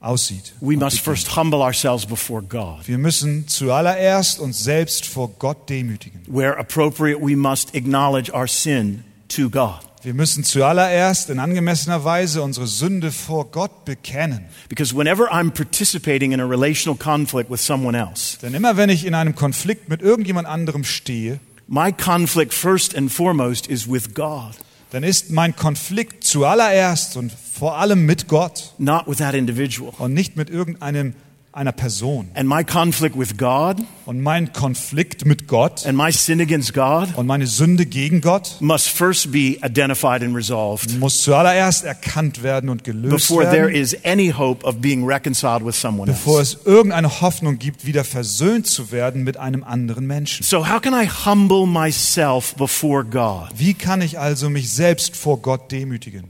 aussieht. 0.00 0.52
We 0.60 0.76
must 0.76 1.00
first 1.00 1.36
humble 1.36 1.60
ourselves 1.60 2.06
before 2.06 2.42
God. 2.42 2.86
Wir 2.86 2.98
müssen 2.98 3.48
zuallererst 3.48 4.38
uns 4.38 4.62
selbst 4.62 5.06
vor 5.06 5.30
Gott 5.38 5.68
demütigen. 5.70 6.20
Where 6.26 6.58
appropriate, 6.58 7.20
we 7.20 7.36
must 7.36 7.74
acknowledge 7.74 8.32
our 8.32 8.48
sin 8.48 9.04
to 9.28 9.48
God. 9.48 9.80
Wir 10.04 10.12
müssen 10.12 10.44
zuallererst 10.44 11.30
in 11.30 11.38
angemessener 11.38 12.04
Weise 12.04 12.42
unsere 12.42 12.66
Sünde 12.66 13.10
vor 13.10 13.50
Gott 13.50 13.86
bekennen. 13.86 14.44
Because 14.68 14.94
whenever 14.94 15.32
I'm 15.32 15.50
participating 15.50 16.32
in 16.32 16.40
a 16.40 16.44
relational 16.44 16.98
conflict 16.98 17.50
with 17.50 17.60
someone 17.64 17.96
else, 17.96 18.36
Denn 18.42 18.52
immer 18.52 18.76
wenn 18.76 18.90
ich 18.90 19.06
in 19.06 19.14
einem 19.14 19.34
Konflikt 19.34 19.88
mit 19.88 20.02
irgendjemand 20.02 20.46
anderem 20.46 20.84
stehe, 20.84 21.40
my 21.68 21.90
conflict 21.90 22.52
first 22.52 22.94
and 22.94 23.10
foremost 23.10 23.66
is 23.66 23.90
with 23.90 24.12
God, 24.12 24.52
dann 24.90 25.04
ist 25.04 25.30
mein 25.30 25.56
Konflikt 25.56 26.22
zuallererst 26.24 27.16
und 27.16 27.32
vor 27.32 27.78
allem 27.78 28.04
mit 28.04 28.28
Gott 28.28 28.74
not 28.76 29.06
with 29.06 29.18
that 29.18 29.34
individual. 29.34 29.94
und 29.96 30.12
nicht 30.12 30.36
mit 30.36 30.50
irgendeinem 30.50 31.14
einer 31.54 31.72
Person. 31.72 32.30
And 32.34 32.48
my 32.48 32.64
conflict 32.64 33.18
with 33.18 33.36
God 33.36 33.76
Und 34.06 34.20
mein 34.20 34.52
Konflikt 34.52 35.24
mit 35.24 35.48
Gott 35.48 35.86
and 35.86 35.96
my 35.96 36.12
sin 36.12 36.40
against 36.40 36.74
God 36.74 37.08
und 37.16 37.26
meine 37.26 37.46
Sünde 37.46 37.86
gegen 37.86 38.20
Gott 38.20 38.56
must 38.60 38.88
first 38.88 39.32
be 39.32 39.56
identified 39.62 40.22
and 40.22 40.36
resolved 40.36 40.98
muss 40.98 41.22
zuallererst 41.22 41.84
erkannt 41.84 42.42
werden 42.42 42.68
und 42.68 42.84
gelöst 42.84 43.28
before 43.28 43.44
there 43.44 43.68
werden, 43.68 43.80
is 43.80 43.96
any 44.04 44.30
hope 44.30 44.64
of 44.66 44.80
being 44.80 45.04
reconciled 45.06 45.64
with 45.64 45.74
someone 45.74 46.10
bevor 46.10 46.40
else. 46.40 46.58
es 46.60 46.66
irgendeine 46.66 47.20
Hoffnung 47.20 47.58
gibt, 47.58 47.86
wieder 47.86 48.04
versöhnt 48.04 48.66
zu 48.66 48.90
werden 48.92 49.24
mit 49.24 49.36
einem 49.36 49.64
anderen 49.64 50.06
Menschen. 50.06 50.44
So, 50.44 50.68
how 50.68 50.80
can 50.80 50.92
I 50.92 51.08
humble 51.08 51.66
myself 51.66 52.54
before 52.56 53.04
God? 53.04 53.48
Wie 53.56 53.74
kann 53.74 54.02
ich 54.02 54.18
also 54.18 54.50
mich 54.50 54.70
selbst 54.70 55.16
vor 55.16 55.40
Gott 55.40 55.72
demütigen? 55.72 56.24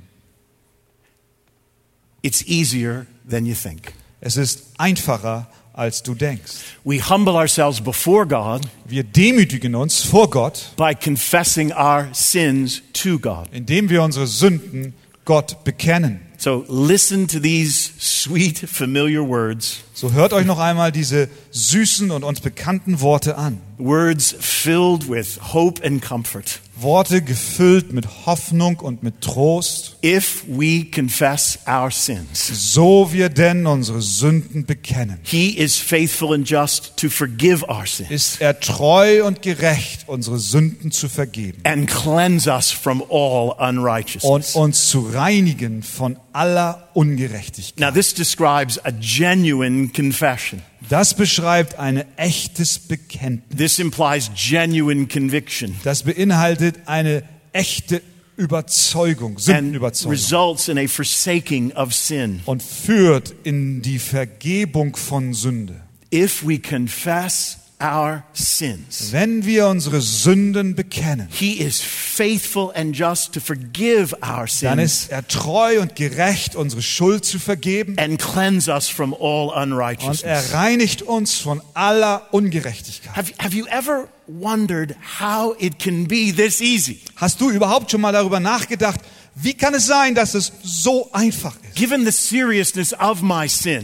It's 2.23 2.43
easier 2.47 3.07
than 3.29 3.47
you 3.47 3.55
think. 3.55 3.93
Es 4.27 4.37
ist 4.39 4.63
einfacher, 4.79 5.47
als 5.75 6.03
du 6.03 6.15
denkst. 6.15 6.53
We 6.85 6.99
humble 7.01 7.35
ourselves 7.35 7.81
before 7.81 8.27
God 8.27 8.63
Wir 8.87 9.05
demütigen 9.05 9.75
uns 9.75 10.01
vor 10.03 10.31
Gott, 10.31 10.73
by 10.77 10.95
confessing 10.95 11.73
our 11.73 12.09
sins 12.13 12.81
to 12.95 13.19
God. 13.19 13.49
indem 13.53 13.91
wir 13.91 14.03
unsere 14.03 14.27
Sünden 14.27 14.95
Gott 15.27 15.63
bekennen. 15.65 16.21
So 16.39 16.65
listen 16.69 17.29
to 17.29 17.39
these 17.39 17.91
sweet, 17.99 18.59
familiar 18.59 19.27
words, 19.27 19.81
So 19.95 20.13
hört 20.13 20.33
euch 20.33 20.47
noch 20.47 20.59
einmal 20.59 20.91
diese 20.93 21.29
süßen 21.51 22.11
und 22.11 22.25
uns 22.25 22.41
bekannten 22.41 23.01
Worte 23.01 23.37
an. 23.37 23.61
words 23.79 24.35
filled 24.41 25.09
with 25.09 25.39
hope 25.53 25.85
and 25.85 26.03
comfort. 26.03 26.61
Worte 26.77 27.23
gefüllt 27.23 27.93
mit 27.93 28.27
Hoffnung 28.27 28.81
und 28.81 29.03
mit 29.03 29.21
Trost. 29.21 29.97
If 30.05 30.45
we 30.49 30.85
confess 30.85 31.59
our 31.69 31.91
sins, 31.91 32.73
So 32.73 33.13
wir 33.13 33.29
denn 33.29 33.67
unsere 33.67 34.03
Sünden 34.03 34.67
bekennen, 34.67 35.19
He 35.23 35.51
is 35.51 35.77
faithful 35.77 36.35
and 36.35 36.49
just 36.49 36.97
to 36.97 37.09
forgive 37.09 37.65
our 37.69 37.87
sins 37.87 38.11
ist 38.11 38.41
er 38.41 38.59
treu 38.61 39.25
und 39.25 39.43
gerecht, 39.43 40.05
unsere 40.07 40.39
Sünden 40.39 40.91
zu 40.91 41.09
vergeben 41.09 41.61
and 41.65 41.89
cleanse 41.89 42.51
us 42.51 42.71
from 42.71 43.03
all 43.11 43.51
und 43.51 43.79
unrighteousness. 43.79 44.55
uns 44.57 44.89
zu 44.89 45.01
reinigen 45.13 45.83
von 45.83 46.19
aller 46.33 46.89
Ungerechtigkeit. 46.95 47.79
Now, 47.81 47.91
this 47.93 48.13
describes 48.15 48.79
a 48.85 48.91
genuine 48.91 49.89
confession. 49.95 50.63
Das 50.89 51.15
beschreibt 51.15 51.79
ein 51.79 52.05
echtes 52.17 52.79
Bekenntnis. 52.79 53.57
This 53.57 53.79
implies 53.79 54.31
genuine 54.35 55.07
conviction 55.07 55.75
Das 55.85 56.03
beinhaltet 56.03 56.77
eine 56.87 57.23
echte 57.53 58.03
Überzeugung, 58.37 59.39
Sündenüberzeugung 59.39 60.13
results 60.13 60.69
in 60.69 60.79
a 60.79 60.87
forsaking 60.89 61.73
of 61.73 61.95
sin. 61.95 62.41
und 62.47 62.63
führt 62.63 63.33
in 63.45 63.81
die 63.81 63.99
Vergebung 63.99 64.97
von 64.97 65.35
Sünde. 65.35 65.81
If 66.13 66.45
we 66.47 66.59
confess 66.59 67.59
our 67.85 68.23
sins, 68.33 69.13
Wenn 69.13 69.45
wir 69.45 69.67
unsere 69.69 70.01
Sünden 70.01 70.75
bekennen, 70.75 71.29
He 71.31 71.53
is 71.53 71.81
faithful 71.81 72.73
and 72.75 72.97
just 72.97 73.33
to 73.35 73.41
forgive 73.41 74.15
our 74.23 74.47
dann 74.63 74.79
sins 74.79 75.03
ist 75.03 75.11
er 75.11 75.27
treu 75.29 75.81
und 75.81 75.95
gerecht, 75.97 76.57
unsere 76.57 76.81
Schuld 76.83 77.25
zu 77.25 77.39
vergeben 77.39 77.97
and 77.99 78.19
cleanse 78.19 78.71
us 78.71 78.89
from 78.89 79.13
all 79.13 79.49
und 79.49 79.73
unrighteousness. 79.73 80.23
er 80.23 80.55
reinigt 80.55 81.03
uns 81.03 81.35
von 81.35 81.61
aller 81.75 82.27
Ungerechtigkeit. 82.33 83.15
Have, 83.17 83.33
have 83.39 83.55
you 83.55 83.67
ever 83.67 84.09
wondered 84.27 84.95
how 85.21 85.55
it 85.59 85.79
can 85.79 86.07
be 86.09 86.33
this 86.35 86.61
easy? 86.61 87.01
Hast 87.17 87.41
du 87.41 87.51
überhaupt 87.51 87.91
schon 87.91 88.01
mal 88.01 88.13
darüber 88.13 88.41
nachgedacht, 88.41 89.01
wie 89.35 89.55
kann 89.55 89.75
es 89.75 89.87
sein, 89.87 90.15
dass 90.15 90.35
es 90.35 90.53
so 90.63 91.11
einfach 91.13 91.57
ist? 91.63 91.75
Given 91.75 92.05
the 92.05 92.13
seriousness 92.13 92.95
of 92.95 93.21
my 93.21 93.49
sin, 93.49 93.83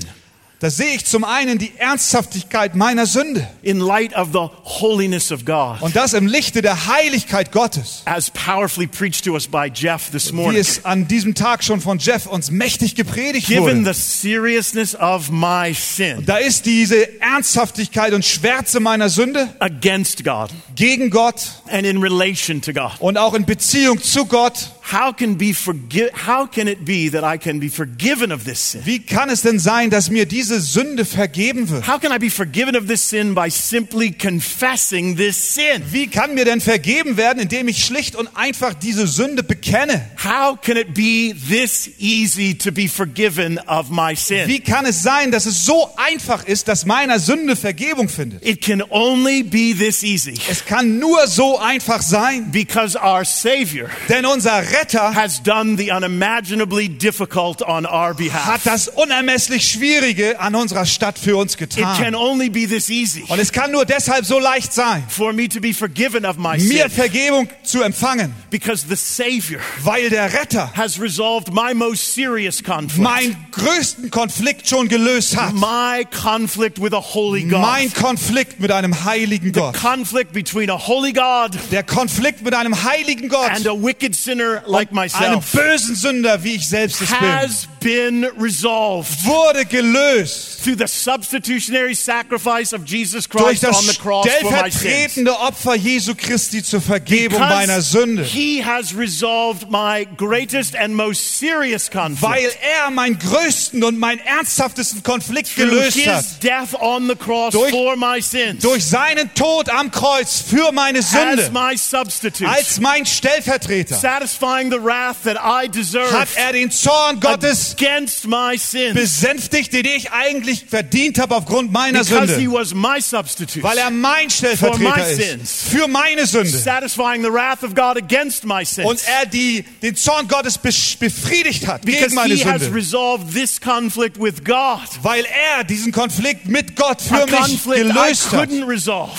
Da 0.60 0.68
sehe 0.68 0.94
ich 0.94 1.06
zum 1.06 1.24
einen 1.24 1.56
die 1.56 1.72
Ernsthaftigkeit 1.78 2.74
meiner 2.74 3.06
Sünde 3.06 3.48
in 3.62 3.80
light 3.80 4.14
of 4.14 4.28
the 4.34 4.48
holiness 4.62 5.32
of 5.32 5.46
God, 5.46 5.80
und 5.80 5.96
das 5.96 6.12
im 6.12 6.26
Lichte 6.26 6.60
der 6.60 6.86
Heiligkeit 6.86 7.50
Gottes, 7.50 8.02
as 8.04 8.28
powerfully 8.30 8.86
preached 8.86 9.24
to 9.24 9.32
us 9.32 9.46
by 9.46 9.70
Jeff 9.74 10.10
this 10.10 10.30
wie 10.30 10.36
morning. 10.36 10.60
es 10.60 10.84
an 10.84 11.08
diesem 11.08 11.34
Tag 11.34 11.64
schon 11.64 11.80
von 11.80 11.96
Jeff 11.98 12.26
uns 12.26 12.50
mächtig 12.50 12.94
gepredigt 12.94 13.46
Given 13.46 13.86
wurde. 13.86 13.94
the 13.94 13.98
seriousness 13.98 14.94
of 14.94 15.30
my 15.30 15.72
sin 15.72 16.26
Da 16.26 16.36
ist 16.36 16.66
diese 16.66 17.20
Ernsthaftigkeit 17.22 18.12
und 18.12 18.22
Schwärze 18.26 18.80
meiner 18.80 19.08
Sünde 19.08 19.48
against 19.60 20.24
God 20.24 20.50
gegen 20.76 21.08
Gott 21.08 21.40
and 21.68 21.86
in 21.86 22.02
relation 22.02 22.60
to 22.60 22.74
God, 22.74 22.92
und 22.98 23.16
auch 23.16 23.32
in 23.32 23.46
Beziehung 23.46 24.02
zu 24.02 24.26
Gott. 24.26 24.72
How 24.92 25.12
can 25.12 25.36
be 25.38 25.52
forgi- 25.54 26.10
How 26.26 26.46
can 26.46 26.66
it 26.68 26.84
be 26.84 27.08
that 27.10 27.22
I 27.24 27.38
can 27.38 27.60
be 27.60 27.68
forgiven 27.70 28.32
of 28.32 28.44
this 28.44 28.72
sin? 28.72 28.82
Wie 28.84 28.98
kann 28.98 29.30
es 29.30 29.42
denn 29.42 29.58
sein, 29.58 29.90
dass 29.90 30.10
mir 30.10 30.26
diese 30.26 30.60
Sünde 30.60 31.04
vergeben 31.04 31.68
wird? 31.68 31.86
How 31.86 32.00
can 32.00 32.12
I 32.12 32.18
be 32.18 32.30
forgiven 32.30 32.76
of 32.76 32.86
this 32.88 33.08
sin 33.08 33.34
by 33.34 33.48
simply 33.50 34.10
confessing 34.12 35.16
this 35.16 35.54
sin? 35.54 35.82
Wie 35.92 36.08
kann 36.08 36.34
mir 36.34 36.44
denn 36.44 36.60
vergeben 36.60 37.16
werden, 37.16 37.40
indem 37.40 37.68
ich 37.68 37.84
schlicht 37.84 38.16
und 38.16 38.28
einfach 38.36 38.74
diese 38.74 39.06
Sünde 39.06 39.42
bekenne? 39.42 40.04
How 40.22 40.60
can 40.60 40.76
it 40.76 40.92
be 40.94 41.34
this 41.48 41.88
easy 41.98 42.54
to 42.56 42.72
be 42.72 42.88
forgiven 42.88 43.58
of 43.66 43.90
my 43.90 44.14
sin? 44.16 44.48
Wie 44.48 44.60
kann 44.60 44.86
es 44.86 45.02
sein, 45.02 45.30
dass 45.30 45.46
es 45.46 45.64
so 45.64 45.88
einfach 45.96 46.44
ist, 46.44 46.68
dass 46.68 46.84
meiner 46.84 47.18
Sünde 47.20 47.54
Vergebung 47.56 48.08
findet? 48.08 48.44
It 48.44 48.60
can 48.60 48.82
only 48.90 49.42
be 49.42 49.74
this 49.78 50.02
easy 50.02 50.34
Es 50.50 50.64
kann 50.64 50.98
nur 50.98 51.26
so 51.28 51.58
einfach 51.58 52.02
sein, 52.02 52.50
because 52.50 52.98
our 52.98 53.24
Savior 53.24 53.88
denn 54.08 54.26
unser 54.26 54.58
Retter 54.60 54.79
has 55.14 55.42
done 55.42 55.76
the 55.76 55.92
unimaginably 55.92 56.88
difficult 56.88 57.62
on 57.62 57.86
our 57.86 58.10
hat 58.10 58.16
behalf. 58.16 58.64
das 58.64 58.88
unermesslich 58.88 59.68
Schwierige 59.70 60.40
an 60.40 60.54
unserer 60.54 60.86
Stadt 60.86 61.18
für 61.18 61.36
uns 61.36 61.54
It 61.54 61.76
can 61.76 61.96
getan. 61.98 62.14
only 62.14 62.48
be 62.48 62.66
this 62.66 62.88
easy 62.90 63.24
Und 63.28 63.38
es 63.38 63.52
kann 63.52 63.70
nur 63.72 63.84
deshalb 63.84 64.24
so 64.24 64.38
leicht 64.38 64.72
sein, 64.72 65.04
for 65.08 65.32
me 65.32 65.48
to 65.48 65.60
be 65.60 65.72
forgiven 65.74 66.24
of 66.24 66.36
my 66.38 66.56
mir 66.58 66.88
sin 66.88 66.90
Vergebung 66.90 67.48
zu 67.62 67.82
empfangen, 67.82 68.32
because 68.50 68.86
the 68.88 68.96
Savior 68.96 69.60
weil 69.84 70.08
der 70.10 70.32
Retter 70.32 70.70
has 70.76 71.00
resolved 71.00 71.52
my 71.52 71.74
most 71.74 72.14
serious 72.14 72.62
conflict. 72.62 72.98
meinen 73.02 73.36
größten 73.52 74.10
Konflikt 74.10 74.68
schon 74.68 74.88
gelöst 74.88 75.36
hat. 75.36 75.52
My 75.54 76.04
conflict 76.10 76.80
with 76.80 76.92
a 76.94 77.00
holy 77.14 77.42
God. 77.44 77.60
Mein 77.60 77.92
Konflikt 77.92 78.60
mit 78.60 78.72
einem 78.72 79.04
heiligen 79.04 79.52
Gott. 79.52 79.74
conflict 79.74 80.32
between 80.32 80.70
a 80.70 80.78
holy 80.78 81.12
God 81.12 81.50
Der 81.70 81.82
Konflikt 81.82 82.42
mit 82.42 82.54
einem 82.54 82.82
heiligen 82.84 83.28
Gott 83.28 83.50
and 83.50 83.66
a 83.66 83.72
wicked 83.72 84.14
sinner 84.14 84.62
like 84.70 84.90
einem 84.90 84.94
myself, 85.02 85.52
bösen 85.52 85.94
Sünder, 85.94 86.42
wie 86.44 86.54
ich 86.56 86.68
selbst 86.68 87.00
es 87.02 87.08
bin, 87.10 87.18
has 87.18 87.68
been 87.80 88.24
resolved 88.38 89.24
wurde 89.24 89.64
gelöst 89.64 90.62
through 90.64 90.76
the 90.78 90.86
substitutionary 90.86 91.94
sacrifice 91.94 92.72
of 92.74 92.84
Jesus 92.86 93.26
durch 93.28 93.60
Christ 93.60 93.64
on 93.64 93.72
das 93.72 93.86
the 93.86 93.96
cross 93.98 94.26
for 94.40 94.50
my 94.50 94.70
sins. 94.70 94.74
stellvertretende 94.80 95.38
Opfer 95.40 95.74
Jesu 95.76 96.14
Christi 96.14 96.62
zur 96.62 96.80
Vergebung 96.80 97.38
meiner 97.40 97.80
Sünde. 97.80 98.22
he 98.24 98.62
has 98.62 98.94
resolved 98.96 99.70
my 99.70 100.06
greatest 100.16 100.76
and 100.76 100.94
most 100.94 101.38
serious 101.38 101.90
conflict. 101.90 102.22
Weil 102.22 102.50
er 102.84 102.90
meinen 102.90 103.18
größten 103.18 103.82
und 103.82 103.98
meinen 103.98 104.20
ernsthaftesten 104.20 105.02
Konflikt 105.02 105.54
through 105.54 105.70
gelöst 105.70 106.06
hat. 106.06 106.24
his 106.24 106.38
death 106.40 106.74
on 106.80 107.08
the 107.08 107.16
cross 107.16 107.52
Durch- 107.54 107.70
for 107.70 107.96
my 107.96 108.20
sins 108.20 108.62
Durch 108.62 108.84
seinen 108.84 109.32
Tod 109.34 109.68
am 109.70 109.90
Kreuz 109.90 110.42
für 110.46 110.70
meine 110.72 110.98
as 110.98 111.10
Sünde. 111.10 111.50
my 111.52 111.76
substitute, 111.76 112.46
Als 112.48 112.78
mein 112.80 113.06
Stellvertreter 113.06 113.94
satisfying 113.96 114.49
the 114.70 114.82
wrath 114.82 115.18
that 115.24 115.36
I 115.38 115.68
deserve 115.68 116.10
hat 116.12 116.28
er 116.34 116.52
den 116.52 116.70
Zorn 116.70 117.20
Gottes 117.20 117.74
against 117.78 118.26
my 118.26 118.56
sins 118.58 118.94
besänftigt, 118.94 119.72
den 119.72 119.84
ich 119.84 120.10
eigentlich 120.12 120.64
verdient 120.68 121.18
habe 121.18 121.34
aufgrund 121.36 121.72
meiner 121.72 122.00
because 122.04 122.34
he 122.36 122.44
Sünde. 122.46 122.52
was 122.52 122.74
my 122.74 123.00
substitute, 123.00 123.62
Weil 123.62 123.78
er 123.78 123.90
mein 123.90 124.28
Stellvertreter 124.30 125.08
ist. 125.10 125.16
sins. 125.22 125.62
Für 125.70 125.86
meine 125.88 126.26
Sünde. 126.26 126.50
satisfying 126.50 127.22
the 127.22 127.30
wrath 127.32 127.62
of 127.62 127.74
God 127.74 127.96
against 127.96 128.44
my 128.44 128.64
sins. 128.64 128.88
Und 128.88 129.00
er 129.06 129.26
die, 129.26 129.64
den 129.82 129.94
Zorn 129.96 130.26
Gottes 130.28 130.58
befriedigt 130.58 131.66
hat 131.66 131.82
because 131.82 132.04
gegen 132.06 132.14
meine 132.14 132.34
he 132.34 132.44
has 132.44 132.62
Sünde. 132.62 132.74
resolved 132.76 133.32
this 133.34 133.60
conflict 133.60 134.18
with 134.20 134.44
God, 134.44 134.80
Weil 135.02 135.24
er 135.24 135.64
diesen 135.64 135.92
Konflikt 135.92 136.46
mit 136.46 136.76
Gott 136.76 136.98
a 137.10 137.18
für 137.18 137.26
mich 137.26 137.34
conflict 137.40 137.78
I 137.84 137.88
gelöst 137.88 138.32
hat. 138.32 138.48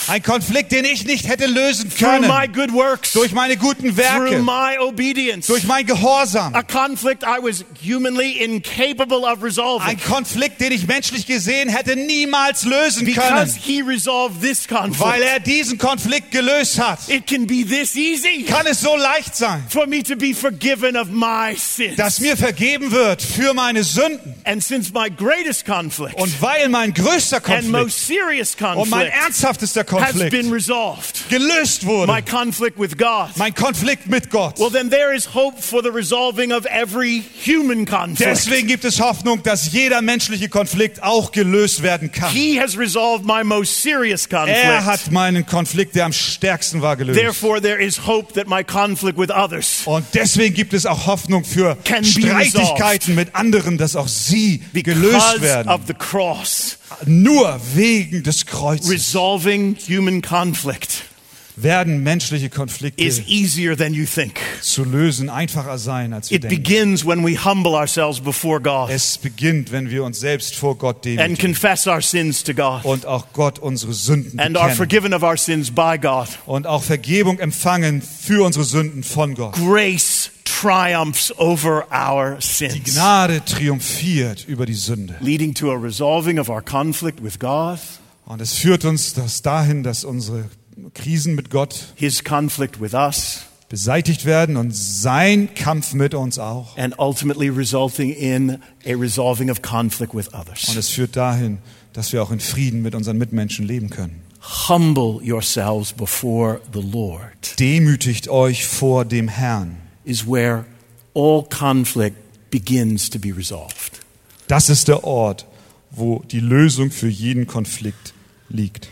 Ein 0.07 0.23
Konflikt, 0.23 0.71
den 0.71 0.85
ich 0.85 1.05
nicht 1.05 1.27
hätte 1.27 1.45
lösen 1.45 1.89
through 1.89 1.99
können. 2.21 2.27
my 2.27 2.47
good 2.47 2.73
works, 2.73 3.13
Durch 3.13 3.31
meine 3.31 3.57
guten 3.57 3.95
through 3.95 3.97
Werke. 3.97 4.39
my 4.41 4.77
obedience. 4.79 5.20
Durch 5.47 5.63
mein 5.65 5.85
Gehorsam. 5.85 6.53
a 6.55 6.63
conflict 6.63 7.23
I 7.23 7.39
was 7.41 7.63
humanly 7.83 8.39
incapable 8.43 9.23
of 9.25 9.43
resolving. 9.43 9.87
Ein 9.87 9.99
Konflikt, 10.01 10.59
den 10.61 10.71
ich 10.71 10.87
menschlich 10.87 11.25
gesehen 11.25 11.69
hätte 11.69 11.95
niemals 11.95 12.63
lösen 12.63 13.05
Because 13.05 13.27
können. 13.29 13.59
he 13.63 13.81
resolved 13.81 14.41
this 14.41 14.67
Weil 14.69 14.77
conflict, 14.79 15.23
er 15.25 15.39
diesen 15.39 15.77
Konflikt 15.77 16.31
gelöst 16.31 16.79
hat. 16.79 16.99
it 17.07 17.27
can 17.27 17.45
be 17.47 17.63
this 17.65 17.95
easy 17.95 18.43
Kann 18.43 18.65
es 18.67 18.81
so 18.81 18.95
leicht 18.95 19.35
sein, 19.35 19.63
for 19.69 19.87
me 19.87 20.01
to 20.03 20.15
be 20.15 20.33
forgiven 20.33 20.95
of 20.97 21.07
my 21.09 21.55
sins. 21.55 21.95
dass 21.97 22.19
mir 22.19 22.35
vergeben 22.37 22.91
wird 22.91 23.21
für 23.21 23.53
meine 23.53 23.83
Sünden. 23.83 24.33
And 24.43 24.63
since 24.63 24.91
my 24.93 25.09
greatest 25.09 25.65
conflict 25.65 26.15
Und 26.19 26.41
weil 26.41 26.69
mein 26.69 26.93
größter 26.93 27.37
and 27.37 27.45
Konflikt 27.45 27.71
most 27.71 28.07
serious 28.07 28.55
und 28.55 28.89
mein 28.89 29.07
conflict 29.09 29.13
ernsthafter 29.23 29.65
has 29.67 29.85
Konflikt 29.85 30.31
been 30.31 30.51
resolved, 30.51 31.29
gelöst 31.29 31.83
my 31.83 31.89
wurde, 31.89 32.23
conflict 32.23 32.79
with 32.79 32.97
God, 32.97 33.29
mein 33.35 33.53
Konflikt 33.53 34.07
mit 34.07 34.29
Gott. 34.29 34.59
well, 34.59 34.69
then 34.69 34.89
there 34.89 35.10
is 35.13 35.33
hope 35.33 35.61
for 35.61 35.81
the 35.83 35.89
resolving 35.89 36.51
of 36.51 36.65
every 36.65 37.23
human 37.45 37.85
conflict. 37.85 38.19
Deswegen 38.19 38.67
gibt 38.67 38.83
es 38.85 38.99
Hoffnung, 38.99 39.43
dass 39.43 39.71
jeder 39.71 40.01
menschliche 40.01 40.49
Konflikt 40.49 41.03
auch 41.03 41.31
gelöst 41.31 41.83
werden 41.83 42.11
kann. 42.11 42.31
He 42.31 42.59
has 42.59 42.77
resolved 42.77 43.25
my 43.25 43.43
most 43.43 43.81
serious 43.81 44.27
Er 44.31 44.85
hat 44.85 45.11
meinen 45.11 45.45
Konflikt, 45.45 45.95
der 45.95 46.05
am 46.05 46.13
stärksten 46.13 46.81
war, 46.81 46.95
gelöst. 46.95 47.19
Therefore, 47.19 47.61
there 47.61 47.81
is 47.81 48.05
hope 48.05 48.33
that 48.33 48.47
my 48.47 48.63
conflict 48.63 49.17
with 49.17 49.29
others, 49.29 49.81
Und 49.85 50.05
deswegen 50.13 50.55
gibt 50.55 50.73
es 50.73 50.85
auch 50.85 51.07
Hoffnung 51.07 51.43
für 51.43 51.77
Streitigkeiten 51.83 53.15
mit 53.15 53.35
anderen, 53.35 53.77
dass 53.77 53.95
auch 53.95 54.07
sie 54.07 54.61
gelöst 54.73 55.13
because 55.13 55.41
werden. 55.41 55.71
of 55.71 55.81
the 55.87 55.93
cross, 55.93 56.77
Nur 57.05 57.59
wegen 57.73 58.23
des 58.23 58.45
Kreuzes 58.45 58.89
resolving 58.89 59.75
human 59.87 60.21
conflict 60.21 61.10
werden 61.55 62.03
menschliche 62.03 62.49
Konflikte 62.49 63.03
is 63.03 63.19
easier 63.27 63.75
than 63.77 63.93
you 63.93 64.05
think. 64.05 64.39
zu 64.61 64.83
lösen 64.83 65.29
einfacher 65.29 65.77
sein, 65.77 66.13
als 66.13 66.29
wir 66.29 66.37
It 66.37 66.43
denken. 66.43 66.55
begins 66.63 67.05
when 67.05 67.23
we 67.25 67.37
humble 67.37 67.73
ourselves 67.73 68.19
before 68.19 68.59
God 68.61 68.89
Es 68.89 69.17
beginnt, 69.17 69.71
wenn 69.71 69.89
wir 69.89 70.03
uns 70.03 70.19
selbst 70.19 70.55
vor 70.55 70.77
Gott 70.77 70.97
and 70.97 71.05
demütigen 71.17 71.37
confess 71.37 71.87
our 71.87 72.01
sins 72.01 72.43
to 72.43 72.53
God 72.53 72.83
und 72.85 73.05
auch 73.05 73.27
Gott 73.33 73.59
unsere 73.59 73.93
Sünden 73.93 74.39
and 74.39 74.57
are 74.57 74.69
bekennen 74.69 74.77
forgiven 74.77 75.13
of 75.13 75.23
our 75.23 75.37
sins 75.37 75.71
by 75.71 75.97
God. 76.01 76.27
und 76.45 76.67
auch 76.67 76.83
Vergebung 76.83 77.39
empfangen 77.39 78.01
für 78.01 78.43
unsere 78.45 78.65
Sünden 78.65 79.03
von 79.03 79.35
Gott. 79.35 79.53
Grace 79.55 80.31
triumphs 80.45 81.33
over 81.39 81.85
our 81.91 82.37
Die 82.39 82.45
sins, 82.67 82.93
Gnade 82.93 83.43
triumphiert 83.45 84.45
über 84.47 84.65
die 84.65 84.73
Sünde. 84.73 85.15
leading 85.21 85.53
to 85.53 85.71
a 85.71 85.75
resolving 85.75 86.39
of 86.39 86.49
our 86.49 86.61
conflict 86.61 87.23
with 87.23 87.39
God, 87.39 87.79
Und 88.25 88.41
es 88.41 88.53
führt 88.53 88.85
uns 88.85 89.13
das 89.13 89.41
dahin, 89.41 89.83
dass 89.83 90.03
unsere 90.03 90.45
Krisen 90.93 91.35
mit 91.35 91.49
Gott 91.49 91.93
His 91.95 92.23
conflict 92.23 92.81
with 92.81 92.93
us, 92.93 93.41
beseitigt 93.69 94.25
werden 94.25 94.57
und 94.57 94.75
sein 94.75 95.53
Kampf 95.55 95.93
mit 95.93 96.13
uns 96.13 96.39
auch. 96.39 96.77
and 96.77 96.95
ultimately 96.99 97.49
resulting 97.49 98.11
in 98.11 98.57
a 98.85 98.93
resolving 98.95 99.49
of 99.49 99.61
conflict 99.61 100.13
with 100.13 100.27
Und 100.29 100.35
others. 100.41 100.75
es 100.75 100.89
führt 100.89 101.15
dahin, 101.15 101.59
dass 101.93 102.11
wir 102.13 102.21
auch 102.23 102.31
in 102.31 102.39
Frieden 102.39 102.81
mit 102.81 102.95
unseren 102.95 103.17
Mitmenschen 103.17 103.65
leben 103.65 103.89
können. 103.89 104.21
Humble 104.69 105.19
yourselves 105.23 105.93
before 105.93 106.61
the 106.73 106.81
Lord 106.81 107.59
Demütigt 107.59 108.27
euch 108.27 108.65
vor 108.65 109.05
dem 109.05 109.27
Herrn. 109.27 109.77
is 110.03 110.25
where 110.27 110.65
all 111.13 111.43
conflict 111.43 112.15
begins 112.49 113.09
to 113.09 113.19
be 113.19 113.35
resolved. 113.35 113.99
Das 114.47 114.69
ist 114.69 114.87
der 114.87 115.03
Ort, 115.03 115.45
wo 115.91 116.23
die 116.31 116.39
Lösung 116.39 116.89
für 116.91 117.07
jeden 117.07 117.45
Konflikt 117.47 118.13
liegt. 118.49 118.89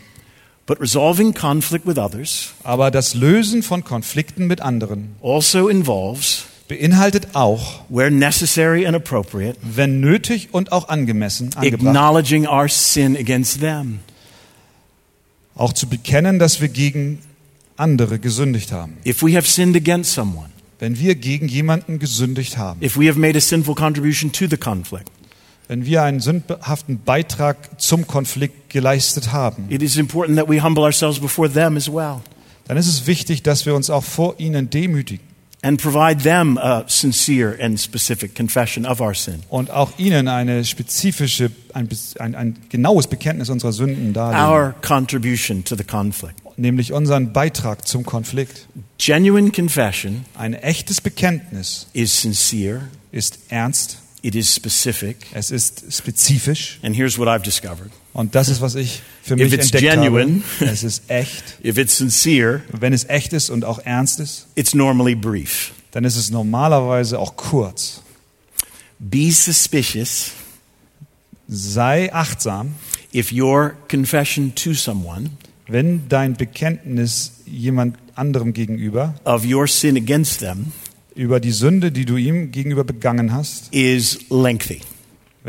But 0.69 0.79
resolving 0.79 1.33
conflict 1.33 1.87
with 1.87 1.97
others 1.97 2.53
Aber 2.63 2.91
das 2.91 3.15
Lösen 3.15 3.63
von 3.63 3.83
Konflikten 3.83 4.45
mit 4.45 4.61
anderen 4.61 5.15
also 5.19 5.67
involves, 5.67 6.43
beinhaltet 6.67 7.29
auch, 7.33 7.81
where 7.89 8.11
necessary 8.11 8.85
and 8.85 8.95
appropriate, 8.95 9.57
wenn 9.63 9.99
nötig 9.99 10.49
und 10.51 10.71
auch 10.71 10.87
angemessen, 10.87 11.49
angebracht, 11.55 11.87
acknowledging 11.87 12.45
our 12.47 12.69
sin 12.69 13.17
against 13.17 13.61
them. 13.61 14.01
auch 15.55 15.73
zu 15.73 15.89
bekennen, 15.89 16.37
dass 16.37 16.61
wir 16.61 16.67
gegen 16.67 17.17
andere 17.75 18.19
gesündigt 18.19 18.71
haben. 18.71 18.97
If 19.03 19.23
we 19.23 19.35
have 19.35 19.47
sinned 19.47 19.75
against 19.75 20.13
someone, 20.13 20.49
Wenn 20.77 20.99
wir 20.99 21.15
gegen 21.15 21.47
jemanden 21.47 21.97
gesündigt 21.97 22.59
haben, 22.59 22.79
if 22.83 22.95
we 22.95 23.09
have 23.09 23.17
made 23.17 23.35
a 23.35 23.41
sinful 23.41 23.73
contribution 23.73 24.31
to 24.31 24.45
the 24.47 24.57
conflict, 24.57 25.09
wenn 25.69 25.85
wir 25.85 26.01
einen 26.03 26.19
sündhaften 26.19 26.99
Beitrag 27.03 27.79
zum 27.79 28.07
Konflikt 28.07 28.69
geleistet 28.71 29.31
haben, 29.31 29.67
it 29.69 29.81
is 29.81 29.95
important 29.95 30.37
that 30.37 30.49
we 30.49 30.61
humble 30.61 30.83
ourselves 30.83 31.19
before 31.19 31.49
them 31.49 31.77
as 31.77 31.89
well 31.89 32.17
dann 32.67 32.77
ist 32.77 32.87
es 32.87 33.07
wichtig, 33.07 33.41
dass 33.41 33.65
wir 33.65 33.73
uns 33.73 33.89
auch 33.89 34.03
vor 34.03 34.35
ihnen 34.39 34.69
demütigen 34.69 35.25
and 35.61 35.81
provide 35.81 36.21
them 36.23 36.57
a 36.57 36.83
sincere 36.87 37.57
and 37.61 37.79
specific 37.79 38.33
confession 38.35 38.85
of 38.85 38.99
our 39.01 39.13
sin. 39.13 39.43
und 39.49 39.69
auch 39.71 39.91
ihnen 39.97 40.27
eine 40.27 40.63
spezifische, 40.65 41.51
ein, 41.73 41.87
ein, 42.19 42.35
ein 42.35 42.57
genaues 42.69 43.07
Bekenntnis 43.07 43.49
unserer 43.49 43.73
Sünden 43.73 44.13
darlegen, 44.13 44.45
Our 44.45 44.73
contribution 44.81 45.63
to 45.65 45.75
the 45.75 45.83
conflict. 45.83 46.35
nämlich 46.57 46.93
unseren 46.93 47.31
Beitrag 47.33 47.87
zum 47.87 48.05
Konflikt. 48.05 48.67
Genuine 48.97 49.51
confession 49.51 50.25
Ein 50.35 50.53
echtes 50.53 50.99
Bekenntnis 51.01 51.87
is 51.93 52.21
sincere, 52.21 52.81
ist 53.11 53.39
ernst, 53.49 53.97
it 54.21 54.35
is 54.35 54.53
specific, 54.53 55.17
es 55.33 55.51
ist 55.51 55.83
spezifisch 55.91 56.79
and 56.83 56.95
here's 56.95 57.17
what 57.17 57.27
I've 57.27 57.43
discovered. 57.43 57.89
und 58.13 58.35
das 58.35 58.49
ist, 58.49 58.61
was 58.61 58.75
ich 58.75 59.01
für 59.23 59.35
mich 59.35 59.53
entdeckt 59.53 59.83
genuine- 59.83 60.41
habe. 60.59 60.65
Es 60.71 60.83
ist 60.83 61.03
echt. 61.09 61.43
If 61.63 61.77
it's 61.77 61.97
sincere, 61.97 62.61
Wenn 62.71 62.93
es 62.93 63.05
echt 63.05 63.33
ist 63.33 63.49
und 63.49 63.63
auch 63.65 63.79
ernst 63.79 64.19
ist, 64.19 64.47
it's 64.55 64.73
normally 64.73 65.15
brief. 65.15 65.71
dann 65.91 66.03
ist 66.03 66.15
es 66.17 66.29
normalerweise 66.31 67.17
auch 67.19 67.35
kurz. 67.35 68.01
Be 68.99 69.31
suspicious 69.31 70.31
Sei 71.47 72.13
achtsam, 72.13 72.75
if 73.13 73.31
your 73.31 73.73
confession 73.89 74.53
to 74.55 74.73
someone 74.73 75.31
wenn 75.67 76.07
dein 76.09 76.33
Bekenntnis 76.35 77.31
jemand 77.45 77.95
anderem 78.15 78.53
gegenüber 78.53 79.13
of 79.23 79.45
your 79.45 79.67
sin 79.67 79.95
against 79.97 80.39
them 80.39 80.71
über 81.19 81.39
die 81.39 81.51
Sünde, 81.51 81.91
die 81.91 82.05
du 82.05 82.15
ihm 82.15 82.51
gegenüber 82.51 82.83
begangen 82.85 83.33
hast, 83.33 83.73
is 83.73 84.19
lengthy. 84.29 84.79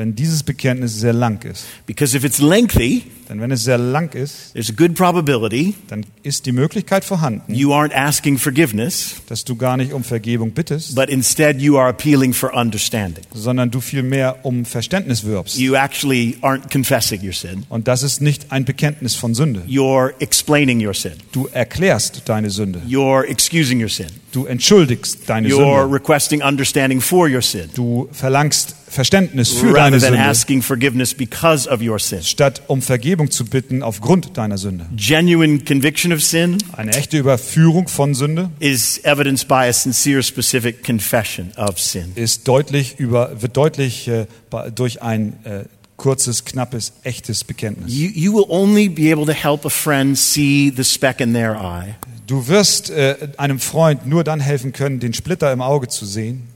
Wenn 0.00 0.14
dieses 0.14 0.42
Bekenntnis 0.42 0.98
sehr 0.98 1.12
lang 1.12 1.44
ist. 1.44 1.64
Because 1.86 2.16
if 2.16 2.24
it's 2.24 2.38
lengthy, 2.38 3.02
Denn 3.28 3.40
wenn 3.40 3.52
es 3.52 3.62
sehr 3.62 3.78
lang 3.78 4.12
ist, 4.14 4.54
there's 4.54 4.70
a 4.70 4.72
good 4.72 4.94
probability 4.96 5.74
dann 5.88 6.04
ist 6.24 6.46
die 6.46 6.52
Möglichkeit 6.52 7.04
vorhanden, 7.04 7.54
you 7.54 7.72
aren't 7.72 7.94
asking 7.94 8.38
forgiveness, 8.38 9.16
dass 9.28 9.44
du 9.44 9.54
gar 9.56 9.76
nicht 9.76 9.92
um 9.92 10.02
Vergebung 10.02 10.50
bittest, 10.52 10.94
but 10.96 11.08
instead 11.10 11.60
you 11.60 11.78
are 11.78 11.88
appealing 11.90 12.32
for 12.32 12.52
understanding. 12.56 13.22
sondern 13.32 13.70
du 13.70 13.80
vielmehr 13.80 14.38
um 14.44 14.64
Verständnis 14.64 15.22
wirbst. 15.24 15.58
You 15.58 15.74
actually 15.74 16.38
aren't 16.42 16.72
confessing 16.72 17.20
your 17.22 17.32
sin, 17.34 17.64
Und 17.68 17.86
das 17.86 18.02
ist 18.02 18.20
nicht 18.20 18.50
ein 18.50 18.64
Bekenntnis 18.64 19.14
von 19.14 19.34
Sünde. 19.34 19.62
you're 19.68 20.12
explaining 20.18 20.84
your 20.84 20.94
sin, 20.94 21.12
Du 21.30 21.46
erklärst 21.52 22.22
deine 22.28 22.50
Sünde. 22.50 22.80
you're 22.88 23.22
excusing 23.28 23.80
your 23.80 23.88
sin, 23.90 24.06
Du 24.32 24.46
entschuldigst 24.46 25.28
deine 25.28 25.48
you're 25.48 25.82
Sünde. 25.82 25.94
requesting 25.94 26.42
understanding 26.42 27.00
for 27.00 27.28
your 27.28 27.42
sin. 27.42 27.68
Du 27.74 28.08
verlangst 28.12 28.74
Verständnis 28.90 29.52
für 29.52 29.72
deine 29.72 29.98
than 29.98 30.14
Sünde, 30.14 30.24
asking 30.24 30.62
forgiveness 30.62 31.14
because 31.14 31.70
of 31.70 31.80
your 31.80 31.98
sin. 32.00 32.22
statt 32.22 32.62
um 32.66 32.82
Vergebung 32.82 33.30
zu 33.30 33.44
bitten 33.44 33.82
aufgrund 33.82 34.36
deiner 34.36 34.58
Sünde. 34.58 34.86
Genuine 34.96 35.60
conviction 35.60 36.12
of 36.12 36.22
sin 36.22 36.58
Eine 36.72 36.92
echte 36.92 37.16
Überführung 37.16 37.86
von 37.86 38.14
Sünde 38.14 38.50
is 38.58 38.98
evidenced 39.04 39.46
by 39.46 39.68
a 39.68 39.72
sincere, 39.72 40.22
specific 40.22 40.84
confession 40.84 41.52
of 41.56 41.78
sin. 41.78 42.12
ist 42.16 42.48
deutlich 42.48 42.98
über, 42.98 43.40
wird 43.40 43.56
deutlich 43.56 44.08
äh, 44.08 44.26
durch 44.74 45.02
ein 45.02 45.34
äh, 45.44 45.64
kurzes, 45.96 46.44
knappes, 46.44 46.94
echtes 47.04 47.44
Bekenntnis. 47.44 47.94
You, 47.94 48.08
you 48.12 48.32
will 48.34 48.46
only 48.48 48.88
be 48.88 49.12
able 49.12 49.26
to 49.26 49.32
help 49.32 49.64
a 49.64 49.70
friend 49.70 50.18
see 50.18 50.72
the 50.74 50.82
speck 50.82 51.20
in 51.20 51.32
their 51.32 51.52
eye 51.52 51.94
Du 52.26 52.46
wirst 52.46 52.90
äh, 52.90 53.16
einem 53.38 53.58
Freund 53.58 54.06
nur 54.06 54.22
dann 54.22 54.38
helfen 54.38 54.72
können, 54.72 55.00
den 55.00 55.12
Splitter 55.12 55.52
im 55.52 55.60
Auge 55.60 55.88
zu 55.88 56.06
sehen, 56.06 56.46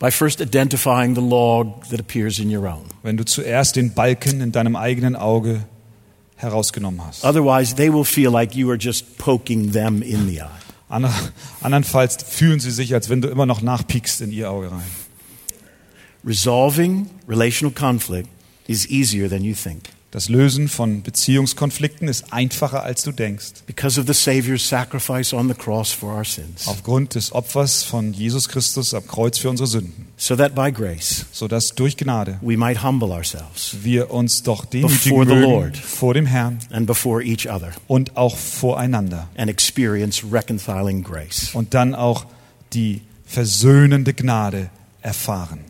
by 0.00 0.10
first 0.10 0.40
identifying 0.40 1.14
the 1.14 1.20
log 1.20 1.88
that 1.90 2.00
appears 2.00 2.40
in 2.40 2.50
your 2.50 2.66
own. 2.66 2.86
wenn 3.04 3.16
du 3.16 3.24
zuerst 3.24 3.76
den 3.76 3.94
Balken 3.94 4.40
in 4.40 4.50
deinem 4.50 4.74
eigenen 4.74 5.14
Auge 5.14 5.62
herausgenommen 6.36 7.04
hast. 7.06 7.24
Otherwise, 7.24 7.76
they 7.76 7.92
will 7.92 8.04
feel 8.04 8.32
like 8.32 8.56
you 8.56 8.68
are 8.70 8.78
just 8.80 9.18
poking 9.18 9.72
them 9.72 10.02
in 10.02 10.26
the 10.26 10.40
eye. 10.40 10.48
Ander, 10.88 11.12
andernfalls 11.60 12.16
fühlen 12.24 12.58
sie 12.58 12.72
sich, 12.72 12.94
als 12.94 13.08
wenn 13.08 13.20
du 13.20 13.28
immer 13.28 13.46
noch 13.46 13.62
nachpiekst 13.62 14.22
in 14.22 14.32
ihr 14.32 14.50
Auge 14.50 14.72
rein. 14.72 14.82
Resolving 16.24 17.08
relational 17.28 17.72
conflict 17.72 18.28
is 18.66 18.86
easier 18.90 19.28
than 19.28 19.44
you 19.44 19.54
think 19.54 19.84
Das 20.12 20.28
Lösen 20.28 20.68
von 20.68 21.02
Beziehungskonflikten 21.02 22.08
ist 22.08 22.32
einfacher, 22.32 22.82
als 22.82 23.04
du 23.04 23.12
denkst. 23.12 23.62
because 23.68 24.00
of 24.00 24.08
the 24.08 24.12
Savior's 24.12 24.68
sacrifice 24.68 25.32
on 25.32 25.46
the 25.46 25.54
cross 25.54 25.92
for 25.92 26.12
our 26.16 26.24
sins. 26.24 26.66
Aufgrund 26.66 27.14
des 27.14 27.32
Opfers 27.32 27.84
von 27.84 28.12
Jesus 28.12 28.48
Christus 28.48 28.92
am 28.92 29.06
Kreuz 29.06 29.38
für 29.38 29.48
unsere 29.50 29.68
Sünden. 29.68 30.06
So 30.16 30.34
that 30.34 30.56
by 30.56 30.72
grace, 30.72 31.26
Sodass 31.30 31.76
durch 31.76 31.96
Gnade 31.96 32.38
we 32.42 32.56
might 32.56 32.82
humble 32.82 33.10
ourselves 33.12 33.76
wir 33.82 34.10
uns 34.10 34.42
doch 34.42 34.64
demütigen 34.64 35.28
the 35.28 35.34
mögen 35.34 35.42
Lord. 35.42 35.76
vor 35.76 36.12
dem 36.14 36.26
Herrn 36.26 36.58
and 36.72 36.86
before 36.88 37.22
each 37.22 37.48
other 37.48 37.70
und 37.86 38.16
auch 38.16 38.36
voreinander. 38.36 39.28
and 39.36 39.48
experience 39.48 40.24
reconciling 40.28 41.04
grace. 41.04 41.50
Und 41.54 41.72
dann 41.74 41.94
auch 41.94 42.26
die 42.72 43.02
versöhnende 43.26 44.12
Gnade 44.12 44.70
erfahren. 45.02 45.60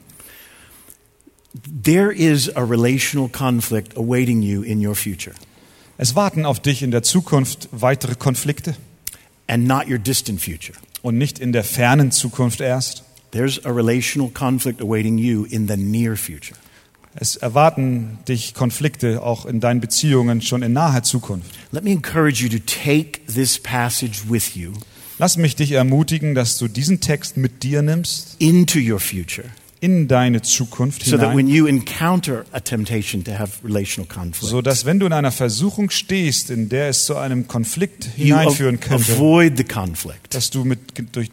There 1.84 2.12
is 2.12 2.48
a 2.56 2.62
relational 2.62 3.28
conflict 3.28 3.96
awaiting 3.96 4.42
you 4.42 4.62
in 4.62 4.84
your 4.84 4.94
future, 4.94 5.34
Es 5.98 6.14
warten 6.14 6.46
auf 6.46 6.60
dich 6.60 6.82
in 6.82 6.90
der 6.90 7.02
Zukunft 7.02 7.68
weitere 7.72 8.14
Konflikte 8.14 8.76
and 9.48 9.66
not 9.66 9.88
your 9.88 9.98
distant 9.98 10.40
future. 10.40 10.78
und 11.02 11.18
nicht 11.18 11.38
in 11.38 11.52
der 11.52 11.64
fernen 11.64 12.12
Zukunft 12.12 12.60
erst. 12.60 13.04
There's 13.32 13.64
a 13.64 13.70
relational 13.70 14.30
conflict 14.30 14.80
awaiting 14.80 15.18
you 15.18 15.44
in 15.44 15.66
the 15.68 15.76
near 15.76 16.16
future. 16.16 16.56
Es 17.14 17.34
erwarten 17.36 18.18
dich 18.28 18.54
Konflikte 18.54 19.22
auch 19.22 19.44
in 19.44 19.58
deinen 19.58 19.80
Beziehungen 19.80 20.42
schon 20.42 20.62
in 20.62 20.72
naher 20.72 21.02
Zukunft. 21.02 21.50
Let 21.72 21.82
me 21.82 21.90
encourage 21.90 22.42
you 22.42 22.48
to 22.48 22.58
take 22.64 23.20
this 23.26 23.58
passage 23.58 24.22
with 24.28 24.54
you 24.54 24.72
Lass 25.18 25.36
mich 25.36 25.54
dich 25.54 25.72
ermutigen, 25.72 26.34
dass 26.34 26.56
du 26.56 26.66
diesen 26.66 27.00
Text 27.00 27.36
mit 27.36 27.62
dir 27.62 27.82
nimmst 27.82 28.36
into 28.38 28.78
your 28.78 29.00
future 29.00 29.50
in 29.80 30.08
deine 30.08 30.42
Zukunft 30.42 31.04
so 31.04 31.16
that 31.16 31.34
when 31.34 31.46
hinein, 31.46 31.54
you 31.54 31.66
encounter 31.66 32.44
a 32.52 32.60
temptation 32.60 33.24
to 33.24 33.32
have 33.32 33.64
relational 33.64 34.06
conflict, 34.06 34.50
so 34.50 34.60
dass 34.60 34.84
wenn 34.84 35.00
du 35.00 35.06
in 35.06 35.12
einer 35.12 35.32
Versuchung 35.32 35.90
stehst, 35.90 36.50
in 36.50 36.68
der 36.68 36.90
es 36.90 37.06
zu 37.06 37.16
einem 37.16 37.48
Konflikt 37.48 38.04
hineinführen 38.04 38.78
könnte, 38.78 39.12
avoid 39.12 39.56
the 39.56 39.64
conflict. 39.64 40.34
dass 40.34 40.50
du 40.50 40.64
mit, 40.64 40.78
durch, 41.12 41.30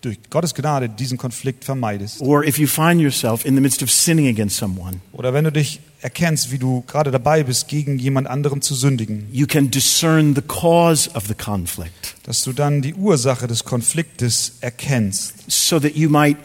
durch 0.00 0.18
Gottes 0.30 0.54
Gnade 0.54 0.88
diesen 0.88 1.18
Konflikt 1.18 1.64
vermeidest. 1.64 2.22
Or 2.22 2.42
if 2.42 2.58
you 2.58 2.66
find 2.66 3.02
yourself 3.02 3.44
in 3.44 3.54
the 3.54 3.60
midst 3.60 3.82
of 3.82 3.90
sinning 3.90 4.28
against 4.28 4.56
someone, 4.56 5.00
Oder 5.12 5.34
wenn 5.34 5.44
du 5.44 5.52
dich 5.52 5.80
erkennst, 6.00 6.50
wie 6.50 6.58
du 6.58 6.82
gerade 6.86 7.10
dabei 7.10 7.42
bist, 7.42 7.68
gegen 7.68 7.98
jemand 7.98 8.28
anderen 8.28 8.62
zu 8.62 8.74
sündigen, 8.74 9.28
you 9.30 9.46
can 9.46 9.70
discern 9.70 10.34
the 10.34 10.40
cause 10.42 11.10
of 11.14 11.26
the 11.26 11.34
conflict 11.34 12.14
dass 12.24 12.44
du 12.44 12.52
dann 12.52 12.80
die 12.80 12.94
Ursache 12.94 13.46
des 13.46 13.64
Konfliktes 13.64 14.58
erkennst, 14.60 15.34
so 15.48 15.80
that 15.80 15.96
you 15.96 16.08
might 16.08 16.36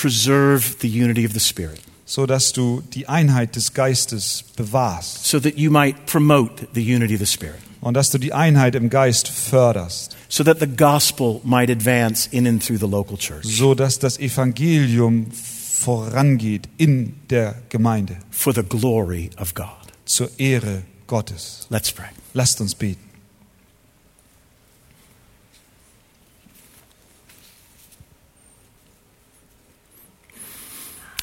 preserve 0.00 0.76
the 0.80 0.88
unity 0.88 1.26
of 1.26 1.32
the 1.32 1.40
Spirit, 1.40 1.80
so 2.04 2.26
dass 2.26 2.52
du 2.52 2.82
die 2.94 3.08
Einheit 3.08 3.56
des 3.56 3.72
Geistes 3.74 4.44
bewahrst 4.56 5.24
so 5.24 5.40
that 5.40 5.56
you 5.56 5.70
might 5.70 6.06
promote 6.06 6.68
the 6.74 6.82
unity 6.82 7.14
of 7.14 7.20
the 7.20 7.26
Spirit, 7.26 7.58
und 7.80 7.94
dass 7.94 8.10
du 8.10 8.18
die 8.18 8.32
Einheit 8.32 8.74
im 8.74 8.90
Geist 8.90 9.28
förderst, 9.28 10.16
so 10.28 10.44
that 10.44 10.60
the 10.60 10.66
gospel 10.66 11.40
might 11.44 11.70
advance 11.70 12.28
in 12.30 12.46
and 12.46 12.64
through 12.64 12.78
the 12.78 12.86
local 12.86 13.16
church 13.16 13.44
so 13.44 13.74
dass 13.74 13.98
das 13.98 14.18
Evangelium 14.18 15.26
vorangeht 15.32 16.68
in 16.76 17.14
der 17.30 17.56
Gemeinde 17.68 18.16
for 18.30 18.54
the 18.54 18.62
glory 18.62 19.30
of 19.38 19.54
God. 19.54 19.66
zur 20.04 20.30
Ehre 20.38 20.82
Gottes. 21.06 21.66
Let's 21.70 21.90
pray. 21.90 22.08
Lasst 22.34 22.60
uns 22.60 22.74
beten. 22.74 23.07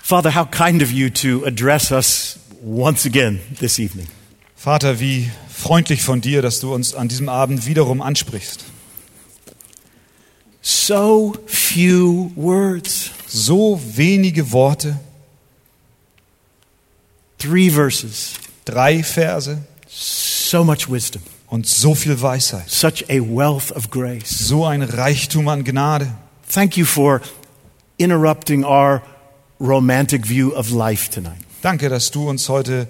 Father, 0.06 0.30
how 0.30 0.46
kind 0.46 0.84
of 0.84 0.92
you 0.92 1.10
to 1.10 1.44
address 1.46 1.92
us 1.92 2.38
once 2.62 3.08
again 3.08 3.40
this 3.60 3.80
evening. 3.80 4.06
Vater, 4.56 5.00
wie 5.00 5.32
freundlich 5.50 6.04
von 6.04 6.22
dir, 6.22 6.44
dass 6.44 6.60
du 6.60 6.76
uns 6.76 6.94
an 6.94 7.08
diesem 7.08 7.28
Abend 7.28 7.66
wiederum 7.66 8.04
ansprichst. 8.04 8.66
So 10.62 11.34
few 11.48 12.32
words, 12.36 13.10
So 13.26 13.82
wenige 13.96 14.52
Worte, 14.52 15.00
three 17.40 17.72
verses, 17.72 18.34
drei 18.64 19.02
Verse 19.02 19.58
so 19.88 20.64
much 20.64 20.88
wisdom, 20.88 21.24
und 21.48 21.66
so 21.66 21.96
viel 21.96 22.22
Weisheit. 22.22 22.70
such 22.70 23.04
a 23.10 23.22
wealth 23.22 23.72
of 23.72 23.90
grace. 23.90 24.30
So 24.30 24.66
ein 24.66 24.84
Reichtum 24.84 25.48
an 25.48 25.64
Gnade. 25.64 26.12
Thank 26.48 26.78
you 26.78 26.86
for 26.86 27.22
interrupting 27.98 28.64
our 28.64 29.02
romantic 29.60 30.26
view 30.26 30.54
of 30.56 30.72
life 30.72 31.10
tonight. 31.10 31.44
Danke, 31.62 31.90
dass 31.90 32.12
du 32.12 32.30
uns 32.30 32.50
heute 32.50 32.88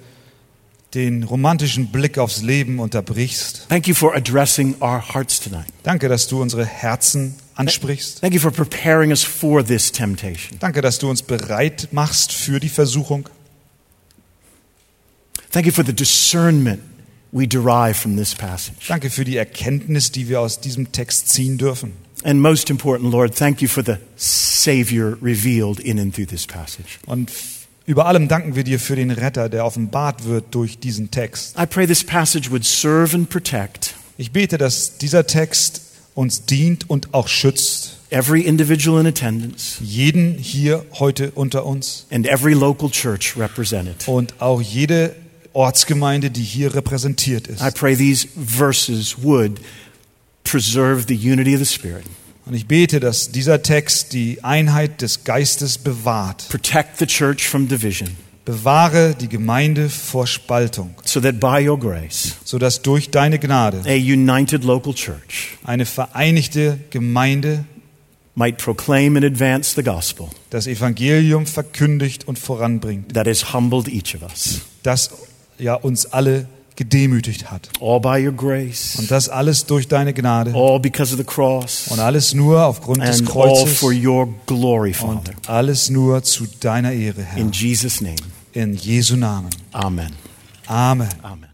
den 0.93 1.23
romantischen 1.23 1.91
Blick 1.91 2.17
aufs 2.17 2.41
Leben 2.41 2.79
unterbrichst. 2.79 3.67
Thank 3.69 3.87
you 3.87 3.93
for 3.93 4.15
addressing 4.15 4.75
our 4.81 5.01
hearts 5.13 5.39
tonight. 5.39 5.67
Danke, 5.83 6.07
dass 6.07 6.27
du 6.27 6.41
unsere 6.41 6.65
Herzen 6.65 7.35
ansprichst. 7.55 8.21
Thank 8.21 8.33
you 8.33 8.39
for 8.39 8.51
preparing 8.51 9.11
us 9.11 9.23
for 9.23 9.63
this 9.63 9.91
temptation. 9.91 10.57
Danke, 10.59 10.81
dass 10.81 10.99
du 10.99 11.09
uns 11.09 11.21
bereit 11.21 11.89
machst 11.91 12.31
für 12.31 12.59
die 12.59 12.69
Versuchung. 12.69 13.29
Thank 15.51 15.65
you 15.65 15.71
for 15.71 15.85
the 15.85 15.93
discernment 15.93 16.81
we 17.31 17.47
derive 17.47 17.95
from 17.95 18.15
this 18.15 18.33
passage. 18.33 18.87
Danke 18.87 19.09
für 19.09 19.25
die 19.25 19.35
Erkenntnis, 19.35 20.11
die 20.11 20.29
wir 20.29 20.39
aus 20.39 20.61
diesem 20.61 20.93
Text 20.93 21.29
ziehen 21.29 21.57
dürfen. 21.57 22.04
And 22.25 22.41
most 22.41 22.71
important, 22.71 23.11
Lord, 23.11 23.35
thank 23.35 23.61
you 23.61 23.67
for 23.67 23.83
the 23.85 23.97
Savior 24.15 25.15
revealed 25.21 25.79
in 25.79 25.99
and 25.99 26.11
through 26.13 26.27
this 26.29 26.47
passage. 26.47 26.97
Und 27.05 27.31
über 27.85 28.07
allem 28.07 28.27
danken 28.27 28.55
wir 28.55 28.63
dir 28.63 28.79
für 28.79 28.95
den 28.95 29.11
Retter, 29.11 29.47
der 29.47 29.63
offenbart 29.63 30.25
wird 30.25 30.45
durch 30.55 30.79
diesen 30.79 31.11
Text. 31.11 31.55
I 31.55 31.67
pray 31.67 31.85
this 31.85 32.03
passage 32.03 32.49
would 32.49 32.65
serve 32.65 33.15
and 33.15 33.29
protect 33.29 33.93
Ich 34.17 34.31
bete, 34.31 34.57
dass 34.57 34.97
dieser 34.97 35.27
Text 35.27 35.81
uns 36.15 36.45
dient 36.45 36.89
und 36.89 37.13
auch 37.13 37.27
schützt. 37.27 37.97
every 38.09 38.41
individual 38.41 38.99
in 39.01 39.05
attendance 39.07 39.77
Jeden 39.83 40.35
hier 40.37 40.83
heute 40.93 41.31
unter 41.35 41.65
uns 41.65 42.07
and 42.11 42.25
every 42.25 42.53
local 42.53 42.89
church 42.89 43.35
represented. 43.37 44.07
und 44.07 44.33
auch 44.41 44.61
jede 44.61 45.15
Ortsgemeinde, 45.53 46.31
die 46.31 46.43
hier 46.43 46.73
repräsentiert 46.73 47.47
ist. 47.47 47.61
I 47.61 47.69
pray 47.71 47.95
these 47.95 48.27
verses 48.35 49.15
would 49.21 49.59
preserve 50.45 51.05
the 51.07 51.15
unity 51.15 51.53
of 51.53 51.59
the 51.59 51.65
Spirit, 51.65 52.05
Und 52.45 52.53
ich 52.53 52.67
bete, 52.67 52.99
dass 52.99 53.31
dieser 53.31 53.61
Text 53.63 54.13
die 54.13 54.43
Einheit 54.43 55.01
des 55.01 55.23
Geistes 55.25 55.77
bewahrt. 55.77 56.47
protect 56.49 56.97
the 56.99 57.05
church 57.07 57.47
from 57.47 57.67
division, 57.67 58.09
Bewahre 58.45 59.15
die 59.19 59.27
Gemeinde 59.27 59.89
vor 59.89 60.27
Spaltung, 60.27 60.93
so 61.03 61.19
that 61.19 61.39
by 61.39 61.67
your 61.67 61.79
grace, 61.79 62.35
sodass 62.45 62.81
durch 62.83 63.09
deine 63.09 63.39
Gnade 63.39 63.81
a 63.85 63.95
united 63.95 64.63
local 64.63 64.93
church 64.93 65.57
eine 65.63 65.85
vereinigte 65.87 66.79
Gemeinde 66.91 67.65
might 68.35 68.57
proclaim 68.57 69.15
and 69.15 69.25
advance 69.25 69.73
the 69.75 69.81
gospel 69.81 70.27
das 70.51 70.67
Evangelium 70.67 71.47
verkündigt 71.47 72.27
und 72.27 72.37
voranbringt, 72.37 73.13
that 73.15 73.25
has 73.27 73.51
humbled 73.53 73.87
each 73.87 74.13
of 74.15 74.21
us. 74.21 74.61
das 74.83 75.09
ja 75.57 75.73
uns 75.73 76.05
alle 76.05 76.47
gedemütigt 76.75 77.49
hat. 77.51 77.69
All 77.81 77.99
by 77.99 78.25
your 78.25 78.33
grace, 78.33 78.95
Und 78.99 79.09
das 79.11 79.29
alles 79.29 79.65
durch 79.65 79.87
deine 79.87 80.13
Gnade 80.13 80.53
all 80.53 80.79
because 80.79 81.13
of 81.13 81.17
the 81.17 81.23
cross, 81.25 81.87
und 81.89 81.99
alles 81.99 82.33
nur 82.33 82.63
aufgrund 82.65 83.01
des 83.03 83.19
and 83.19 83.29
all 83.29 83.33
Kreuzes 83.33 83.77
for 83.77 83.91
your 83.93 84.27
glory, 84.45 84.89
und 84.89 84.95
Father. 85.27 85.33
alles 85.47 85.89
nur 85.89 86.23
zu 86.23 86.45
deiner 86.59 86.91
Ehre, 86.91 87.23
Herr. 87.23 87.37
In 87.39 87.51
Jesus' 87.51 88.01
name, 88.01 88.15
In 88.53 88.73
Jesu 88.73 89.15
Namen. 89.15 89.49
amen. 89.71 90.11
Amen. 90.67 91.09
Amen. 91.21 91.49